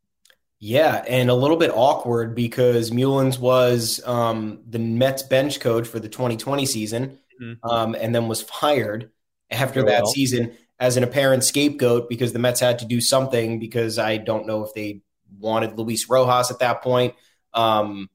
Yeah, 0.59 1.05
and 1.07 1.29
a 1.29 1.35
little 1.35 1.55
bit 1.55 1.71
awkward 1.73 2.35
because 2.35 2.91
Meulens 2.91 3.39
was 3.39 4.01
um, 4.05 4.59
the 4.69 4.79
Mets 4.79 5.23
bench 5.23 5.59
coach 5.59 5.87
for 5.87 5.99
the 5.99 6.09
2020 6.09 6.65
season, 6.65 7.19
mm-hmm. 7.41 7.69
um, 7.69 7.95
and 7.95 8.13
then 8.13 8.27
was 8.27 8.41
fired 8.41 9.09
after 9.51 9.83
that 9.83 10.03
well. 10.03 10.11
season 10.11 10.55
as 10.79 10.97
an 10.97 11.03
apparent 11.03 11.43
scapegoat 11.43 12.09
because 12.09 12.33
the 12.33 12.39
Mets 12.39 12.59
had 12.59 12.79
to 12.79 12.85
do 12.85 13.01
something 13.01 13.59
because 13.59 13.99
I 13.99 14.17
don't 14.17 14.47
know 14.47 14.63
if 14.63 14.73
they 14.73 15.01
wanted 15.37 15.77
Luis 15.77 16.09
Rojas 16.09 16.51
at 16.51 16.59
that 16.59 16.81
point. 16.81 17.15
Um, 17.53 18.09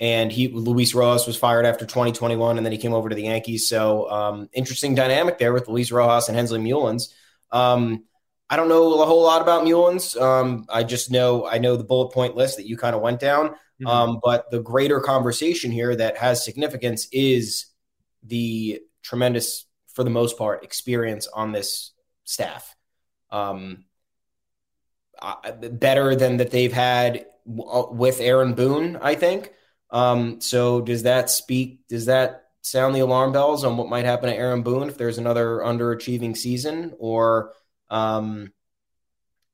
and 0.00 0.30
he 0.30 0.48
Luis 0.48 0.94
Rojas 0.94 1.26
was 1.26 1.36
fired 1.36 1.66
after 1.66 1.84
2021, 1.84 2.56
and 2.56 2.64
then 2.64 2.72
he 2.72 2.78
came 2.78 2.94
over 2.94 3.08
to 3.08 3.16
the 3.16 3.24
Yankees. 3.24 3.68
So 3.68 4.08
um, 4.08 4.48
interesting 4.52 4.94
dynamic 4.94 5.38
there 5.38 5.52
with 5.52 5.68
Luis 5.68 5.90
Rojas 5.90 6.28
and 6.28 6.36
Hensley 6.36 6.60
Meulens. 6.60 7.12
Um, 7.50 8.04
I 8.50 8.56
don't 8.56 8.68
know 8.68 9.02
a 9.02 9.06
whole 9.06 9.24
lot 9.24 9.42
about 9.42 9.64
Meulens. 9.64 10.20
Um, 10.20 10.66
I 10.68 10.84
just 10.84 11.10
know 11.10 11.46
I 11.46 11.58
know 11.58 11.76
the 11.76 11.84
bullet 11.84 12.12
point 12.12 12.36
list 12.36 12.58
that 12.58 12.66
you 12.66 12.76
kind 12.76 12.94
of 12.94 13.02
went 13.02 13.20
down. 13.20 13.50
Mm-hmm. 13.80 13.86
Um, 13.86 14.20
but 14.22 14.50
the 14.50 14.60
greater 14.60 15.00
conversation 15.00 15.70
here 15.70 15.94
that 15.94 16.16
has 16.16 16.44
significance 16.44 17.06
is 17.12 17.66
the 18.22 18.80
tremendous, 19.02 19.66
for 19.98 20.04
the 20.04 20.10
most 20.10 20.38
part, 20.38 20.62
experience 20.62 21.26
on 21.26 21.50
this 21.50 21.90
staff. 22.22 22.76
Um, 23.32 23.86
better 25.72 26.14
than 26.14 26.36
that 26.36 26.52
they've 26.52 26.72
had 26.72 27.26
w- 27.44 27.68
uh, 27.68 27.90
with 27.90 28.20
Aaron 28.20 28.54
Boone, 28.54 28.96
I 29.02 29.16
think. 29.16 29.52
Um, 29.90 30.40
so 30.40 30.80
does 30.80 31.02
that 31.02 31.30
speak? 31.30 31.88
Does 31.88 32.06
that 32.06 32.44
sound 32.60 32.94
the 32.94 33.00
alarm 33.00 33.32
bells 33.32 33.64
on 33.64 33.76
what 33.76 33.88
might 33.88 34.04
happen 34.04 34.30
to 34.30 34.36
Aaron 34.36 34.62
Boone 34.62 34.88
if 34.88 34.98
there's 34.98 35.18
another 35.18 35.56
underachieving 35.64 36.36
season, 36.36 36.94
or 37.00 37.54
um, 37.90 38.52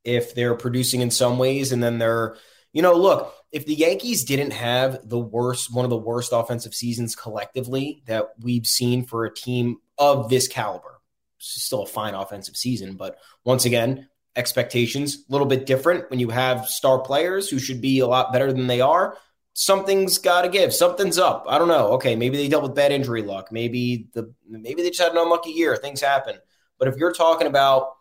if 0.04 0.34
they're 0.34 0.56
producing 0.56 1.00
in 1.00 1.10
some 1.10 1.38
ways 1.38 1.72
and 1.72 1.82
then 1.82 1.96
they're, 1.96 2.36
you 2.74 2.82
know, 2.82 2.92
look, 2.92 3.34
if 3.50 3.64
the 3.64 3.74
Yankees 3.74 4.24
didn't 4.24 4.50
have 4.50 5.08
the 5.08 5.18
worst, 5.18 5.72
one 5.72 5.86
of 5.86 5.90
the 5.90 5.96
worst 5.96 6.32
offensive 6.34 6.74
seasons 6.74 7.16
collectively 7.16 8.02
that 8.04 8.26
we've 8.38 8.66
seen 8.66 9.06
for 9.06 9.24
a 9.24 9.34
team 9.34 9.78
of 9.98 10.28
this 10.28 10.48
caliber, 10.48 11.00
still 11.38 11.82
a 11.82 11.86
fine 11.86 12.14
offensive 12.14 12.56
season, 12.56 12.96
but 12.96 13.18
once 13.44 13.64
again, 13.64 14.08
expectations 14.36 15.24
a 15.28 15.32
little 15.32 15.46
bit 15.46 15.66
different 15.66 16.10
when 16.10 16.18
you 16.18 16.28
have 16.30 16.66
star 16.66 16.98
players 16.98 17.48
who 17.48 17.58
should 17.58 17.80
be 17.80 18.00
a 18.00 18.06
lot 18.06 18.32
better 18.32 18.52
than 18.52 18.66
they 18.66 18.80
are 18.80 19.16
something's 19.54 20.18
got 20.18 20.42
to 20.42 20.48
give. 20.48 20.74
Something's 20.74 21.18
up. 21.18 21.46
I 21.48 21.58
don't 21.58 21.68
know. 21.68 21.92
Okay, 21.92 22.16
maybe 22.16 22.36
they 22.36 22.48
dealt 22.48 22.64
with 22.64 22.74
bad 22.74 22.92
injury 22.92 23.22
luck. 23.22 23.50
Maybe 23.50 24.08
the 24.12 24.32
maybe 24.46 24.82
they 24.82 24.90
just 24.90 25.00
had 25.00 25.12
an 25.12 25.18
unlucky 25.18 25.50
year. 25.50 25.76
Things 25.76 26.00
happen. 26.00 26.36
But 26.78 26.88
if 26.88 26.96
you're 26.96 27.12
talking 27.12 27.46
about 27.46 27.94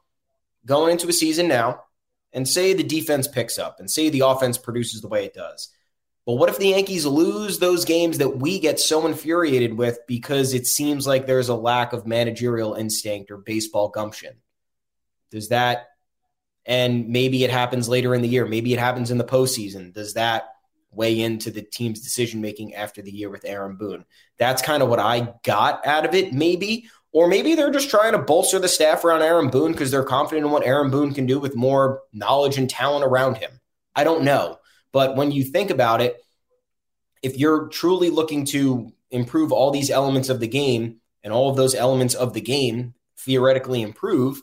going 0.65 0.91
into 0.91 1.07
a 1.07 1.13
season 1.13 1.47
now, 1.47 1.83
and 2.33 2.47
say 2.47 2.73
the 2.73 2.83
defense 2.83 3.27
picks 3.27 3.59
up, 3.59 3.79
and 3.79 3.89
say 3.89 4.09
the 4.09 4.21
offense 4.21 4.57
produces 4.57 5.01
the 5.01 5.07
way 5.07 5.23
it 5.25 5.33
does. 5.33 5.69
But 6.25 6.33
what 6.33 6.49
if 6.49 6.57
the 6.57 6.69
Yankees 6.69 7.05
lose 7.05 7.59
those 7.59 7.83
games 7.83 8.19
that 8.19 8.37
we 8.37 8.59
get 8.59 8.79
so 8.79 9.05
infuriated 9.05 9.77
with 9.77 9.99
because 10.07 10.53
it 10.53 10.65
seems 10.65 11.05
like 11.05 11.25
there's 11.25 11.49
a 11.49 11.55
lack 11.55 11.91
of 11.91 12.07
managerial 12.07 12.75
instinct 12.75 13.29
or 13.29 13.37
baseball 13.37 13.89
gumption? 13.89 14.35
Does 15.31 15.49
that, 15.49 15.87
and 16.65 17.09
maybe 17.09 17.43
it 17.43 17.49
happens 17.49 17.89
later 17.89 18.15
in 18.15 18.21
the 18.21 18.27
year, 18.29 18.45
maybe 18.45 18.71
it 18.71 18.79
happens 18.79 19.11
in 19.11 19.17
the 19.17 19.25
postseason. 19.25 19.93
Does 19.93 20.13
that 20.13 20.53
weigh 20.95 21.21
into 21.21 21.51
the 21.51 21.61
team's 21.61 22.01
decision 22.01 22.41
making 22.41 22.75
after 22.75 23.01
the 23.01 23.11
year 23.11 23.29
with 23.29 23.45
Aaron 23.45 23.75
Boone. 23.75 24.05
That's 24.37 24.61
kind 24.61 24.83
of 24.83 24.89
what 24.89 24.99
I 24.99 25.33
got 25.43 25.85
out 25.85 26.05
of 26.05 26.13
it, 26.13 26.33
maybe. 26.33 26.89
Or 27.11 27.27
maybe 27.27 27.53
they're 27.53 27.71
just 27.71 27.89
trying 27.89 28.13
to 28.13 28.17
bolster 28.17 28.59
the 28.59 28.67
staff 28.67 29.03
around 29.03 29.21
Aaron 29.21 29.49
Boone 29.49 29.71
because 29.71 29.91
they're 29.91 30.03
confident 30.03 30.45
in 30.45 30.51
what 30.51 30.65
Aaron 30.65 30.89
Boone 30.89 31.13
can 31.13 31.25
do 31.25 31.39
with 31.39 31.55
more 31.55 32.01
knowledge 32.11 32.57
and 32.57 32.69
talent 32.69 33.05
around 33.05 33.37
him. 33.37 33.51
I 33.95 34.03
don't 34.03 34.23
know. 34.23 34.59
But 34.93 35.17
when 35.17 35.31
you 35.31 35.43
think 35.43 35.69
about 35.69 35.99
it, 35.99 36.23
if 37.21 37.37
you're 37.37 37.67
truly 37.67 38.09
looking 38.09 38.45
to 38.45 38.93
improve 39.11 39.51
all 39.51 39.71
these 39.71 39.89
elements 39.89 40.29
of 40.29 40.39
the 40.39 40.47
game 40.47 41.01
and 41.23 41.33
all 41.33 41.49
of 41.49 41.57
those 41.57 41.75
elements 41.75 42.13
of 42.13 42.33
the 42.33 42.41
game 42.41 42.93
theoretically 43.17 43.81
improve, 43.81 44.41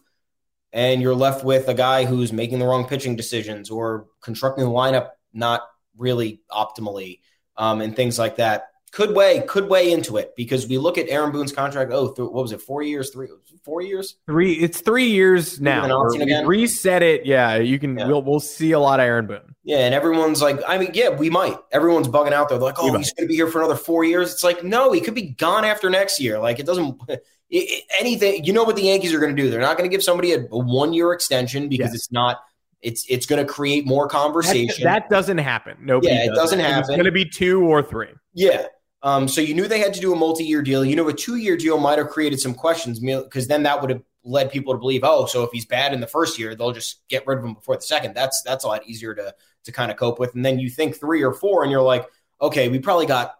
and 0.73 1.01
you're 1.01 1.15
left 1.15 1.45
with 1.45 1.69
a 1.69 1.75
guy 1.75 2.05
who's 2.05 2.33
making 2.33 2.59
the 2.59 2.67
wrong 2.67 2.87
pitching 2.87 3.17
decisions 3.17 3.71
or 3.71 4.07
constructing 4.21 4.65
the 4.65 4.71
lineup 4.71 5.11
not 5.33 5.63
really 5.97 6.43
optimally 6.51 7.21
um, 7.57 7.81
and 7.81 7.97
things 7.97 8.19
like 8.19 8.37
that 8.37 8.70
could 8.93 9.15
weigh 9.15 9.43
could 9.47 9.69
weigh 9.69 9.93
into 9.93 10.17
it 10.17 10.35
because 10.37 10.67
we 10.67 10.77
look 10.79 10.99
at 10.99 11.09
Aaron 11.09 11.31
Boone's 11.31 11.53
contract. 11.53 11.93
Oh, 11.93 12.09
th- 12.13 12.29
what 12.31 12.43
was 12.43 12.53
it? 12.53 12.61
Four 12.61 12.83
years? 12.83 13.11
Three? 13.11 13.29
Four 13.65 13.83
years? 13.83 14.17
Three? 14.27 14.55
It's 14.55 14.81
three 14.81 15.07
years 15.07 15.61
now. 15.61 16.03
Reset 16.45 17.03
it. 17.03 17.25
Yeah, 17.25 17.57
you 17.57 17.79
can. 17.79 17.97
Yeah. 17.97 18.09
We'll 18.09 18.23
we'll 18.23 18.41
see 18.41 18.73
a 18.73 18.81
lot 18.81 18.99
of 18.99 19.05
Aaron 19.05 19.27
Boone. 19.27 19.55
Yeah, 19.63 19.79
and 19.79 19.95
everyone's 19.95 20.43
like, 20.43 20.61
I 20.67 20.79
mean, 20.79 20.91
yeah, 20.95 21.11
we 21.11 21.31
might. 21.31 21.57
Everyone's 21.71 22.09
bugging 22.09 22.33
out 22.33 22.49
there. 22.49 22.59
They're 22.59 22.67
like, 22.67 22.77
oh, 22.79 22.97
he's 22.97 23.13
going 23.13 23.27
to 23.27 23.29
be 23.29 23.37
here 23.37 23.47
for 23.47 23.59
another 23.59 23.77
four 23.77 24.05
years. 24.05 24.33
It's 24.33 24.43
like, 24.43 24.65
no, 24.65 24.91
he 24.91 25.01
could 25.01 25.15
be 25.15 25.31
gone 25.31 25.65
after 25.65 25.91
next 25.91 26.19
year. 26.19 26.39
Like, 26.39 26.59
it 26.59 26.67
doesn't. 26.67 27.01
It, 27.53 27.69
it, 27.69 27.85
anything. 27.99 28.45
You 28.45 28.53
know 28.53 28.63
what 28.63 28.77
the 28.77 28.83
Yankees 28.83 29.13
are 29.13 29.19
going 29.19 29.35
to 29.35 29.43
do? 29.43 29.51
They're 29.51 29.59
not 29.59 29.77
going 29.77 29.91
to 29.91 29.93
give 29.93 30.05
somebody 30.05 30.35
a, 30.35 30.39
a 30.39 30.57
one 30.57 30.93
year 30.93 31.13
extension 31.13 31.69
because 31.69 31.93
it's 31.93 32.13
not 32.13 32.37
it's 32.81 33.05
it's 33.09 33.27
going 33.27 33.45
to 33.45 33.53
create 33.53 33.85
more 33.87 34.09
conversation. 34.09 34.85
That, 34.85 35.09
that 35.09 35.11
doesn't 35.11 35.39
happen. 35.39 35.77
No, 35.81 36.01
yeah, 36.01 36.27
it 36.27 36.35
doesn't 36.35 36.61
happen. 36.61 36.79
It's 36.79 36.89
going 36.89 37.05
to 37.05 37.11
be 37.11 37.25
two 37.25 37.63
or 37.63 37.83
three. 37.83 38.11
Yeah. 38.35 38.67
Um, 39.03 39.29
so 39.29 39.41
you 39.41 39.55
knew 39.55 39.67
they 39.67 39.81
had 39.81 39.95
to 39.95 40.01
do 40.01 40.13
a 40.13 40.17
multi-year 40.17 40.63
deal. 40.63 40.85
You 40.85 40.97
know, 40.97 41.09
a 41.09 41.13
two-year 41.13 41.57
deal 41.57 41.79
might 41.79 41.99
have 41.99 42.09
created 42.09 42.39
some 42.39 42.55
questions 42.55 43.01
because 43.01 43.49
then 43.49 43.63
that 43.63 43.81
would 43.81 43.91
have 43.91 44.03
led 44.25 44.53
people 44.53 44.75
to 44.75 44.79
believe, 44.79 45.03
oh, 45.05 45.27
so 45.27 45.43
if 45.43 45.51
he's 45.53 45.65
bad 45.65 45.95
in 45.95 46.01
the 46.01 46.07
first 46.07 46.39
year, 46.39 46.55
they'll 46.55 46.73
just 46.73 47.07
get 47.09 47.27
rid 47.27 47.39
of 47.39 47.45
him 47.45 47.55
before 47.55 47.77
the 47.77 47.83
second. 47.83 48.15
That's 48.15 48.43
that's 48.43 48.65
a 48.65 48.69
lot 48.69 48.87
easier 48.87 49.15
to 49.15 49.35
to 49.65 49.73
kind 49.73 49.91
of 49.91 49.97
cope 49.97 50.19
with. 50.19 50.35
And 50.35 50.45
then 50.45 50.59
you 50.59 50.69
think 50.69 50.99
three 50.99 51.23
or 51.23 51.33
four, 51.33 51.63
and 51.63 51.73
you're 51.73 51.83
like, 51.83 52.07
okay, 52.41 52.69
we 52.69 52.79
probably 52.79 53.07
got 53.07 53.35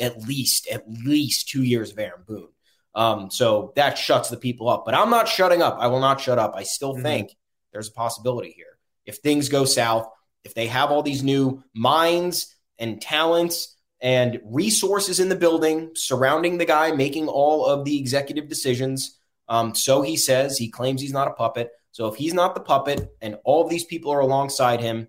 at 0.00 0.22
least 0.22 0.68
at 0.68 0.84
least 0.88 1.48
two 1.48 1.62
years 1.62 1.92
of 1.92 1.98
Aaron 1.98 2.22
Boone. 2.26 2.48
Um, 2.94 3.30
so 3.30 3.72
that 3.76 3.98
shuts 3.98 4.28
the 4.28 4.36
people 4.36 4.68
up. 4.68 4.84
But 4.84 4.94
I'm 4.94 5.10
not 5.10 5.28
shutting 5.28 5.62
up. 5.62 5.76
I 5.78 5.88
will 5.88 6.00
not 6.00 6.20
shut 6.20 6.38
up. 6.38 6.54
I 6.56 6.62
still 6.62 6.94
mm-hmm. 6.94 7.02
think 7.02 7.36
there's 7.72 7.88
a 7.88 7.92
possibility 7.92 8.50
here 8.50 8.66
if 9.04 9.16
things 9.16 9.48
go 9.48 9.64
south, 9.64 10.08
if 10.44 10.54
they 10.54 10.66
have 10.68 10.90
all 10.90 11.02
these 11.02 11.22
new 11.22 11.62
minds 11.74 12.54
and 12.78 13.00
talents 13.00 13.71
and 14.02 14.40
resources 14.44 15.20
in 15.20 15.28
the 15.28 15.36
building 15.36 15.92
surrounding 15.94 16.58
the 16.58 16.64
guy 16.64 16.90
making 16.90 17.28
all 17.28 17.64
of 17.64 17.84
the 17.84 17.96
executive 17.98 18.48
decisions. 18.48 19.16
Um, 19.48 19.74
so 19.76 20.02
he 20.02 20.16
says, 20.16 20.58
he 20.58 20.68
claims 20.68 21.00
he's 21.00 21.12
not 21.12 21.28
a 21.28 21.34
puppet. 21.34 21.70
So 21.92 22.08
if 22.08 22.16
he's 22.16 22.34
not 22.34 22.54
the 22.54 22.60
puppet 22.60 23.14
and 23.20 23.38
all 23.44 23.62
of 23.62 23.70
these 23.70 23.84
people 23.84 24.12
are 24.12 24.20
alongside 24.20 24.80
him, 24.80 25.08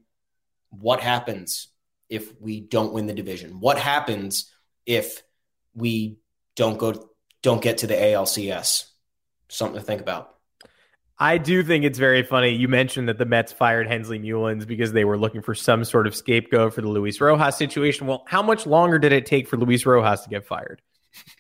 what 0.70 1.00
happens 1.00 1.70
if 2.08 2.40
we 2.40 2.62
don't 2.62 2.94
win 2.94 3.08
the 3.08 3.14
division? 3.14 3.60
What 3.60 3.80
happens 3.80 4.52
if 4.86 5.24
we 5.74 6.20
don't 6.56 6.78
go 6.78 7.10
don't 7.42 7.62
get 7.62 7.80
to 7.80 7.88
the 7.88 7.96
ALCS? 7.96 8.86
Something 9.50 9.80
to 9.80 9.86
think 9.86 10.02
about. 10.02 10.33
I 11.20 11.38
do 11.38 11.64
think 11.64 11.86
it's 11.86 12.00
very 12.00 12.24
funny. 12.24 12.50
You 12.50 12.68
mentioned 12.68 13.08
that 13.08 13.18
the 13.18 13.26
Mets 13.26 13.52
fired 13.52 13.88
Hensley 13.88 14.20
Meulens 14.20 14.66
because 14.66 14.94
they 14.94 15.06
were 15.06 15.18
looking 15.18 15.42
for 15.42 15.54
some 15.54 15.84
sort 15.84 16.08
of 16.08 16.16
scapegoat 16.16 16.74
for 16.74 16.82
the 16.82 16.90
Luis 16.90 17.22
Rojas 17.22 17.56
situation. 17.56 18.08
Well, 18.08 18.24
how 18.28 18.42
much 18.42 18.66
longer 18.66 18.98
did 18.98 19.12
it 19.12 19.26
take 19.26 19.48
for 19.48 19.58
Luis 19.58 19.86
Rojas 19.86 20.22
to 20.22 20.30
get 20.30 20.46
fired? 20.46 20.82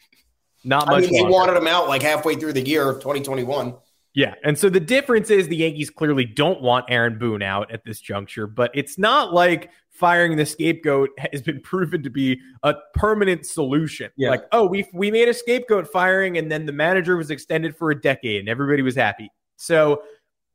Not 0.64 0.88
much. 0.88 1.04
I 1.04 1.08
mean, 1.08 1.24
they 1.24 1.30
wanted 1.30 1.58
him 1.58 1.68
out 1.68 1.88
like 1.88 2.04
halfway 2.04 2.36
through 2.36 2.54
the 2.54 2.62
year 2.62 2.88
of 2.88 2.98
2021. 2.98 3.76
Yeah. 4.14 4.36
And 4.44 4.58
so 4.58 4.70
the 4.70 4.80
difference 4.80 5.32
is 5.32 5.48
the 5.48 5.56
Yankees 5.56 5.90
clearly 5.90 6.26
don't 6.26 6.62
want 6.62 6.86
Aaron 6.88 7.18
Boone 7.18 7.42
out 7.42 7.72
at 7.72 7.84
this 7.84 8.00
juncture, 8.00 8.46
but 8.46 8.70
it's 8.76 9.00
not 9.00 9.34
like 9.34 9.72
firing 9.90 10.38
the 10.38 10.46
scapegoat 10.46 11.10
has 11.32 11.42
been 11.42 11.62
proven 11.64 12.04
to 12.04 12.10
be 12.10 12.40
a 12.62 12.76
permanent 12.94 13.46
solution. 13.46 14.12
Yeah. 14.16 14.30
Like, 14.30 14.46
oh, 14.52 14.68
we 14.68 14.88
we 14.94 15.10
made 15.10 15.30
a 15.30 15.34
scapegoat 15.34 15.92
firing 15.92 16.38
and 16.38 16.52
then 16.52 16.66
the 16.68 16.72
manager 16.72 17.18
was 17.18 17.32
extended 17.32 17.76
for 17.76 17.90
a 17.90 18.00
decade 18.00 18.40
and 18.40 18.50
everybody 18.50 18.84
was 18.84 18.96
happy. 18.96 19.32
So 19.56 20.04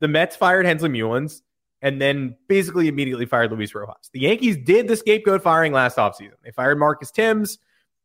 the 0.00 0.08
Mets 0.08 0.36
fired 0.36 0.66
Hensley 0.66 0.88
Meulens. 0.90 1.42
and 1.80 2.00
then 2.00 2.36
basically 2.48 2.88
immediately 2.88 3.24
fired 3.26 3.52
Luis 3.52 3.72
Rojas. 3.74 4.10
The 4.12 4.20
Yankees 4.20 4.56
did 4.56 4.88
the 4.88 4.96
scapegoat 4.96 5.42
firing 5.42 5.72
last 5.72 5.96
offseason. 5.96 6.32
They 6.44 6.50
fired 6.50 6.78
Marcus 6.78 7.10
Thames. 7.12 7.58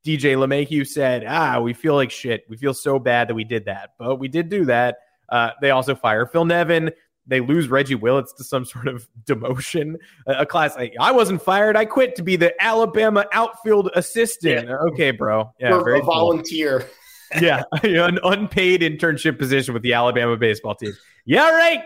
DJ 0.05 0.35
LeMahieu 0.35 0.85
said, 0.85 1.23
ah, 1.27 1.59
we 1.59 1.73
feel 1.73 1.95
like 1.95 2.11
shit. 2.11 2.43
We 2.49 2.57
feel 2.57 2.73
so 2.73 2.99
bad 2.99 3.29
that 3.29 3.35
we 3.35 3.43
did 3.45 3.65
that, 3.65 3.91
but 3.97 4.17
we 4.17 4.27
did 4.27 4.49
do 4.49 4.65
that. 4.65 4.97
Uh, 5.29 5.51
they 5.61 5.71
also 5.71 5.95
fire 5.95 6.25
Phil 6.27 6.45
Nevin. 6.45 6.91
They 7.25 7.39
lose 7.39 7.69
Reggie 7.69 7.95
Willits 7.95 8.33
to 8.33 8.43
some 8.43 8.65
sort 8.73 8.87
of 8.87 9.07
demotion. 9.25 9.95
A, 10.27 10.41
a 10.41 10.45
class, 10.45 10.75
I, 10.77 10.91
I 10.99 11.11
wasn't 11.11 11.41
fired. 11.41 11.75
I 11.77 11.85
quit 11.85 12.15
to 12.17 12.21
be 12.21 12.35
the 12.35 12.53
Alabama 12.61 13.25
outfield 13.31 13.89
assistant. 13.95 14.67
Yeah. 14.67 14.75
Okay, 14.91 15.11
bro. 15.11 15.51
Yeah, 15.59 15.81
very 15.81 15.99
a 15.99 16.03
volunteer. 16.03 16.85
Yeah, 17.41 17.63
an 17.83 18.19
unpaid 18.23 18.81
internship 18.81 19.37
position 19.37 19.73
with 19.73 19.83
the 19.83 19.93
Alabama 19.93 20.37
baseball 20.37 20.75
team. 20.75 20.93
Yeah, 21.25 21.49
right. 21.51 21.83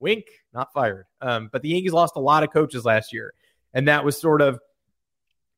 Wink, 0.00 0.26
not 0.52 0.72
fired. 0.72 1.06
Um, 1.20 1.48
but 1.52 1.62
the 1.62 1.70
Yankees 1.70 1.92
lost 1.92 2.16
a 2.16 2.20
lot 2.20 2.42
of 2.42 2.52
coaches 2.52 2.84
last 2.84 3.12
year, 3.12 3.32
and 3.74 3.88
that 3.88 4.04
was 4.04 4.20
sort 4.20 4.42
of, 4.42 4.60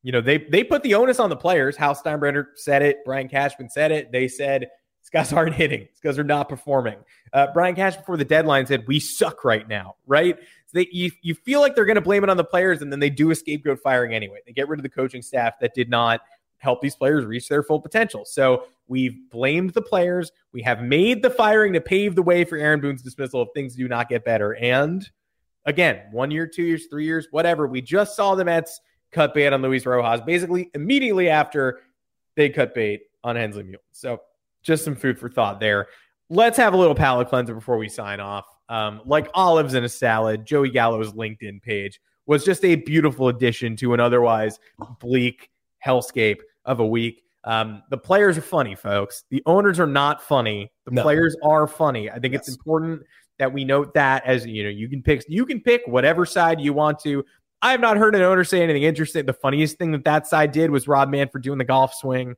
you 0.03 0.11
know, 0.11 0.21
they 0.21 0.37
they 0.37 0.63
put 0.63 0.83
the 0.83 0.95
onus 0.95 1.19
on 1.19 1.29
the 1.29 1.35
players. 1.35 1.75
Hal 1.75 1.95
Steinbrenner 1.95 2.47
said 2.55 2.81
it. 2.81 2.99
Brian 3.05 3.27
Cashman 3.27 3.69
said 3.69 3.91
it. 3.91 4.11
They 4.11 4.27
said 4.27 4.61
these 4.61 5.09
guys 5.11 5.33
aren't 5.33 5.55
hitting. 5.55 5.81
These 5.81 5.99
guys 6.01 6.19
are 6.19 6.23
not 6.23 6.47
performing. 6.47 6.97
Uh, 7.33 7.47
Brian 7.53 7.75
Cash 7.75 7.97
before 7.97 8.17
the 8.17 8.25
deadline 8.25 8.65
said 8.65 8.85
we 8.87 8.99
suck 8.99 9.43
right 9.43 9.67
now. 9.67 9.95
Right? 10.07 10.37
So 10.37 10.79
they, 10.79 10.87
you 10.91 11.11
you 11.21 11.35
feel 11.35 11.59
like 11.59 11.75
they're 11.75 11.85
going 11.85 11.95
to 11.95 12.01
blame 12.01 12.23
it 12.23 12.29
on 12.29 12.37
the 12.37 12.43
players, 12.43 12.81
and 12.81 12.91
then 12.91 12.99
they 12.99 13.09
do 13.09 13.31
a 13.31 13.35
scapegoat 13.35 13.79
firing 13.83 14.13
anyway. 14.13 14.39
They 14.45 14.53
get 14.53 14.69
rid 14.69 14.79
of 14.79 14.83
the 14.83 14.89
coaching 14.89 15.21
staff 15.21 15.55
that 15.59 15.73
did 15.73 15.89
not 15.89 16.21
help 16.59 16.81
these 16.81 16.95
players 16.95 17.25
reach 17.25 17.47
their 17.47 17.63
full 17.63 17.79
potential. 17.79 18.23
So 18.25 18.65
we've 18.87 19.29
blamed 19.29 19.71
the 19.71 19.81
players. 19.81 20.31
We 20.53 20.61
have 20.61 20.81
made 20.81 21.21
the 21.21 21.29
firing 21.29 21.73
to 21.73 21.81
pave 21.81 22.15
the 22.15 22.21
way 22.21 22.43
for 22.43 22.57
Aaron 22.57 22.79
Boone's 22.79 23.01
dismissal 23.01 23.41
if 23.41 23.49
things 23.53 23.75
do 23.75 23.87
not 23.87 24.09
get 24.09 24.23
better. 24.23 24.55
And 24.55 25.09
again, 25.65 26.03
one 26.11 26.31
year, 26.31 26.47
two 26.47 26.63
years, 26.63 26.87
three 26.89 27.05
years, 27.05 27.27
whatever. 27.31 27.67
We 27.67 27.81
just 27.81 28.15
saw 28.15 28.35
the 28.35 28.45
Mets 28.45 28.79
cut 29.11 29.33
bait 29.33 29.51
on 29.51 29.61
Luis 29.61 29.85
Rojas 29.85 30.21
basically 30.21 30.69
immediately 30.75 31.29
after 31.29 31.79
they 32.35 32.49
cut 32.49 32.75
bait 32.75 33.01
on 33.23 33.35
Hensley 33.35 33.63
Meulens. 33.63 33.79
So 33.91 34.21
just 34.61 34.83
some 34.83 34.95
food 34.95 35.17
for 35.17 35.29
thought 35.29 35.59
there. 35.59 35.87
Let's 36.29 36.57
have 36.57 36.73
a 36.73 36.77
little 36.77 36.95
palate 36.95 37.27
cleanser 37.27 37.55
before 37.55 37.77
we 37.77 37.89
sign 37.89 38.19
off. 38.19 38.45
Um, 38.67 39.01
like 39.05 39.29
olives 39.33 39.73
in 39.73 39.83
a 39.83 39.89
salad, 39.89 40.45
Joey 40.45 40.69
Gallo's 40.69 41.13
LinkedIn 41.13 41.61
page 41.63 41.99
was 42.27 42.45
just 42.45 42.63
a 42.63 42.75
beautiful 42.75 43.29
addition 43.29 43.75
to 43.77 43.95
an 43.95 43.99
otherwise 43.99 44.59
bleak 44.99 45.49
hellscape 45.83 46.37
of 46.65 46.79
a 46.79 46.85
week. 46.85 47.23
Um, 47.43 47.83
the 47.89 47.97
players 47.97 48.37
are 48.37 48.41
funny, 48.41 48.75
folks. 48.75 49.23
The 49.29 49.41
owners 49.45 49.79
are 49.79 49.87
not 49.87 50.21
funny. 50.21 50.71
The 50.85 50.91
no. 50.91 51.01
players 51.03 51.35
are 51.43 51.67
funny. 51.67 52.09
I 52.09 52.19
think 52.19 52.33
yes. 52.33 52.47
it's 52.47 52.57
important 52.57 53.01
that 53.37 53.53
we 53.53 53.63
note 53.63 53.93
that 53.93 54.25
as 54.25 54.45
you 54.45 54.63
know, 54.63 54.69
you 54.69 54.89
can 54.89 55.01
pick 55.01 55.23
you 55.27 55.45
can 55.45 55.61
pick 55.61 55.81
whatever 55.85 56.25
side 56.25 56.59
you 56.59 56.73
want 56.73 56.99
to. 56.99 57.23
I 57.61 57.71
have 57.71 57.81
not 57.81 57.97
heard 57.97 58.15
an 58.15 58.21
owner 58.21 58.43
say 58.43 58.61
anything 58.61 58.83
interesting. 58.83 59.25
The 59.25 59.33
funniest 59.33 59.77
thing 59.77 59.91
that 59.91 60.05
that 60.05 60.27
side 60.27 60.51
did 60.51 60.71
was 60.71 60.87
Rob 60.87 61.09
Manfred 61.09 61.43
doing 61.43 61.57
the 61.57 61.65
golf 61.65 61.93
swing. 61.93 62.35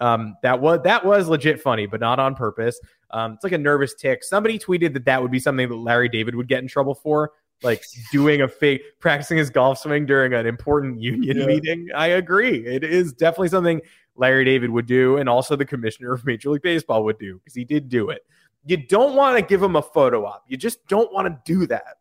Um, 0.00 0.36
that 0.42 0.60
was 0.60 0.80
that 0.84 1.04
was 1.04 1.28
legit 1.28 1.60
funny, 1.60 1.86
but 1.86 2.00
not 2.00 2.18
on 2.18 2.34
purpose. 2.34 2.78
Um, 3.10 3.34
it's 3.34 3.44
like 3.44 3.52
a 3.52 3.58
nervous 3.58 3.94
tick. 3.94 4.24
Somebody 4.24 4.58
tweeted 4.58 4.94
that 4.94 5.04
that 5.04 5.22
would 5.22 5.30
be 5.30 5.38
something 5.38 5.68
that 5.68 5.74
Larry 5.74 6.08
David 6.08 6.34
would 6.34 6.48
get 6.48 6.62
in 6.62 6.68
trouble 6.68 6.94
for 6.94 7.32
like 7.62 7.84
doing 8.10 8.42
a 8.42 8.48
fake 8.48 8.82
practicing 9.00 9.38
his 9.38 9.50
golf 9.50 9.78
swing 9.78 10.06
during 10.06 10.34
an 10.34 10.46
important 10.46 11.00
union 11.00 11.38
yeah. 11.38 11.46
meeting. 11.46 11.88
I 11.94 12.08
agree. 12.08 12.66
It 12.66 12.84
is 12.84 13.12
definitely 13.12 13.48
something 13.48 13.80
Larry 14.16 14.44
David 14.44 14.70
would 14.70 14.86
do, 14.86 15.16
and 15.16 15.28
also 15.28 15.56
the 15.56 15.64
commissioner 15.64 16.12
of 16.12 16.24
Major 16.24 16.50
League 16.50 16.62
Baseball 16.62 17.04
would 17.04 17.18
do 17.18 17.38
because 17.38 17.54
he 17.54 17.64
did 17.64 17.88
do 17.88 18.10
it. 18.10 18.24
You 18.64 18.76
don't 18.76 19.16
want 19.16 19.36
to 19.38 19.42
give 19.42 19.62
him 19.62 19.76
a 19.76 19.82
photo 19.82 20.24
op. 20.24 20.44
You 20.46 20.56
just 20.56 20.86
don't 20.86 21.12
want 21.12 21.26
to 21.26 21.52
do 21.52 21.66
that. 21.66 21.96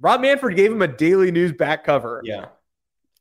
Rob 0.00 0.20
Manfred 0.20 0.56
gave 0.56 0.70
him 0.70 0.82
a 0.82 0.88
Daily 0.88 1.30
News 1.30 1.52
back 1.52 1.84
cover. 1.84 2.20
Yeah. 2.24 2.46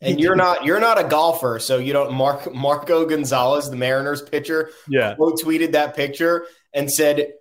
And 0.02 0.20
you're 0.20 0.36
not 0.36 0.66
you're 0.66 0.82
not 0.82 1.00
a 1.00 1.08
golfer, 1.08 1.58
so 1.58 1.78
you 1.80 1.94
don't. 1.94 2.14
Mark 2.14 2.54
Marco 2.54 3.06
Gonzales, 3.06 3.72
the 3.72 3.78
Mariners 3.78 4.22
pitcher, 4.22 4.70
yeah, 4.90 5.16
tweeted 5.18 5.72
that 5.72 5.96
picture 5.96 6.46
and 6.74 6.92
said 6.92 7.32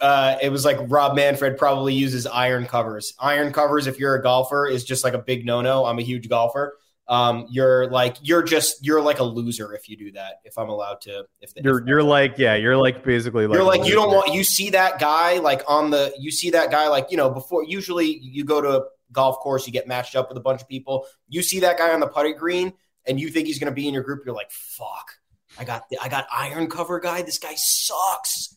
uh, 0.00 0.36
it 0.42 0.50
was 0.50 0.64
like 0.64 0.78
Rob 0.88 1.16
Manfred 1.16 1.56
probably 1.56 1.94
uses 1.94 2.26
iron 2.26 2.66
covers. 2.66 3.14
Iron 3.18 3.52
covers, 3.52 3.86
if 3.86 3.98
you're 3.98 4.14
a 4.14 4.22
golfer, 4.22 4.66
is 4.66 4.84
just 4.84 5.04
like 5.04 5.14
a 5.14 5.18
big 5.18 5.46
no 5.46 5.62
no. 5.62 5.86
I'm 5.86 5.98
a 5.98 6.02
huge 6.02 6.28
golfer. 6.28 6.76
Um, 7.08 7.46
you're 7.50 7.90
like 7.90 8.16
you're 8.22 8.42
just 8.42 8.84
you're 8.86 9.00
like 9.00 9.18
a 9.18 9.24
loser 9.24 9.74
if 9.74 9.88
you 9.88 9.96
do 9.96 10.12
that. 10.12 10.34
If 10.44 10.56
I'm 10.56 10.68
allowed 10.68 11.00
to, 11.02 11.24
if 11.40 11.52
the, 11.54 11.62
you're 11.62 11.80
if 11.80 11.86
you're 11.88 12.02
like 12.04 12.38
yeah, 12.38 12.54
you're 12.54 12.76
like 12.76 13.02
basically 13.02 13.48
like 13.48 13.56
you're 13.56 13.64
like 13.64 13.84
you 13.84 13.94
don't 13.94 14.14
want 14.14 14.32
you 14.32 14.44
see 14.44 14.70
that 14.70 15.00
guy 15.00 15.38
like 15.38 15.62
on 15.66 15.90
the 15.90 16.14
you 16.18 16.30
see 16.30 16.50
that 16.50 16.70
guy 16.70 16.88
like 16.88 17.10
you 17.10 17.16
know 17.16 17.28
before 17.28 17.64
usually 17.64 18.18
you 18.18 18.44
go 18.44 18.60
to 18.60 18.78
a 18.78 18.84
golf 19.10 19.40
course 19.40 19.66
you 19.66 19.72
get 19.72 19.88
matched 19.88 20.14
up 20.14 20.28
with 20.28 20.38
a 20.38 20.40
bunch 20.40 20.62
of 20.62 20.68
people. 20.68 21.04
You 21.28 21.42
see 21.42 21.60
that 21.60 21.78
guy 21.78 21.92
on 21.92 21.98
the 21.98 22.06
putting 22.06 22.36
green 22.36 22.74
and 23.06 23.18
you 23.18 23.28
think 23.28 23.48
he's 23.48 23.58
going 23.58 23.72
to 23.72 23.74
be 23.74 23.88
in 23.88 23.94
your 23.94 24.04
group. 24.04 24.22
You're 24.24 24.34
like 24.34 24.52
fuck. 24.52 25.10
I 25.58 25.64
got 25.64 25.88
the, 25.88 25.98
I 26.00 26.08
got 26.08 26.28
iron 26.30 26.68
cover 26.68 27.00
guy. 27.00 27.22
This 27.22 27.38
guy 27.38 27.54
sucks. 27.56 28.56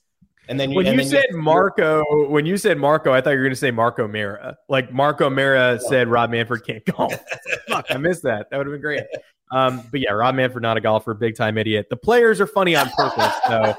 And 0.50 0.60
then 0.60 0.72
you, 0.72 0.76
when 0.76 0.86
you 0.86 0.98
then 0.98 1.06
said 1.06 1.26
you, 1.30 1.38
Marco, 1.38 2.04
when 2.28 2.46
you 2.46 2.58
said 2.58 2.78
Marco, 2.78 3.14
I 3.14 3.22
thought 3.22 3.32
you 3.32 3.38
were 3.38 3.44
going 3.44 3.54
to 3.54 3.60
say 3.60 3.72
Marco 3.72 4.08
Mera. 4.08 4.58
Like 4.68 4.92
Marco 4.92 5.30
Mera 5.30 5.74
yeah. 5.74 5.90
said, 5.90 6.08
Rob 6.10 6.32
Manfred 6.32 6.66
can't 6.66 6.84
golf. 6.86 7.14
Fuck, 7.70 7.86
I 7.90 7.98
missed 7.98 8.24
that. 8.24 8.50
That 8.50 8.58
would 8.58 8.68
have 8.68 8.74
been 8.74 8.82
great. 8.82 9.04
Um, 9.52 9.84
but 9.92 10.02
yeah, 10.02 10.12
Rob 10.12 10.36
Manfred 10.36 10.62
not 10.62 10.78
a 10.78 10.82
golfer, 10.82 11.14
big 11.14 11.36
time 11.36 11.58
idiot. 11.58 11.88
The 11.90 11.98
players 11.98 12.42
are 12.42 12.48
funny 12.48 12.76
on 12.76 12.90
purpose, 12.90 13.34
though. 13.48 13.76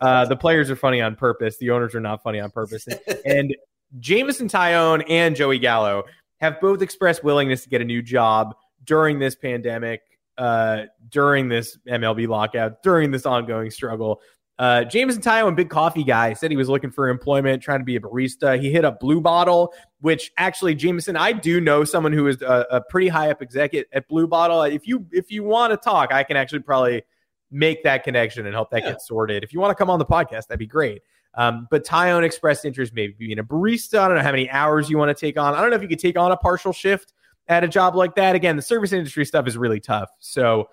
Uh, 0.00 0.24
the 0.26 0.36
players 0.36 0.70
are 0.70 0.76
funny 0.76 1.00
on 1.00 1.16
purpose. 1.16 1.56
The 1.58 1.70
owners 1.70 1.94
are 1.94 2.00
not 2.00 2.22
funny 2.22 2.40
on 2.40 2.50
purpose. 2.50 2.86
And 3.24 3.56
Jameson 3.98 4.48
Taillon 4.48 5.04
and 5.08 5.34
Joey 5.34 5.58
Gallo 5.58 6.04
have 6.40 6.60
both 6.60 6.82
expressed 6.82 7.24
willingness 7.24 7.62
to 7.62 7.68
get 7.68 7.80
a 7.80 7.84
new 7.84 8.02
job 8.02 8.54
during 8.84 9.18
this 9.18 9.34
pandemic, 9.34 10.02
uh, 10.38 10.84
during 11.08 11.48
this 11.48 11.78
MLB 11.88 12.28
lockout, 12.28 12.82
during 12.82 13.10
this 13.10 13.26
ongoing 13.26 13.70
struggle. 13.70 14.20
Uh, 14.58 14.84
Jameson 14.84 15.20
Taillon, 15.20 15.54
big 15.54 15.68
coffee 15.68 16.02
guy, 16.02 16.32
said 16.32 16.50
he 16.50 16.56
was 16.56 16.68
looking 16.68 16.90
for 16.90 17.08
employment, 17.08 17.62
trying 17.62 17.80
to 17.80 17.84
be 17.84 17.96
a 17.96 18.00
barista. 18.00 18.58
He 18.58 18.70
hit 18.70 18.86
up 18.86 19.00
Blue 19.00 19.20
Bottle, 19.20 19.74
which 20.00 20.32
actually, 20.38 20.74
Jameson, 20.74 21.14
I 21.14 21.32
do 21.32 21.60
know 21.60 21.84
someone 21.84 22.12
who 22.12 22.26
is 22.26 22.40
a, 22.40 22.66
a 22.70 22.80
pretty 22.80 23.08
high 23.08 23.30
up 23.30 23.42
executive 23.42 23.86
at 23.92 24.08
Blue 24.08 24.26
Bottle. 24.26 24.62
If 24.62 24.86
you 24.86 25.06
if 25.12 25.30
you 25.30 25.42
want 25.42 25.72
to 25.72 25.76
talk, 25.76 26.12
I 26.12 26.22
can 26.22 26.38
actually 26.38 26.60
probably 26.60 27.02
make 27.50 27.82
that 27.84 28.02
connection 28.02 28.46
and 28.46 28.54
help 28.54 28.70
that 28.70 28.82
yeah. 28.82 28.92
get 28.92 29.02
sorted. 29.02 29.44
If 29.44 29.52
you 29.52 29.60
want 29.60 29.72
to 29.72 29.74
come 29.74 29.90
on 29.90 29.98
the 29.98 30.06
podcast, 30.06 30.46
that'd 30.46 30.58
be 30.58 30.66
great. 30.66 31.02
Um, 31.34 31.68
but 31.70 31.84
Taillon 31.84 32.22
expressed 32.22 32.64
interest 32.64 32.94
maybe 32.94 33.14
being 33.18 33.38
a 33.38 33.44
barista. 33.44 33.98
I 33.98 34.08
don't 34.08 34.16
know 34.16 34.22
how 34.22 34.30
many 34.30 34.48
hours 34.48 34.88
you 34.88 34.96
want 34.96 35.14
to 35.14 35.20
take 35.20 35.38
on. 35.38 35.54
I 35.54 35.60
don't 35.60 35.68
know 35.68 35.76
if 35.76 35.82
you 35.82 35.88
could 35.88 35.98
take 35.98 36.16
on 36.16 36.32
a 36.32 36.36
partial 36.36 36.72
shift 36.72 37.12
at 37.46 37.62
a 37.62 37.68
job 37.68 37.94
like 37.94 38.14
that. 38.14 38.34
Again, 38.34 38.56
the 38.56 38.62
service 38.62 38.92
industry 38.92 39.26
stuff 39.26 39.46
is 39.46 39.56
really 39.56 39.80
tough, 39.80 40.08
so 40.18 40.70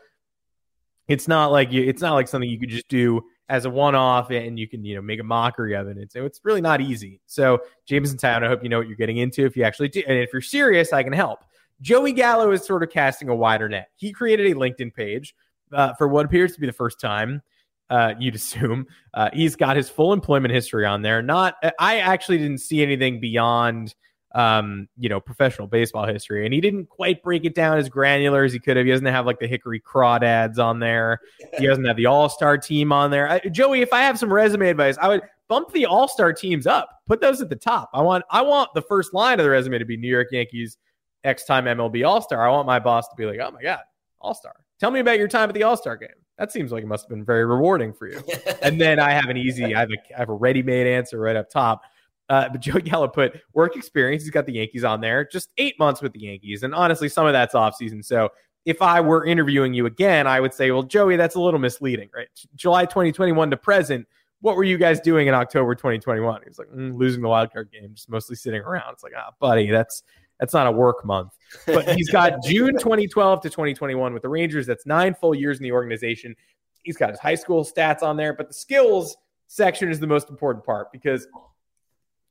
it's 1.10 1.28
not 1.28 1.52
like 1.52 1.74
you, 1.74 1.84
it's 1.84 2.02
not 2.02 2.14
like 2.14 2.30
something 2.30 2.50
you 2.50 2.58
could 2.58 2.70
just 2.70 2.88
do 2.88 3.22
as 3.50 3.66
a 3.66 3.70
one-off 3.70 4.32
and 4.32 4.58
you 4.58 4.68
can 4.68 4.84
you 4.86 4.96
know 4.96 5.02
make 5.02 5.20
a 5.20 5.24
mockery 5.24 5.76
of 5.76 5.88
it. 5.88 6.12
So 6.12 6.26
it's 6.26 6.40
really 6.44 6.62
not 6.62 6.82
easy. 6.82 7.20
So 7.26 7.60
Jameson 7.86 8.18
Taillon 8.18 8.44
i 8.44 8.48
hope 8.48 8.64
you 8.64 8.70
know 8.70 8.80
what 8.80 8.88
you're 8.88 8.98
getting 8.98 9.18
into. 9.18 9.46
If 9.46 9.58
you 9.58 9.64
actually 9.64 9.90
do 9.90 10.04
and 10.08 10.18
if 10.18 10.32
you're 10.32 10.42
serious 10.42 10.94
i 10.94 11.04
can 11.04 11.14
help. 11.14 11.40
Joey 11.82 12.14
gallo 12.14 12.52
is 12.52 12.66
sort 12.66 12.84
of 12.84 12.90
casting 12.90 13.30
a 13.30 13.36
wider 13.36 13.68
net. 13.68 13.90
He 13.96 14.12
created 14.12 14.52
a 14.52 14.56
linkedin 14.56 14.94
page 14.94 15.36
uh, 15.74 15.94
for 15.96 16.08
what 16.08 16.26
appears 16.26 16.54
to 16.54 16.60
be 16.60 16.68
the 16.68 16.74
first 16.74 17.00
time 17.00 17.42
uh, 17.90 18.14
you'd 18.20 18.36
assume. 18.44 18.88
Uh, 19.14 19.30
he's 19.34 19.56
got 19.56 19.76
his 19.76 19.90
full 19.90 20.14
employment 20.14 20.54
history 20.54 20.86
on 20.86 21.02
there. 21.02 21.22
Not 21.22 21.56
i 21.80 22.00
actually 22.00 22.38
didn't 22.38 22.60
see 22.60 22.82
anything 22.82 23.20
beyond 23.20 23.96
um, 24.34 24.88
you 24.98 25.10
know, 25.10 25.20
professional 25.20 25.68
baseball 25.68 26.06
history. 26.06 26.46
And 26.46 26.54
he 26.54 26.62
didn't 26.62 26.88
quite 26.88 27.22
break 27.22 27.46
it 27.46 27.54
down 27.54 27.78
as 27.78 27.90
granular 27.90 28.44
as 28.44 28.54
he 28.54 28.60
could 28.60 28.78
have. 28.78 28.86
He 28.86 28.92
doesn't 28.92 29.06
have 29.06 29.26
like 29.26 29.40
the 29.40 29.48
Hickory 29.48 29.80
crawdads 29.80 30.58
on 30.58 30.80
there. 30.80 31.20
He 31.58 31.68
doesn't 31.68 31.86
have 31.86 31.98
the 31.98 32.08
All 32.08 32.30
Star 32.30 32.58
team 32.58 32.92
on 32.92 33.12
there. 33.12 33.30
I, 33.30 33.40
Joey, 33.40 33.82
if 33.82 33.94
I 33.94 34.02
have 34.02 34.18
some 34.18 34.34
resume 34.34 34.70
advice, 34.70 34.98
I 35.00 35.08
would 35.08 35.22
bump 35.48 35.72
the 35.72 35.86
All 35.86 36.08
Star 36.08 36.34
teams 36.34 36.66
up. 36.66 36.90
Put 37.08 37.22
those 37.22 37.42
at 37.42 37.50
the 37.50 37.56
top. 37.56 37.90
I 37.94 38.02
want 38.02 38.24
I 38.30 38.42
want 38.42 38.74
the 38.74 38.82
first 38.82 39.14
line 39.14 39.40
of 39.40 39.44
the 39.44 39.50
resume 39.50 39.78
to 39.78 39.86
be 39.86 39.98
New 39.98 40.10
York 40.10 40.30
Yankees 40.32 40.78
X 41.24 41.46
time 41.46 41.66
MLB 41.66 42.08
All 42.08 42.22
Star. 42.22 42.48
I 42.48 42.52
want 42.52 42.66
my 42.66 42.80
boss 42.80 43.08
to 43.10 43.16
be 43.16 43.26
like, 43.26 43.40
oh 43.40 43.52
my 43.52 43.62
god, 43.62 43.82
All 44.20 44.34
Star. 44.34 44.54
Tell 44.80 44.92
me 44.92 45.00
about 45.00 45.20
your 45.20 45.28
time 45.28 45.50
at 45.50 45.56
the 45.56 45.64
All 45.64 45.78
Star 45.78 45.96
game. 45.96 46.10
That 46.38 46.52
seems 46.52 46.72
like 46.72 46.84
it 46.84 46.88
must 46.88 47.04
have 47.04 47.10
been 47.10 47.24
very 47.24 47.46
rewarding 47.46 47.94
for 47.94 48.08
you. 48.08 48.22
and 48.64 48.82
then 48.82 49.00
I 49.00 49.12
have 49.12 49.30
an 49.30 49.38
easy, 49.38 49.76
I 49.76 49.82
have 49.82 49.92
a, 49.92 50.16
I 50.16 50.20
have 50.20 50.30
a 50.30 50.34
ready 50.34 50.64
made 50.64 50.88
answer 50.88 51.20
right 51.20 51.36
up 51.36 51.50
top. 51.50 51.84
Uh, 52.30 52.50
but 52.50 52.62
Joe 52.62 52.80
Gallo 52.80 53.08
put 53.08 53.40
work 53.54 53.76
experience. 53.76 54.24
He's 54.24 54.32
got 54.32 54.46
the 54.46 54.54
Yankees 54.54 54.84
on 54.84 55.02
there, 55.02 55.26
just 55.26 55.50
eight 55.58 55.78
months 55.78 56.02
with 56.02 56.14
the 56.14 56.20
Yankees. 56.20 56.64
And 56.64 56.74
honestly, 56.74 57.10
some 57.10 57.26
of 57.26 57.34
that's 57.34 57.56
off 57.56 57.76
season. 57.76 58.02
So 58.02 58.30
if 58.66 58.82
I 58.82 59.02
were 59.02 59.26
interviewing 59.26 59.74
you 59.74 59.86
again, 59.86 60.26
I 60.26 60.40
would 60.40 60.54
say, 60.54 60.72
well, 60.72 60.84
Joey, 60.84 61.18
that's 61.18 61.36
a 61.36 61.42
little 61.42 61.60
misleading, 61.60 62.10
right? 62.16 62.28
July 62.56 62.86
2021 62.86 63.52
to 63.52 63.58
present, 63.58 64.08
what 64.40 64.56
were 64.56 64.64
you 64.64 64.78
guys 64.78 65.00
doing 65.00 65.28
in 65.28 65.34
October 65.34 65.76
2021? 65.76 66.42
He 66.42 66.50
was 66.50 66.60
like, 66.60 66.70
mm, 66.70 66.94
losing 66.94 67.22
the 67.22 67.30
wild 67.30 67.52
card 67.52 67.72
game, 67.72 67.94
just 67.94 68.10
mostly 68.10 68.36
sitting 68.36 68.62
around. 68.62 68.94
It's 68.94 69.04
like, 69.04 69.14
ah, 69.18 69.32
buddy, 69.40 69.70
that's 69.70 70.04
that's 70.40 70.54
not 70.54 70.68
a 70.68 70.72
work 70.72 71.06
month. 71.06 71.32
But 71.66 71.96
he's 71.96 72.10
got 72.10 72.44
June 72.46 72.74
2012 72.78 73.42
to 73.42 73.50
2021 73.50 74.14
with 74.14 74.22
the 74.22 74.30
Rangers. 74.30 74.66
That's 74.66 74.86
nine 74.86 75.14
full 75.14 75.34
years 75.34 75.60
in 75.60 75.64
the 75.64 75.72
organization. 75.72 76.36
He's 76.84 76.98
got 76.98 77.10
his 77.10 77.20
high 77.20 77.36
school 77.36 77.64
stats 77.64 78.04
on 78.04 78.18
there, 78.18 78.34
but 78.34 78.50
the 78.50 78.54
skills 78.54 79.16
section 79.48 79.90
is 79.90 80.00
the 80.00 80.08
most 80.08 80.30
important 80.30 80.66
part 80.66 80.92
because 80.92 81.28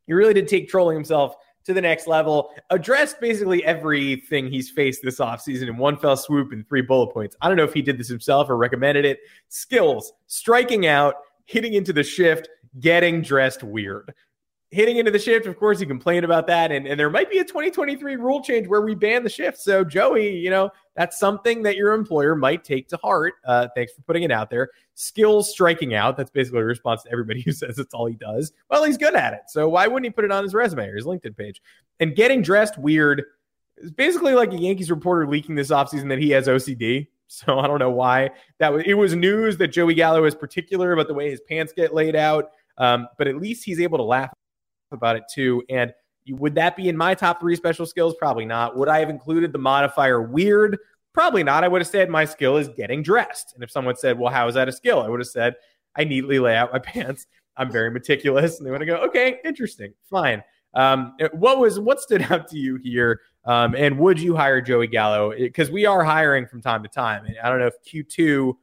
he 0.06 0.12
really 0.12 0.34
did 0.34 0.48
take 0.48 0.68
trolling 0.68 0.96
himself 0.96 1.36
to 1.64 1.72
the 1.72 1.80
next 1.80 2.06
level, 2.06 2.50
addressed 2.70 3.20
basically 3.20 3.64
everything 3.64 4.48
he's 4.48 4.70
faced 4.70 5.02
this 5.02 5.20
offseason 5.20 5.68
in 5.68 5.76
one 5.76 5.96
fell 5.96 6.16
swoop 6.16 6.52
in 6.52 6.64
three 6.64 6.82
bullet 6.82 7.12
points. 7.12 7.36
I 7.40 7.48
don't 7.48 7.56
know 7.56 7.64
if 7.64 7.74
he 7.74 7.82
did 7.82 7.98
this 7.98 8.08
himself 8.08 8.50
or 8.50 8.56
recommended 8.56 9.04
it. 9.04 9.20
Skills, 9.48 10.12
striking 10.26 10.86
out, 10.86 11.14
hitting 11.44 11.74
into 11.74 11.92
the 11.92 12.02
shift, 12.02 12.48
getting 12.80 13.22
dressed 13.22 13.62
weird 13.62 14.12
hitting 14.72 14.96
into 14.96 15.10
the 15.10 15.18
shift. 15.18 15.46
Of 15.46 15.58
course, 15.58 15.78
he 15.78 15.86
complained 15.86 16.24
about 16.24 16.46
that. 16.46 16.72
And, 16.72 16.86
and 16.86 16.98
there 16.98 17.10
might 17.10 17.30
be 17.30 17.38
a 17.38 17.44
2023 17.44 18.16
rule 18.16 18.42
change 18.42 18.66
where 18.66 18.80
we 18.80 18.94
ban 18.94 19.22
the 19.22 19.28
shift. 19.28 19.58
So, 19.58 19.84
Joey, 19.84 20.34
you 20.34 20.48
know, 20.48 20.70
that's 20.96 21.18
something 21.18 21.62
that 21.62 21.76
your 21.76 21.92
employer 21.92 22.34
might 22.34 22.64
take 22.64 22.88
to 22.88 22.96
heart. 22.96 23.34
Uh, 23.46 23.68
thanks 23.74 23.92
for 23.92 24.00
putting 24.02 24.22
it 24.22 24.32
out 24.32 24.48
there. 24.48 24.70
Skills 24.94 25.50
striking 25.50 25.94
out. 25.94 26.16
That's 26.16 26.30
basically 26.30 26.60
a 26.60 26.64
response 26.64 27.02
to 27.02 27.12
everybody 27.12 27.42
who 27.44 27.52
says 27.52 27.78
it's 27.78 27.92
all 27.92 28.06
he 28.06 28.16
does. 28.16 28.52
Well, 28.70 28.84
he's 28.84 28.96
good 28.96 29.14
at 29.14 29.34
it. 29.34 29.42
So, 29.48 29.68
why 29.68 29.86
wouldn't 29.86 30.06
he 30.06 30.10
put 30.10 30.24
it 30.24 30.32
on 30.32 30.42
his 30.42 30.54
resume 30.54 30.88
or 30.88 30.96
his 30.96 31.04
LinkedIn 31.04 31.36
page? 31.36 31.60
And 32.00 32.16
getting 32.16 32.42
dressed 32.42 32.78
weird 32.78 33.24
is 33.76 33.90
basically 33.90 34.34
like 34.34 34.52
a 34.52 34.58
Yankees 34.58 34.90
reporter 34.90 35.28
leaking 35.28 35.54
this 35.54 35.70
offseason 35.70 36.08
that 36.08 36.18
he 36.18 36.30
has 36.30 36.48
OCD. 36.48 37.08
So 37.34 37.58
I 37.58 37.66
don't 37.66 37.78
know 37.78 37.90
why 37.90 38.32
that 38.58 38.74
was. 38.74 38.82
It 38.84 38.92
was 38.92 39.14
news 39.14 39.56
that 39.56 39.68
Joey 39.68 39.94
Gallo 39.94 40.26
is 40.26 40.34
particular 40.34 40.92
about 40.92 41.08
the 41.08 41.14
way 41.14 41.30
his 41.30 41.40
pants 41.40 41.72
get 41.72 41.94
laid 41.94 42.14
out. 42.14 42.50
Um, 42.76 43.08
but 43.16 43.26
at 43.26 43.36
least 43.36 43.64
he's 43.64 43.80
able 43.80 43.96
to 43.96 44.04
laugh 44.04 44.30
about 44.92 45.16
it 45.16 45.24
too. 45.32 45.62
And 45.68 45.92
would 46.28 46.54
that 46.54 46.76
be 46.76 46.88
in 46.88 46.96
my 46.96 47.14
top 47.14 47.40
three 47.40 47.56
special 47.56 47.86
skills? 47.86 48.14
Probably 48.18 48.44
not. 48.44 48.76
Would 48.76 48.88
I 48.88 49.00
have 49.00 49.10
included 49.10 49.52
the 49.52 49.58
modifier 49.58 50.22
weird? 50.22 50.78
Probably 51.12 51.42
not. 51.42 51.64
I 51.64 51.68
would 51.68 51.80
have 51.80 51.88
said 51.88 52.08
my 52.08 52.24
skill 52.24 52.56
is 52.56 52.68
getting 52.68 53.02
dressed. 53.02 53.54
And 53.54 53.62
if 53.62 53.70
someone 53.70 53.96
said, 53.96 54.18
well, 54.18 54.32
how 54.32 54.48
is 54.48 54.54
that 54.54 54.68
a 54.68 54.72
skill? 54.72 55.02
I 55.02 55.08
would 55.08 55.20
have 55.20 55.28
said, 55.28 55.54
I 55.96 56.04
neatly 56.04 56.38
lay 56.38 56.56
out 56.56 56.72
my 56.72 56.78
pants. 56.80 57.26
I'm 57.56 57.70
very 57.70 57.90
meticulous. 57.90 58.58
And 58.58 58.66
they 58.66 58.70
want 58.70 58.80
to 58.80 58.86
go, 58.86 58.96
okay, 58.96 59.38
interesting, 59.44 59.92
fine. 60.08 60.42
Um, 60.74 61.14
what 61.32 61.58
was 61.58 61.78
what 61.78 62.00
stood 62.00 62.22
out 62.30 62.48
to 62.48 62.58
you 62.58 62.76
here? 62.76 63.20
Um, 63.44 63.74
and 63.74 63.98
would 63.98 64.20
you 64.20 64.36
hire 64.36 64.60
Joey 64.60 64.86
Gallo? 64.86 65.32
Because 65.36 65.70
we 65.70 65.84
are 65.84 66.02
hiring 66.02 66.46
from 66.46 66.62
time 66.62 66.82
to 66.82 66.88
time. 66.88 67.24
And 67.26 67.36
I 67.42 67.48
don't 67.48 67.58
know 67.58 67.66
if 67.66 67.74
Q2 67.84 68.54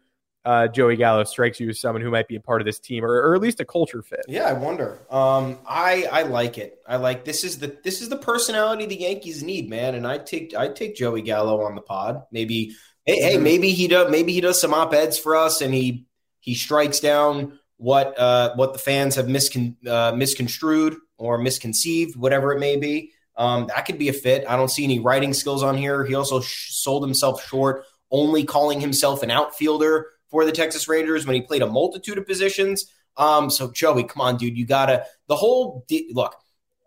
uh, 0.46 0.68
Joey 0.68 0.96
Gallo 0.96 1.24
strikes 1.26 1.60
you 1.60 1.70
as 1.70 1.80
someone 1.80 2.02
who 2.02 2.10
might 2.10 2.28
be 2.28 2.36
a 2.36 2.40
part 2.40 2.62
of 2.62 2.66
this 2.66 2.80
team, 2.80 3.04
or, 3.04 3.12
or 3.12 3.36
at 3.36 3.42
least 3.42 3.60
a 3.60 3.66
culture 3.66 4.02
fit. 4.02 4.22
Yeah, 4.28 4.46
I 4.46 4.54
wonder. 4.54 5.00
Um, 5.10 5.60
I 5.68 6.08
I 6.12 6.24
like 6.24 6.58
it. 6.58 6.80
I 6.88 6.96
like 6.96 7.26
this 7.26 7.44
is 7.44 7.60
the 7.60 7.78
this 7.84 8.02
is 8.02 8.10
the 8.10 8.18
personality 8.18 8.86
the 8.86 9.00
Yankees 9.00 9.44
need, 9.44 9.70
man. 9.70 9.96
And 9.96 10.08
I 10.08 10.18
take 10.18 10.56
I 10.56 10.70
take 10.70 10.96
Joey 10.96 11.22
Gallo 11.22 11.62
on 11.62 11.76
the 11.76 11.82
pod. 11.82 12.24
Maybe 12.32 12.76
hey, 13.06 13.22
hey 13.22 13.34
mm-hmm. 13.36 13.44
maybe 13.44 13.72
he 13.72 13.88
does 13.88 14.10
maybe 14.10 14.32
he 14.32 14.42
does 14.42 14.60
some 14.60 14.74
op 14.74 14.94
eds 14.94 15.20
for 15.20 15.36
us, 15.36 15.62
and 15.62 15.74
he 15.74 16.08
he 16.40 16.56
strikes 16.56 17.00
down 17.00 17.60
what 17.78 18.18
uh, 18.18 18.56
what 18.56 18.74
the 18.74 18.80
fans 18.80 19.16
have 19.16 19.26
miscon, 19.26 19.76
uh, 19.86 20.14
misconstrued 20.16 20.96
or 21.18 21.38
misconceived, 21.38 22.16
whatever 22.16 22.54
it 22.54 22.60
may 22.60 22.78
be. 22.78 23.12
Um, 23.36 23.68
that 23.68 23.86
could 23.86 23.98
be 23.98 24.10
a 24.10 24.14
fit. 24.14 24.46
I 24.48 24.58
don't 24.58 24.70
see 24.70 24.84
any 24.84 25.00
writing 25.00 25.34
skills 25.34 25.64
on 25.64 25.78
here. 25.78 26.06
He 26.06 26.14
also 26.14 26.42
sh- 26.42 26.74
sold 26.74 27.04
himself 27.04 27.46
short, 27.46 27.86
only 28.12 28.44
calling 28.44 28.82
himself 28.82 29.24
an 29.24 29.32
outfielder 29.32 30.08
for 30.30 30.46
the 30.46 30.52
Texas 30.52 30.88
Rangers 30.88 31.26
when 31.26 31.36
he 31.36 31.42
played 31.42 31.62
a 31.62 31.68
multitude 31.68 32.18
of 32.18 32.26
positions. 32.26 32.92
Um, 33.18 33.50
so 33.50 33.72
Joey, 33.72 34.04
come 34.04 34.22
on, 34.22 34.38
dude, 34.38 34.58
you 34.58 34.66
gotta 34.66 35.06
the 35.28 35.36
whole 35.36 35.86
look. 36.12 36.36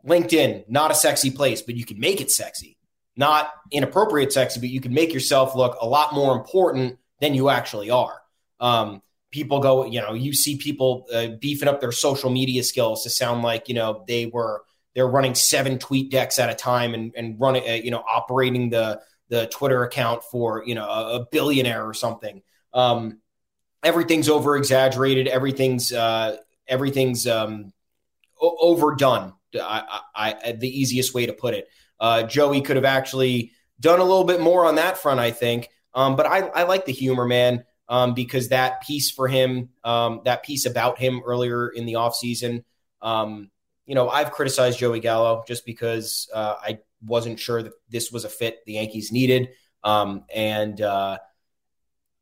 LinkedIn, 0.07 0.65
not 0.69 0.91
a 0.91 0.95
sexy 0.95 1.31
place, 1.31 1.63
but 1.63 1.77
you 1.77 1.85
can 1.85 2.01
make 2.01 2.21
it 2.21 2.31
sexy. 2.31 2.77
Not 3.17 3.53
inappropriate 3.71 4.33
sexy, 4.33 4.59
but 4.59 4.69
you 4.69 4.81
can 4.81 4.93
make 4.93 5.13
yourself 5.13 5.55
look 5.55 5.77
a 5.81 5.87
lot 5.87 6.13
more 6.13 6.37
important 6.37 6.99
than 7.21 7.35
you 7.35 7.51
actually 7.51 7.91
are. 7.91 8.21
Um, 8.59 9.03
people 9.31 9.61
go, 9.61 9.85
you 9.85 10.01
know, 10.01 10.15
you 10.15 10.33
see 10.33 10.57
people 10.57 11.07
uh, 11.13 11.29
beefing 11.41 11.69
up 11.69 11.81
their 11.81 11.93
social 11.93 12.31
media 12.31 12.65
skills 12.65 13.05
to 13.05 13.11
sound 13.11 13.43
like, 13.43 13.69
you 13.69 13.75
know, 13.75 14.05
they 14.09 14.27
were 14.27 14.65
they're 14.95 15.09
running 15.09 15.35
seven 15.35 15.79
tweet 15.79 16.11
decks 16.11 16.39
at 16.39 16.51
a 16.51 16.55
time 16.55 16.95
and 16.95 17.13
and 17.17 17.41
running, 17.41 17.69
uh, 17.69 17.75
you 17.75 17.91
know, 17.91 18.03
operating 18.09 18.71
the 18.71 19.01
the 19.29 19.47
Twitter 19.47 19.83
account 19.83 20.23
for 20.25 20.63
you 20.67 20.75
know 20.75 20.87
a, 20.87 21.21
a 21.21 21.27
billionaire 21.31 21.85
or 21.87 21.95
something. 21.95 22.43
Um, 22.75 23.19
everything's 23.83 24.29
over 24.29 24.57
exaggerated. 24.57 25.29
Everything's 25.29 25.93
uh, 25.93 26.37
everything's 26.67 27.27
um, 27.27 27.73
o- 28.41 28.57
overdone. 28.61 29.35
I, 29.55 30.01
I, 30.15 30.35
I, 30.45 30.53
the 30.53 30.69
easiest 30.69 31.15
way 31.15 31.27
to 31.27 31.33
put 31.33 31.55
it. 31.55 31.69
Uh, 32.01 32.23
Joey 32.23 32.63
could 32.63 32.77
have 32.77 32.85
actually 32.85 33.53
done 33.79 34.01
a 34.01 34.05
little 34.05 34.25
bit 34.25 34.41
more 34.41 34.65
on 34.65 34.77
that 34.77 34.99
front, 34.99 35.21
I 35.21 35.31
think. 35.31 35.69
Um, 35.95 36.17
but 36.17 36.27
I, 36.27 36.41
I 36.41 36.63
like 36.63 36.87
the 36.87 36.93
humor, 36.93 37.27
man, 37.27 37.65
um, 37.89 38.15
because 38.15 38.49
that 38.49 38.83
piece 38.83 39.11
for 39.11 39.29
him, 39.29 39.69
um, 39.85 40.23
that 40.25 40.43
piece 40.43 40.65
about 40.65 40.99
him 40.99 41.21
earlier 41.25 41.69
in 41.69 41.85
the 41.85 41.95
offseason, 41.95 42.65
um, 43.03 43.51
you 43.85 43.95
know, 43.95 44.09
I've 44.09 44.31
criticized 44.31 44.79
Joey 44.79 45.01
Gallo 45.01 45.45
just 45.47 45.67
because 45.67 46.31
uh, 46.33 46.55
I 46.63 46.79
wasn't 47.05 47.39
sure 47.39 47.63
that 47.63 47.73
this 47.91 48.11
was 48.11 48.25
a 48.25 48.29
fit 48.29 48.65
the 48.65 48.75
Yankees 48.75 49.13
needed. 49.13 49.51
Um, 49.85 50.25
and 50.33 50.81
uh, 50.81 51.19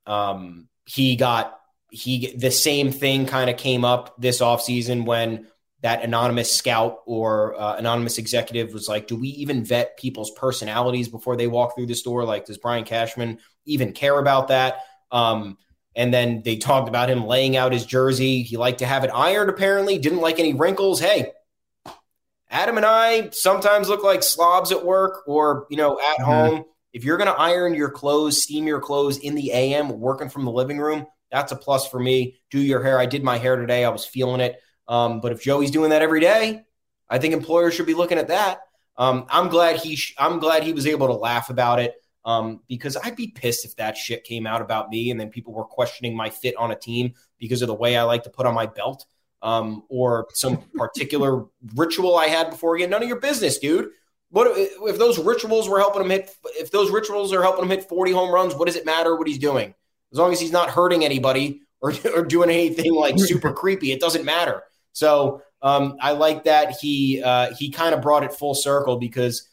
um, 0.07 0.69
he 0.85 1.17
got 1.17 1.59
he 1.91 2.35
the 2.37 2.51
same 2.51 2.93
thing 2.93 3.27
kind 3.27 3.51
of 3.51 3.57
came 3.57 3.85
up 3.85 4.15
this 4.21 4.41
offseason 4.41 5.05
when 5.05 5.47
that 5.83 6.03
anonymous 6.03 6.55
scout 6.55 6.99
or 7.07 7.59
uh, 7.59 7.77
anonymous 7.77 8.19
executive 8.19 8.73
was 8.73 8.89
like, 8.89 9.07
do 9.07 9.17
we 9.17 9.29
even 9.29 9.65
vet 9.65 9.97
people's 9.97 10.31
personalities 10.33 11.09
before 11.09 11.37
they 11.37 11.47
walk 11.47 11.75
through 11.75 11.87
the 11.87 11.95
store? 11.95 12.25
Like, 12.25 12.45
does 12.45 12.59
Brian 12.59 12.85
Cashman 12.85 13.39
even 13.65 13.93
care 13.93 14.19
about 14.19 14.49
that? 14.49 14.81
Um, 15.11 15.57
and 15.97 16.13
then 16.13 16.43
they 16.45 16.57
talked 16.57 16.89
about 16.89 17.09
him 17.09 17.25
laying 17.25 17.57
out 17.57 17.73
his 17.73 17.87
jersey. 17.87 18.43
He 18.43 18.57
liked 18.57 18.81
to 18.81 18.87
have 18.87 19.05
it 19.05 19.11
ironed, 19.13 19.51
apparently, 19.51 19.99
didn't 19.99 20.21
like 20.21 20.39
any 20.39 20.53
wrinkles. 20.53 21.01
Hey, 21.01 21.33
Adam 22.51 22.77
and 22.77 22.87
I 22.87 23.31
sometimes 23.31 23.89
look 23.89 24.05
like 24.05 24.23
slobs 24.23 24.73
at 24.73 24.85
work 24.85 25.23
or, 25.27 25.67
you 25.71 25.77
know, 25.77 25.99
at 25.99 26.19
mm-hmm. 26.19 26.25
home. 26.25 26.65
If 26.93 27.05
you're 27.05 27.17
going 27.17 27.33
to 27.33 27.39
iron 27.39 27.75
your 27.75 27.91
clothes, 27.91 28.43
steam 28.43 28.67
your 28.67 28.81
clothes 28.81 29.19
in 29.19 29.35
the 29.35 29.53
AM, 29.53 30.01
working 30.01 30.29
from 30.29 30.45
the 30.45 30.51
living 30.51 30.79
room, 30.79 31.07
that's 31.31 31.53
a 31.53 31.57
plus 31.57 31.89
for 31.89 32.01
me. 32.01 32.41
Do 32.51 32.59
your 32.59 32.83
hair. 32.83 32.99
I 32.99 33.07
did 33.07 33.23
my 33.23 33.39
hair 33.39 33.57
today. 33.57 33.85
I 33.85 33.91
was 33.91 34.05
feeling 34.05 34.41
it. 34.41 34.61
Um, 34.89 35.21
but 35.21 35.33
if 35.33 35.43
Joey's 35.43 35.71
doing 35.71 35.91
that 35.91 36.03
every 36.03 36.21
day, 36.21 36.65
I 37.09 37.19
think 37.19 37.35
employers 37.35 37.75
should 37.75 37.87
be 37.87 37.95
looking 37.95 38.19
at 38.19 38.29
that. 38.29 38.61
Um, 38.97 39.27
I'm 39.31 39.49
glad 39.49 39.77
he. 39.77 39.97
Sh- 39.97 40.15
I'm 40.19 40.41
glad 40.41 40.65
he 40.65 40.73
was 40.73 40.87
able 40.87 41.07
to 41.07 41.15
laugh 41.15 41.49
about 41.49 41.79
it 41.79 41.95
um, 42.25 42.61
because 42.69 42.97
I'd 42.97 43.17
be 43.17 43.29
pissed 43.29 43.65
if 43.65 43.77
that 43.77 43.97
shit 43.97 44.25
came 44.25 44.47
out 44.47 44.61
about 44.61 44.91
me 44.91 45.11
and 45.11 45.19
then 45.19 45.31
people 45.31 45.53
were 45.53 45.65
questioning 45.65 46.17
my 46.17 46.31
fit 46.31 46.57
on 46.57 46.71
a 46.71 46.77
team 46.77 47.15
because 47.39 47.63
of 47.63 47.69
the 47.69 47.75
way 47.75 47.97
I 47.97 48.03
like 48.03 48.25
to 48.25 48.31
put 48.31 48.47
on 48.47 48.55
my 48.55 48.67
belt 48.67 49.07
um, 49.43 49.85
or 49.89 50.27
some 50.35 50.59
particular 50.77 51.45
ritual 51.75 52.17
I 52.17 52.27
had 52.27 52.51
before 52.51 52.75
again. 52.75 52.91
None 52.91 53.03
of 53.03 53.09
your 53.09 53.21
business, 53.21 53.59
dude. 53.59 53.91
What 54.31 54.49
if 54.57 54.99
those 54.99 55.19
rituals 55.19 55.69
were 55.69 55.79
helping 55.79 56.03
him 56.03 56.11
hit? 56.11 56.35
If 56.59 56.71
those 56.71 56.91
rituals 56.91 57.33
are 57.33 57.43
helping 57.43 57.65
him 57.65 57.71
hit 57.71 57.89
40 57.89 58.13
home 58.13 58.33
runs, 58.33 58.55
what 58.55 58.67
does 58.67 58.77
it 58.77 58.87
matter 58.87 59.17
what 59.17 59.27
he's 59.27 59.39
doing? 59.39 59.75
As 60.13 60.19
long 60.19 60.33
as 60.33 60.41
he's 60.41 60.53
not 60.53 60.71
hurting 60.71 61.05
anybody 61.05 61.63
or, 61.81 61.93
or 62.15 62.25
doing 62.25 62.51
anything 62.51 62.95
like 62.95 63.19
super 63.19 63.53
creepy, 63.53 63.93
it 63.93 64.01
doesn't 64.01 64.25
matter. 64.25 64.63
So 64.93 65.43
um, 65.63 65.97
I 66.01 66.13
like 66.13 66.45
that 66.45 66.77
he 66.81 67.23
uh, 67.23 67.55
he 67.55 67.71
kind 67.71 67.95
of 67.95 68.03
brought 68.03 68.25
it 68.25 68.33
full 68.33 68.55
circle 68.55 68.97
because 68.99 69.49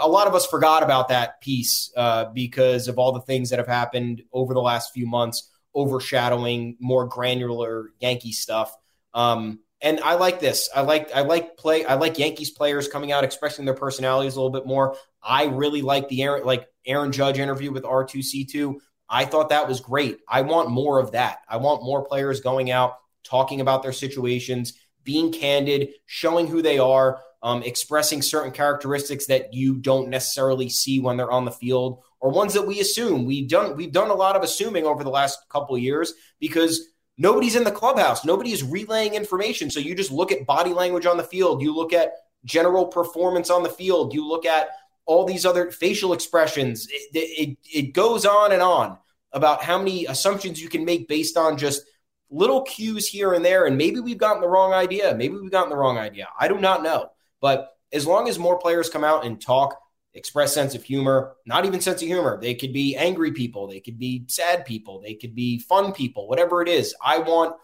a 0.00 0.08
lot 0.08 0.26
of 0.26 0.34
us 0.34 0.46
forgot 0.46 0.82
about 0.82 1.08
that 1.08 1.40
piece 1.40 1.92
uh, 1.96 2.26
because 2.26 2.88
of 2.88 2.98
all 2.98 3.12
the 3.12 3.20
things 3.20 3.50
that 3.50 3.58
have 3.58 3.68
happened 3.68 4.22
over 4.32 4.54
the 4.54 4.62
last 4.62 4.92
few 4.94 5.06
months, 5.06 5.50
overshadowing 5.74 6.76
more 6.80 7.06
granular 7.06 7.90
Yankee 8.00 8.32
stuff. 8.32 8.74
Um, 9.12 9.60
and 9.84 10.00
I 10.00 10.14
like 10.14 10.40
this. 10.40 10.70
I 10.74 10.80
like 10.80 11.12
I 11.14 11.20
like 11.20 11.58
play. 11.58 11.84
I 11.84 11.94
like 11.94 12.18
Yankees 12.18 12.50
players 12.50 12.88
coming 12.88 13.12
out 13.12 13.22
expressing 13.22 13.66
their 13.66 13.74
personalities 13.74 14.34
a 14.34 14.40
little 14.40 14.50
bit 14.50 14.66
more. 14.66 14.96
I 15.22 15.44
really 15.44 15.82
like 15.82 16.08
the 16.08 16.22
Aaron 16.22 16.44
like 16.44 16.66
Aaron 16.86 17.12
Judge 17.12 17.38
interview 17.38 17.70
with 17.70 17.84
R2C2. 17.84 18.76
I 19.10 19.26
thought 19.26 19.50
that 19.50 19.68
was 19.68 19.80
great. 19.80 20.18
I 20.26 20.40
want 20.40 20.70
more 20.70 20.98
of 20.98 21.12
that. 21.12 21.40
I 21.46 21.58
want 21.58 21.84
more 21.84 22.02
players 22.02 22.40
going 22.40 22.70
out, 22.70 22.96
talking 23.24 23.60
about 23.60 23.82
their 23.82 23.92
situations, 23.92 24.72
being 25.04 25.30
candid, 25.30 25.90
showing 26.06 26.46
who 26.46 26.62
they 26.62 26.78
are, 26.78 27.20
um, 27.42 27.62
expressing 27.62 28.22
certain 28.22 28.52
characteristics 28.52 29.26
that 29.26 29.52
you 29.52 29.76
don't 29.76 30.08
necessarily 30.08 30.70
see 30.70 30.98
when 30.98 31.18
they're 31.18 31.30
on 31.30 31.44
the 31.44 31.50
field, 31.50 32.02
or 32.20 32.30
ones 32.30 32.54
that 32.54 32.66
we 32.66 32.80
assume. 32.80 33.26
We've 33.26 33.50
done 33.50 33.76
we've 33.76 33.92
done 33.92 34.08
a 34.08 34.14
lot 34.14 34.34
of 34.34 34.42
assuming 34.42 34.86
over 34.86 35.04
the 35.04 35.10
last 35.10 35.40
couple 35.50 35.76
years 35.76 36.14
because 36.40 36.88
nobody's 37.16 37.56
in 37.56 37.64
the 37.64 37.70
clubhouse, 37.70 38.24
nobody 38.24 38.52
is 38.52 38.62
relaying 38.62 39.14
information. 39.14 39.70
So 39.70 39.80
you 39.80 39.94
just 39.94 40.10
look 40.10 40.32
at 40.32 40.46
body 40.46 40.72
language 40.72 41.06
on 41.06 41.16
the 41.16 41.24
field, 41.24 41.62
you 41.62 41.74
look 41.74 41.92
at 41.92 42.12
general 42.44 42.86
performance 42.86 43.50
on 43.50 43.62
the 43.62 43.68
field, 43.68 44.12
you 44.12 44.26
look 44.26 44.46
at 44.46 44.68
all 45.06 45.24
these 45.24 45.44
other 45.44 45.70
facial 45.70 46.12
expressions. 46.12 46.88
It, 46.90 47.08
it, 47.14 47.58
it 47.72 47.92
goes 47.92 48.24
on 48.24 48.52
and 48.52 48.62
on 48.62 48.98
about 49.32 49.62
how 49.62 49.78
many 49.78 50.06
assumptions 50.06 50.62
you 50.62 50.68
can 50.68 50.84
make 50.84 51.08
based 51.08 51.36
on 51.36 51.58
just 51.58 51.82
little 52.30 52.62
cues 52.62 53.06
here 53.06 53.32
and 53.34 53.44
there. 53.44 53.66
And 53.66 53.76
maybe 53.76 54.00
we've 54.00 54.18
gotten 54.18 54.40
the 54.40 54.48
wrong 54.48 54.72
idea. 54.72 55.14
Maybe 55.14 55.36
we've 55.36 55.50
gotten 55.50 55.70
the 55.70 55.76
wrong 55.76 55.98
idea. 55.98 56.28
I 56.38 56.48
do 56.48 56.58
not 56.58 56.82
know. 56.82 57.10
But 57.40 57.70
as 57.92 58.06
long 58.06 58.28
as 58.28 58.38
more 58.38 58.58
players 58.58 58.88
come 58.88 59.04
out 59.04 59.26
and 59.26 59.40
talk, 59.40 59.78
express 60.14 60.54
sense 60.54 60.74
of 60.74 60.84
humor, 60.84 61.34
not 61.44 61.66
even 61.66 61.80
sense 61.80 62.00
of 62.00 62.08
humor, 62.08 62.38
they 62.40 62.54
could 62.54 62.72
be 62.72 62.96
angry 62.96 63.32
people, 63.32 63.66
they 63.66 63.80
could 63.80 63.98
be 63.98 64.24
sad 64.28 64.64
people, 64.64 65.00
they 65.00 65.14
could 65.14 65.34
be 65.34 65.58
fun 65.58 65.92
people, 65.92 66.28
whatever 66.28 66.62
it 66.62 66.68
is. 66.68 66.94
I 67.04 67.18
want 67.18 67.56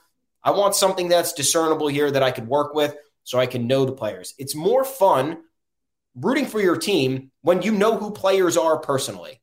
I 0.43 0.53
want 0.53 0.75
something 0.75 1.09
that's 1.09 1.33
discernible 1.33 1.89
here 1.89 2.11
that 2.11 2.23
I 2.23 2.31
could 2.31 2.49
work 2.49 2.75
with 2.75 2.97
so 3.25 3.39
I 3.39 3.47
can 3.47 3.67
know 3.67 3.85
the 3.85 3.93
players. 3.93 4.35
It's 4.39 4.55
more 4.55 4.85
fun 4.85 5.43
rooting 6.15 6.47
for 6.47 6.61
your 6.61 6.77
team 6.77 7.31
when 7.43 7.63
you 7.63 7.73
know 7.73 7.97
who 7.97 8.11
players 8.11 8.57
are 8.57 8.79
personally. 8.79 9.41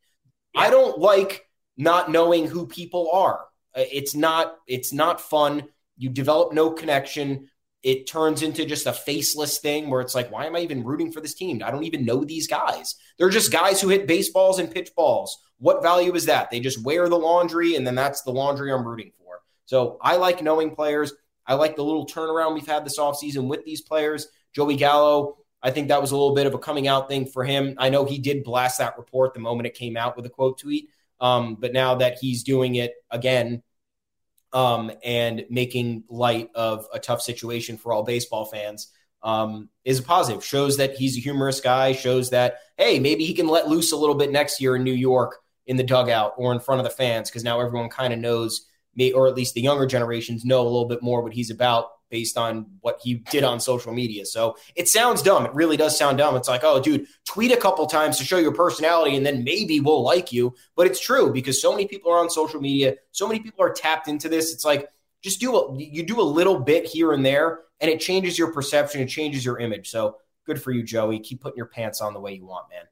Yeah. 0.53 0.61
I 0.61 0.69
don't 0.69 0.97
like 0.97 1.47
not 1.77 2.11
knowing 2.11 2.47
who 2.47 2.67
people 2.67 3.11
are. 3.13 3.45
Uh, 3.75 3.83
it's 3.91 4.15
not 4.15 4.55
it's 4.67 4.91
not 4.91 5.21
fun. 5.21 5.69
You 5.97 6.09
develop 6.09 6.53
no 6.53 6.71
connection. 6.71 7.49
It 7.87 8.05
turns 8.05 8.43
into 8.43 8.65
just 8.65 8.85
a 8.85 8.91
faceless 8.91 9.59
thing 9.59 9.89
where 9.89 10.01
it's 10.01 10.13
like, 10.13 10.29
why 10.29 10.45
am 10.45 10.57
I 10.57 10.59
even 10.59 10.83
rooting 10.83 11.09
for 11.09 11.21
this 11.21 11.33
team? 11.33 11.63
I 11.63 11.71
don't 11.71 11.85
even 11.85 12.03
know 12.03 12.25
these 12.25 12.45
guys. 12.45 12.95
They're 13.17 13.29
just 13.29 13.49
guys 13.49 13.79
who 13.79 13.87
hit 13.87 14.07
baseballs 14.07 14.59
and 14.59 14.69
pitch 14.69 14.91
balls. 14.93 15.39
What 15.59 15.81
value 15.81 16.13
is 16.13 16.25
that? 16.25 16.51
They 16.51 16.59
just 16.59 16.83
wear 16.83 17.07
the 17.07 17.17
laundry, 17.17 17.75
and 17.75 17.87
then 17.87 17.95
that's 17.95 18.23
the 18.23 18.31
laundry 18.31 18.73
I'm 18.73 18.85
rooting 18.85 19.13
for. 19.17 19.39
So 19.67 19.99
I 20.01 20.17
like 20.17 20.43
knowing 20.43 20.75
players. 20.75 21.13
I 21.45 21.53
like 21.53 21.77
the 21.77 21.83
little 21.85 22.05
turnaround 22.05 22.55
we've 22.55 22.67
had 22.67 22.85
this 22.85 22.99
offseason 22.99 23.47
with 23.47 23.63
these 23.63 23.79
players. 23.79 24.27
Joey 24.51 24.75
Gallo, 24.75 25.37
I 25.63 25.71
think 25.71 25.87
that 25.87 26.01
was 26.01 26.11
a 26.11 26.17
little 26.17 26.35
bit 26.35 26.45
of 26.45 26.53
a 26.53 26.59
coming 26.59 26.89
out 26.89 27.07
thing 27.07 27.25
for 27.25 27.45
him. 27.45 27.75
I 27.77 27.87
know 27.87 28.03
he 28.03 28.19
did 28.19 28.43
blast 28.43 28.79
that 28.79 28.97
report 28.97 29.33
the 29.33 29.39
moment 29.39 29.65
it 29.65 29.75
came 29.75 29.95
out 29.95 30.17
with 30.17 30.25
a 30.25 30.29
quote 30.29 30.59
tweet. 30.59 30.89
Um, 31.21 31.55
but 31.55 31.71
now 31.71 31.95
that 31.95 32.17
he's 32.19 32.43
doing 32.43 32.75
it 32.75 32.95
again 33.09 33.63
um, 34.53 34.91
and 35.03 35.45
making 35.49 36.03
light 36.09 36.49
of 36.55 36.87
a 36.93 36.99
tough 36.99 37.21
situation 37.21 37.77
for 37.77 37.91
all 37.91 38.03
baseball 38.03 38.45
fans 38.45 38.91
um, 39.23 39.69
is 39.83 39.99
a 39.99 40.03
positive. 40.03 40.43
Shows 40.43 40.77
that 40.77 40.95
he's 40.95 41.17
a 41.17 41.21
humorous 41.21 41.59
guy. 41.61 41.91
Shows 41.91 42.29
that 42.31 42.59
hey, 42.77 42.99
maybe 42.99 43.25
he 43.25 43.33
can 43.33 43.47
let 43.47 43.67
loose 43.67 43.91
a 43.91 43.97
little 43.97 44.15
bit 44.15 44.31
next 44.31 44.61
year 44.61 44.75
in 44.75 44.83
New 44.83 44.93
York 44.93 45.37
in 45.65 45.75
the 45.75 45.83
dugout 45.83 46.33
or 46.37 46.53
in 46.53 46.59
front 46.59 46.79
of 46.79 46.85
the 46.85 46.91
fans 46.91 47.29
because 47.29 47.43
now 47.43 47.59
everyone 47.59 47.89
kind 47.89 48.13
of 48.13 48.19
knows, 48.19 48.67
me, 48.95 49.11
or 49.11 49.27
at 49.27 49.35
least 49.35 49.53
the 49.53 49.61
younger 49.61 49.85
generations 49.85 50.45
know 50.45 50.61
a 50.61 50.63
little 50.63 50.87
bit 50.87 51.01
more 51.01 51.21
what 51.21 51.33
he's 51.33 51.49
about 51.49 51.89
based 52.09 52.37
on 52.37 52.65
what 52.81 52.99
he 53.03 53.15
did 53.15 53.43
on 53.43 53.59
social 53.59 53.93
media. 53.93 54.25
So 54.25 54.55
it 54.75 54.87
sounds 54.87 55.21
dumb. 55.21 55.45
It 55.45 55.53
really 55.53 55.77
does 55.77 55.97
sound 55.97 56.17
dumb. 56.17 56.35
It's 56.35 56.47
like, 56.47 56.63
oh, 56.63 56.81
dude, 56.81 57.07
tweet 57.25 57.51
a 57.51 57.57
couple 57.57 57.85
times 57.85 58.17
to 58.17 58.23
show 58.23 58.37
your 58.37 58.53
personality 58.53 59.15
and 59.15 59.25
then 59.25 59.43
maybe 59.43 59.79
we'll 59.79 60.03
like 60.03 60.31
you. 60.31 60.55
But 60.75 60.87
it's 60.87 60.99
true 60.99 61.31
because 61.31 61.61
so 61.61 61.71
many 61.71 61.87
people 61.87 62.11
are 62.11 62.19
on 62.19 62.29
social 62.29 62.61
media. 62.61 62.95
So 63.11 63.27
many 63.27 63.39
people 63.39 63.63
are 63.63 63.71
tapped 63.71 64.07
into 64.07 64.29
this. 64.29 64.53
It's 64.53 64.65
like, 64.65 64.89
just 65.21 65.39
do 65.39 65.55
a, 65.55 65.77
you 65.77 66.03
do 66.03 66.21
a 66.21 66.23
little 66.23 66.59
bit 66.59 66.85
here 66.85 67.13
and 67.13 67.25
there 67.25 67.61
and 67.79 67.91
it 67.91 67.99
changes 67.99 68.37
your 68.37 68.53
perception. 68.53 69.01
It 69.01 69.07
changes 69.07 69.43
your 69.43 69.59
image. 69.59 69.89
So 69.89 70.17
good 70.45 70.61
for 70.61 70.71
you, 70.71 70.83
Joey. 70.83 71.19
Keep 71.19 71.41
putting 71.41 71.57
your 71.57 71.65
pants 71.65 72.01
on 72.01 72.13
the 72.13 72.19
way 72.19 72.33
you 72.33 72.45
want, 72.45 72.67
man. 72.69 72.85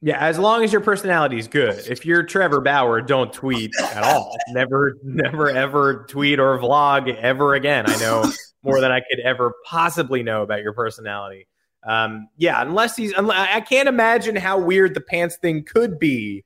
Yeah, 0.00 0.18
as 0.18 0.38
long 0.38 0.62
as 0.62 0.72
your 0.72 0.80
personality 0.80 1.38
is 1.38 1.48
good. 1.48 1.84
If 1.88 2.06
you're 2.06 2.22
Trevor 2.22 2.60
Bauer, 2.60 3.00
don't 3.00 3.32
tweet 3.32 3.72
at 3.80 4.04
all. 4.04 4.36
never, 4.50 4.96
never, 5.02 5.50
ever 5.50 6.06
tweet 6.08 6.38
or 6.38 6.56
vlog 6.58 7.12
ever 7.16 7.54
again. 7.54 7.84
I 7.88 7.96
know 7.96 8.24
more 8.62 8.80
than 8.80 8.92
I 8.92 9.00
could 9.00 9.18
ever 9.20 9.54
possibly 9.64 10.22
know 10.22 10.42
about 10.42 10.62
your 10.62 10.72
personality. 10.72 11.48
Um, 11.82 12.28
yeah, 12.36 12.62
unless 12.62 12.96
he's, 12.96 13.12
I 13.14 13.60
can't 13.60 13.88
imagine 13.88 14.36
how 14.36 14.58
weird 14.58 14.94
the 14.94 15.00
pants 15.00 15.36
thing 15.36 15.64
could 15.64 15.98
be 15.98 16.44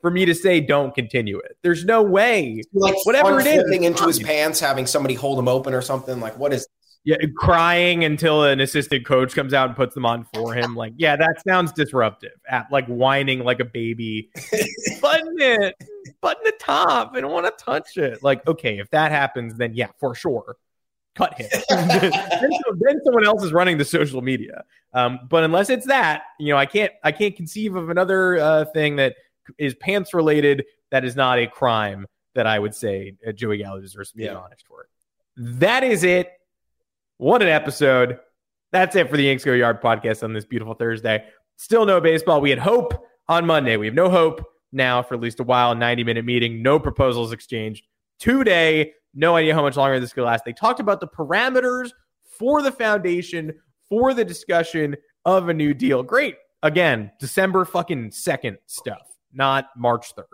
for 0.00 0.10
me 0.10 0.26
to 0.26 0.34
say 0.34 0.60
don't 0.60 0.94
continue 0.94 1.38
it. 1.38 1.56
There's 1.62 1.84
no 1.84 2.02
way. 2.02 2.62
Like 2.74 2.94
whatever 3.06 3.40
it 3.40 3.46
is, 3.46 3.64
into 3.72 4.06
his 4.06 4.18
pants, 4.18 4.60
having 4.60 4.86
somebody 4.86 5.14
hold 5.14 5.38
him 5.38 5.48
open 5.48 5.74
or 5.74 5.80
something. 5.80 6.20
Like 6.20 6.38
what 6.38 6.52
is 6.52 6.68
yeah, 7.04 7.16
crying 7.36 8.02
until 8.02 8.44
an 8.44 8.60
assistant 8.60 9.04
coach 9.04 9.34
comes 9.34 9.52
out 9.52 9.68
and 9.68 9.76
puts 9.76 9.94
them 9.94 10.06
on 10.06 10.26
for 10.32 10.54
him. 10.54 10.74
Like, 10.74 10.94
yeah, 10.96 11.16
that 11.16 11.42
sounds 11.46 11.70
disruptive. 11.72 12.32
At 12.48 12.72
like 12.72 12.86
whining 12.86 13.40
like 13.40 13.60
a 13.60 13.64
baby, 13.64 14.30
button 15.02 15.34
it, 15.38 15.74
button 16.22 16.42
the 16.44 16.54
top. 16.58 17.12
I 17.14 17.20
don't 17.20 17.30
want 17.30 17.46
to 17.46 17.64
touch 17.64 17.98
it. 17.98 18.22
Like, 18.22 18.46
okay, 18.46 18.78
if 18.78 18.88
that 18.90 19.12
happens, 19.12 19.56
then 19.56 19.74
yeah, 19.74 19.88
for 20.00 20.14
sure, 20.14 20.56
cut 21.14 21.34
him. 21.34 21.48
then, 21.68 22.10
then, 22.10 23.00
someone 23.04 23.26
else 23.26 23.44
is 23.44 23.52
running 23.52 23.76
the 23.76 23.84
social 23.84 24.22
media. 24.22 24.64
Um, 24.94 25.20
but 25.28 25.44
unless 25.44 25.68
it's 25.68 25.86
that, 25.86 26.22
you 26.40 26.54
know, 26.54 26.56
I 26.56 26.66
can't, 26.66 26.92
I 27.02 27.12
can't 27.12 27.36
conceive 27.36 27.76
of 27.76 27.90
another 27.90 28.38
uh, 28.38 28.64
thing 28.66 28.96
that 28.96 29.16
is 29.58 29.74
pants 29.74 30.14
related 30.14 30.64
that 30.90 31.04
is 31.04 31.16
not 31.16 31.38
a 31.38 31.46
crime 31.46 32.06
that 32.34 32.46
I 32.46 32.58
would 32.58 32.74
say 32.74 33.14
uh, 33.26 33.32
Joey 33.32 33.58
Gallo 33.58 33.80
deserves 33.80 34.12
to 34.12 34.16
be 34.16 34.24
yeah. 34.24 34.34
punished 34.34 34.66
for. 34.66 34.88
That 35.36 35.84
is 35.84 36.02
it 36.02 36.30
what 37.18 37.42
an 37.42 37.48
episode. 37.48 38.18
That's 38.72 38.96
it 38.96 39.08
for 39.08 39.16
the 39.16 39.24
Yanks 39.24 39.44
Go 39.44 39.52
Yard 39.52 39.80
podcast 39.80 40.22
on 40.22 40.32
this 40.32 40.44
beautiful 40.44 40.74
Thursday. 40.74 41.24
Still 41.56 41.86
no 41.86 42.00
baseball. 42.00 42.40
We 42.40 42.50
had 42.50 42.58
hope 42.58 43.06
on 43.28 43.46
Monday. 43.46 43.76
We 43.76 43.86
have 43.86 43.94
no 43.94 44.10
hope 44.10 44.44
now 44.72 45.02
for 45.02 45.14
at 45.14 45.20
least 45.20 45.40
a 45.40 45.44
while. 45.44 45.74
90 45.74 46.04
minute 46.04 46.24
meeting, 46.24 46.62
no 46.62 46.78
proposals 46.78 47.32
exchanged. 47.32 47.86
Today, 48.18 48.92
no 49.14 49.36
idea 49.36 49.54
how 49.54 49.62
much 49.62 49.76
longer 49.76 50.00
this 50.00 50.12
could 50.12 50.24
last. 50.24 50.44
They 50.44 50.52
talked 50.52 50.80
about 50.80 51.00
the 51.00 51.06
parameters 51.06 51.90
for 52.24 52.62
the 52.62 52.72
foundation 52.72 53.52
for 53.88 54.12
the 54.12 54.24
discussion 54.24 54.96
of 55.24 55.48
a 55.48 55.54
new 55.54 55.72
deal. 55.72 56.02
Great. 56.02 56.36
Again, 56.62 57.10
December 57.20 57.64
fucking 57.64 58.10
2nd 58.10 58.56
stuff, 58.66 59.06
not 59.32 59.66
March 59.76 60.14
3rd. 60.16 60.24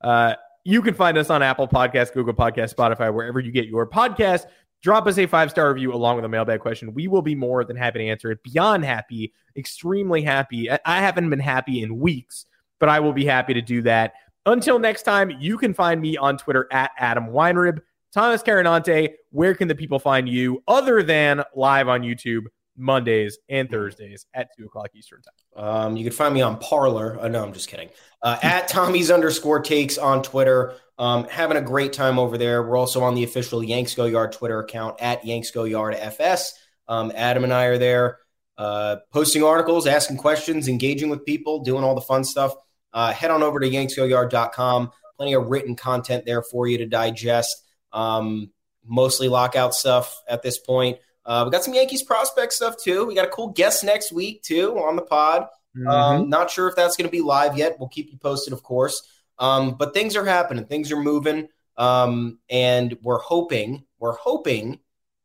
Uh, 0.00 0.34
you 0.64 0.82
can 0.82 0.94
find 0.94 1.16
us 1.16 1.30
on 1.30 1.42
Apple 1.42 1.68
Podcasts, 1.68 2.12
Google 2.12 2.34
Podcasts, 2.34 2.74
Spotify, 2.74 3.12
wherever 3.14 3.38
you 3.38 3.52
get 3.52 3.66
your 3.66 3.88
podcast 3.88 4.46
drop 4.86 5.08
us 5.08 5.18
a 5.18 5.26
five 5.26 5.50
star 5.50 5.68
review 5.72 5.92
along 5.92 6.14
with 6.14 6.24
a 6.24 6.28
mailbag 6.28 6.60
question. 6.60 6.94
We 6.94 7.08
will 7.08 7.20
be 7.20 7.34
more 7.34 7.64
than 7.64 7.74
happy 7.74 7.98
to 7.98 8.06
answer 8.06 8.30
it. 8.30 8.40
Beyond 8.44 8.84
happy, 8.84 9.32
extremely 9.56 10.22
happy. 10.22 10.70
I 10.70 11.00
haven't 11.00 11.28
been 11.28 11.40
happy 11.40 11.82
in 11.82 11.98
weeks, 11.98 12.46
but 12.78 12.88
I 12.88 13.00
will 13.00 13.12
be 13.12 13.24
happy 13.24 13.52
to 13.52 13.60
do 13.60 13.82
that. 13.82 14.12
Until 14.46 14.78
next 14.78 15.02
time, 15.02 15.32
you 15.40 15.58
can 15.58 15.74
find 15.74 16.00
me 16.00 16.16
on 16.16 16.38
Twitter 16.38 16.68
at 16.70 16.92
Adam 16.98 17.30
Weinrib. 17.30 17.80
Thomas 18.12 18.44
Carannante, 18.44 19.14
where 19.30 19.56
can 19.56 19.66
the 19.66 19.74
people 19.74 19.98
find 19.98 20.28
you 20.28 20.62
other 20.68 21.02
than 21.02 21.42
live 21.56 21.88
on 21.88 22.02
YouTube 22.02 22.44
Mondays 22.76 23.38
and 23.48 23.70
Thursdays 23.70 24.26
at 24.34 24.48
2 24.58 24.66
o'clock 24.66 24.90
Eastern 24.94 25.20
Time? 25.22 25.64
Um, 25.64 25.96
you 25.96 26.04
can 26.04 26.12
find 26.12 26.34
me 26.34 26.42
on 26.42 26.58
Parler. 26.58 27.18
Uh, 27.20 27.28
no, 27.28 27.42
I'm 27.42 27.52
just 27.52 27.68
kidding. 27.68 27.90
Uh, 28.22 28.38
at 28.42 28.68
Tommy's 28.68 29.10
underscore 29.10 29.60
takes 29.60 29.98
on 29.98 30.22
Twitter. 30.22 30.74
Um, 30.98 31.24
having 31.28 31.56
a 31.56 31.62
great 31.62 31.92
time 31.92 32.18
over 32.18 32.38
there. 32.38 32.62
We're 32.62 32.76
also 32.76 33.02
on 33.02 33.14
the 33.14 33.24
official 33.24 33.62
Yanks 33.62 33.94
Go 33.94 34.06
Yard 34.06 34.32
Twitter 34.32 34.60
account 34.60 34.96
at 35.00 35.24
Yanks 35.24 35.50
Go 35.50 35.64
Yard 35.64 35.94
FS. 35.94 36.54
Um, 36.88 37.12
Adam 37.14 37.44
and 37.44 37.52
I 37.52 37.64
are 37.64 37.78
there 37.78 38.18
uh, 38.58 38.96
posting 39.12 39.42
articles, 39.42 39.86
asking 39.86 40.16
questions, 40.16 40.68
engaging 40.68 41.10
with 41.10 41.24
people, 41.24 41.62
doing 41.62 41.84
all 41.84 41.94
the 41.94 42.00
fun 42.00 42.24
stuff. 42.24 42.54
Uh, 42.92 43.12
head 43.12 43.30
on 43.30 43.42
over 43.42 43.60
to 43.60 43.68
yanksgoyard.com. 43.68 44.90
Plenty 45.16 45.34
of 45.34 45.48
written 45.48 45.76
content 45.76 46.24
there 46.24 46.42
for 46.42 46.66
you 46.66 46.78
to 46.78 46.86
digest. 46.86 47.62
Um, 47.92 48.50
mostly 48.84 49.28
lockout 49.28 49.74
stuff 49.74 50.22
at 50.28 50.42
this 50.42 50.58
point. 50.58 50.98
Uh, 51.26 51.42
we 51.44 51.50
got 51.50 51.64
some 51.64 51.74
Yankees 51.74 52.02
prospect 52.02 52.52
stuff 52.52 52.76
too. 52.82 53.04
We 53.04 53.14
got 53.14 53.26
a 53.26 53.30
cool 53.30 53.48
guest 53.48 53.84
next 53.84 54.12
week 54.12 54.42
too 54.42 54.78
on 54.78 54.96
the 54.96 55.02
pod. 55.02 55.48
Mm-hmm. 55.76 55.88
Um, 55.88 56.30
not 56.30 56.50
sure 56.50 56.68
if 56.68 56.76
that's 56.76 56.96
going 56.96 57.08
to 57.08 57.12
be 57.12 57.20
live 57.20 57.58
yet. 57.58 57.76
We'll 57.78 57.88
keep 57.88 58.10
you 58.10 58.18
posted, 58.18 58.52
of 58.52 58.62
course. 58.62 59.02
Um, 59.38 59.74
but 59.76 59.92
things 59.92 60.16
are 60.16 60.24
happening, 60.24 60.64
things 60.64 60.90
are 60.92 61.00
moving, 61.00 61.48
um, 61.76 62.38
and 62.48 62.96
we're 63.02 63.18
hoping, 63.18 63.84
we're 63.98 64.16
hoping 64.16 64.78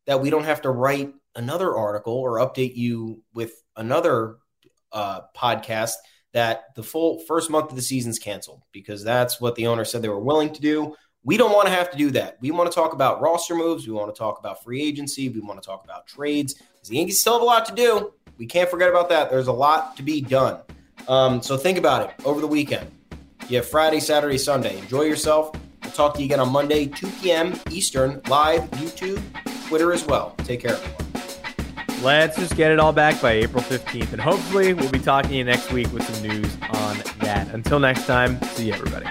that 0.05 0.21
we 0.21 0.29
don't 0.29 0.43
have 0.43 0.63
to 0.63 0.69
write 0.69 1.13
another 1.35 1.73
article 1.73 2.15
or 2.15 2.39
update 2.39 2.75
you 2.75 3.23
with 3.33 3.53
another 3.77 4.37
uh, 4.91 5.21
podcast 5.35 5.93
that 6.33 6.75
the 6.75 6.83
full 6.83 7.19
first 7.19 7.49
month 7.49 7.69
of 7.69 7.75
the 7.75 7.81
season's 7.81 8.19
canceled 8.19 8.63
because 8.71 9.03
that's 9.03 9.39
what 9.39 9.55
the 9.55 9.67
owner 9.67 9.85
said 9.85 10.01
they 10.01 10.09
were 10.09 10.19
willing 10.19 10.51
to 10.53 10.61
do. 10.61 10.95
We 11.23 11.37
don't 11.37 11.51
want 11.51 11.67
to 11.67 11.73
have 11.73 11.91
to 11.91 11.97
do 11.97 12.09
that. 12.11 12.37
We 12.41 12.49
want 12.51 12.71
to 12.71 12.75
talk 12.75 12.93
about 12.93 13.21
roster 13.21 13.55
moves. 13.55 13.87
We 13.87 13.93
want 13.93 14.13
to 14.13 14.17
talk 14.17 14.39
about 14.39 14.63
free 14.63 14.81
agency. 14.81 15.29
We 15.29 15.39
want 15.39 15.61
to 15.61 15.65
talk 15.65 15.83
about 15.83 16.07
trades. 16.07 16.55
The 16.87 16.95
Yankees 16.95 17.21
still 17.21 17.33
have 17.33 17.41
a 17.43 17.45
lot 17.45 17.65
to 17.67 17.75
do. 17.75 18.13
We 18.37 18.47
can't 18.47 18.69
forget 18.69 18.89
about 18.89 19.09
that. 19.09 19.29
There's 19.29 19.47
a 19.47 19.53
lot 19.53 19.95
to 19.97 20.03
be 20.03 20.21
done. 20.21 20.61
Um, 21.07 21.41
so 21.41 21.57
think 21.57 21.77
about 21.77 22.09
it 22.09 22.25
over 22.25 22.41
the 22.41 22.47
weekend. 22.47 22.89
You 23.49 23.57
have 23.57 23.67
Friday, 23.67 23.99
Saturday, 23.99 24.39
Sunday. 24.39 24.79
Enjoy 24.79 25.03
yourself. 25.03 25.51
We'll 25.83 25.91
talk 25.91 26.15
to 26.15 26.21
you 26.21 26.25
again 26.25 26.39
on 26.39 26.49
Monday, 26.49 26.87
2 26.87 27.07
p.m. 27.21 27.53
Eastern, 27.69 28.21
live, 28.27 28.61
YouTube, 28.71 29.21
Twitter 29.67 29.93
as 29.93 30.05
well. 30.05 30.35
Take 30.39 30.61
care, 30.61 30.71
everyone. 30.71 31.01
Let's 32.01 32.35
just 32.35 32.55
get 32.55 32.71
it 32.71 32.79
all 32.79 32.93
back 32.93 33.21
by 33.21 33.33
April 33.33 33.61
15th. 33.61 34.11
And 34.11 34.21
hopefully, 34.21 34.73
we'll 34.73 34.89
be 34.89 34.99
talking 34.99 35.31
to 35.31 35.37
you 35.37 35.43
next 35.43 35.71
week 35.71 35.91
with 35.93 36.03
some 36.03 36.27
news 36.27 36.57
on 36.73 36.97
that. 37.19 37.47
Until 37.53 37.79
next 37.79 38.07
time, 38.07 38.41
see 38.41 38.67
you, 38.67 38.73
everybody. 38.73 39.05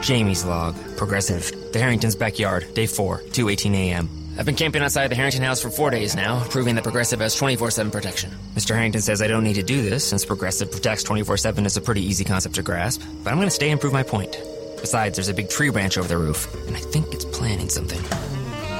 Jamie's 0.00 0.44
log. 0.44 0.74
Progressive. 0.96 1.72
The 1.72 1.78
Harrington's 1.78 2.16
backyard. 2.16 2.72
Day 2.74 2.86
4, 2.86 3.18
2.18 3.18 3.74
a.m. 3.74 4.08
I've 4.38 4.46
been 4.46 4.54
camping 4.54 4.82
outside 4.82 5.08
the 5.08 5.16
Harrington 5.16 5.42
house 5.42 5.60
for 5.60 5.70
four 5.70 5.90
days 5.90 6.16
now, 6.16 6.42
proving 6.48 6.74
that 6.76 6.84
Progressive 6.84 7.20
has 7.20 7.34
24 7.34 7.70
7 7.70 7.92
protection. 7.92 8.30
Mr. 8.54 8.74
Harrington 8.74 9.02
says 9.02 9.20
I 9.20 9.26
don't 9.26 9.44
need 9.44 9.54
to 9.54 9.62
do 9.62 9.82
this 9.82 10.06
since 10.06 10.24
Progressive 10.24 10.70
protects 10.70 11.02
24 11.02 11.36
7 11.36 11.66
is 11.66 11.76
a 11.76 11.80
pretty 11.80 12.02
easy 12.02 12.24
concept 12.24 12.54
to 12.54 12.62
grasp, 12.62 13.02
but 13.22 13.32
I'm 13.32 13.40
to 13.40 13.50
stay 13.50 13.70
and 13.70 13.80
prove 13.80 13.92
my 13.92 14.02
point. 14.02 14.38
Besides, 14.80 15.16
there's 15.16 15.28
a 15.28 15.34
big 15.34 15.50
tree 15.50 15.68
branch 15.68 15.98
over 15.98 16.08
the 16.08 16.16
roof, 16.16 16.52
and 16.66 16.76
I 16.76 16.80
think 16.80 17.12
it's 17.12 17.26
planning 17.26 17.68
something. 17.68 18.00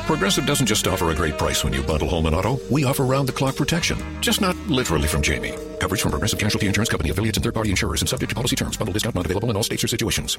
Progressive 0.07 0.47
doesn't 0.47 0.67
just 0.67 0.89
offer 0.89 1.11
a 1.11 1.15
great 1.15 1.37
price 1.37 1.63
when 1.63 1.73
you 1.73 1.83
bundle 1.83 2.09
home 2.09 2.27
and 2.27 2.35
auto, 2.35 2.59
we 2.71 2.85
offer 2.85 3.05
round 3.05 3.29
the 3.29 3.33
clock 3.33 3.55
protection. 3.55 3.99
Just 4.21 4.41
not 4.41 4.57
literally 4.67 5.07
from 5.07 5.21
Jamie. 5.21 5.55
Coverage 5.79 6.01
from 6.01 6.11
Progressive 6.11 6.39
Casualty 6.39 6.69
Insurance 6.69 6.89
Company, 6.89 7.11
affiliates, 7.11 7.37
and 7.37 7.45
third 7.45 7.55
party 7.55 7.71
insurers 7.71 8.01
and 8.01 8.09
subject 8.09 8.31
to 8.31 8.35
policy 8.35 8.57
terms. 8.57 8.77
Bundle 8.77 8.95
discount 8.95 9.15
not 9.15 9.27
available 9.27 9.51
in 9.51 9.57
all 9.57 9.63
states 9.63 9.85
or 9.85 9.89
situations. 9.89 10.39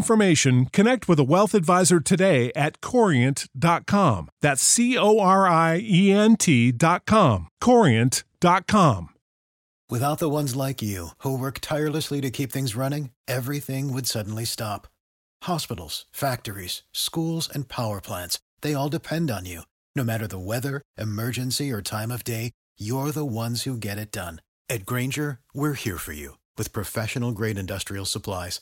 information, 0.01 0.65
connect 0.65 1.07
with 1.07 1.19
a 1.19 1.29
wealth 1.33 1.53
advisor 1.53 1.99
today 1.99 2.51
at 2.55 2.81
corient.com. 2.81 4.29
That's 4.41 4.63
C 4.63 4.97
O 4.97 5.19
R 5.19 5.47
I 5.47 5.79
E 5.83 6.11
N 6.11 6.35
T.com. 6.37 7.47
Corient.com. 7.61 9.09
Without 9.95 10.19
the 10.19 10.29
ones 10.39 10.55
like 10.55 10.81
you, 10.81 11.09
who 11.23 11.37
work 11.37 11.59
tirelessly 11.59 12.21
to 12.21 12.31
keep 12.31 12.51
things 12.51 12.77
running, 12.77 13.09
everything 13.27 13.93
would 13.93 14.07
suddenly 14.07 14.45
stop. 14.45 14.87
Hospitals, 15.43 16.05
factories, 16.11 16.83
schools, 16.93 17.49
and 17.53 17.67
power 17.67 17.99
plants, 18.01 18.39
they 18.61 18.73
all 18.73 18.89
depend 18.89 19.29
on 19.29 19.45
you. 19.45 19.61
No 19.95 20.03
matter 20.03 20.27
the 20.27 20.39
weather, 20.39 20.81
emergency, 20.97 21.71
or 21.71 21.81
time 21.81 22.09
of 22.09 22.23
day, 22.23 22.51
you're 22.79 23.11
the 23.11 23.25
ones 23.25 23.63
who 23.63 23.75
get 23.77 23.97
it 23.97 24.11
done. 24.11 24.41
At 24.69 24.85
Grainger, 24.85 25.39
we're 25.53 25.73
here 25.73 25.97
for 25.97 26.13
you 26.13 26.37
with 26.57 26.71
professional 26.73 27.33
grade 27.33 27.57
industrial 27.57 28.05
supplies. 28.05 28.61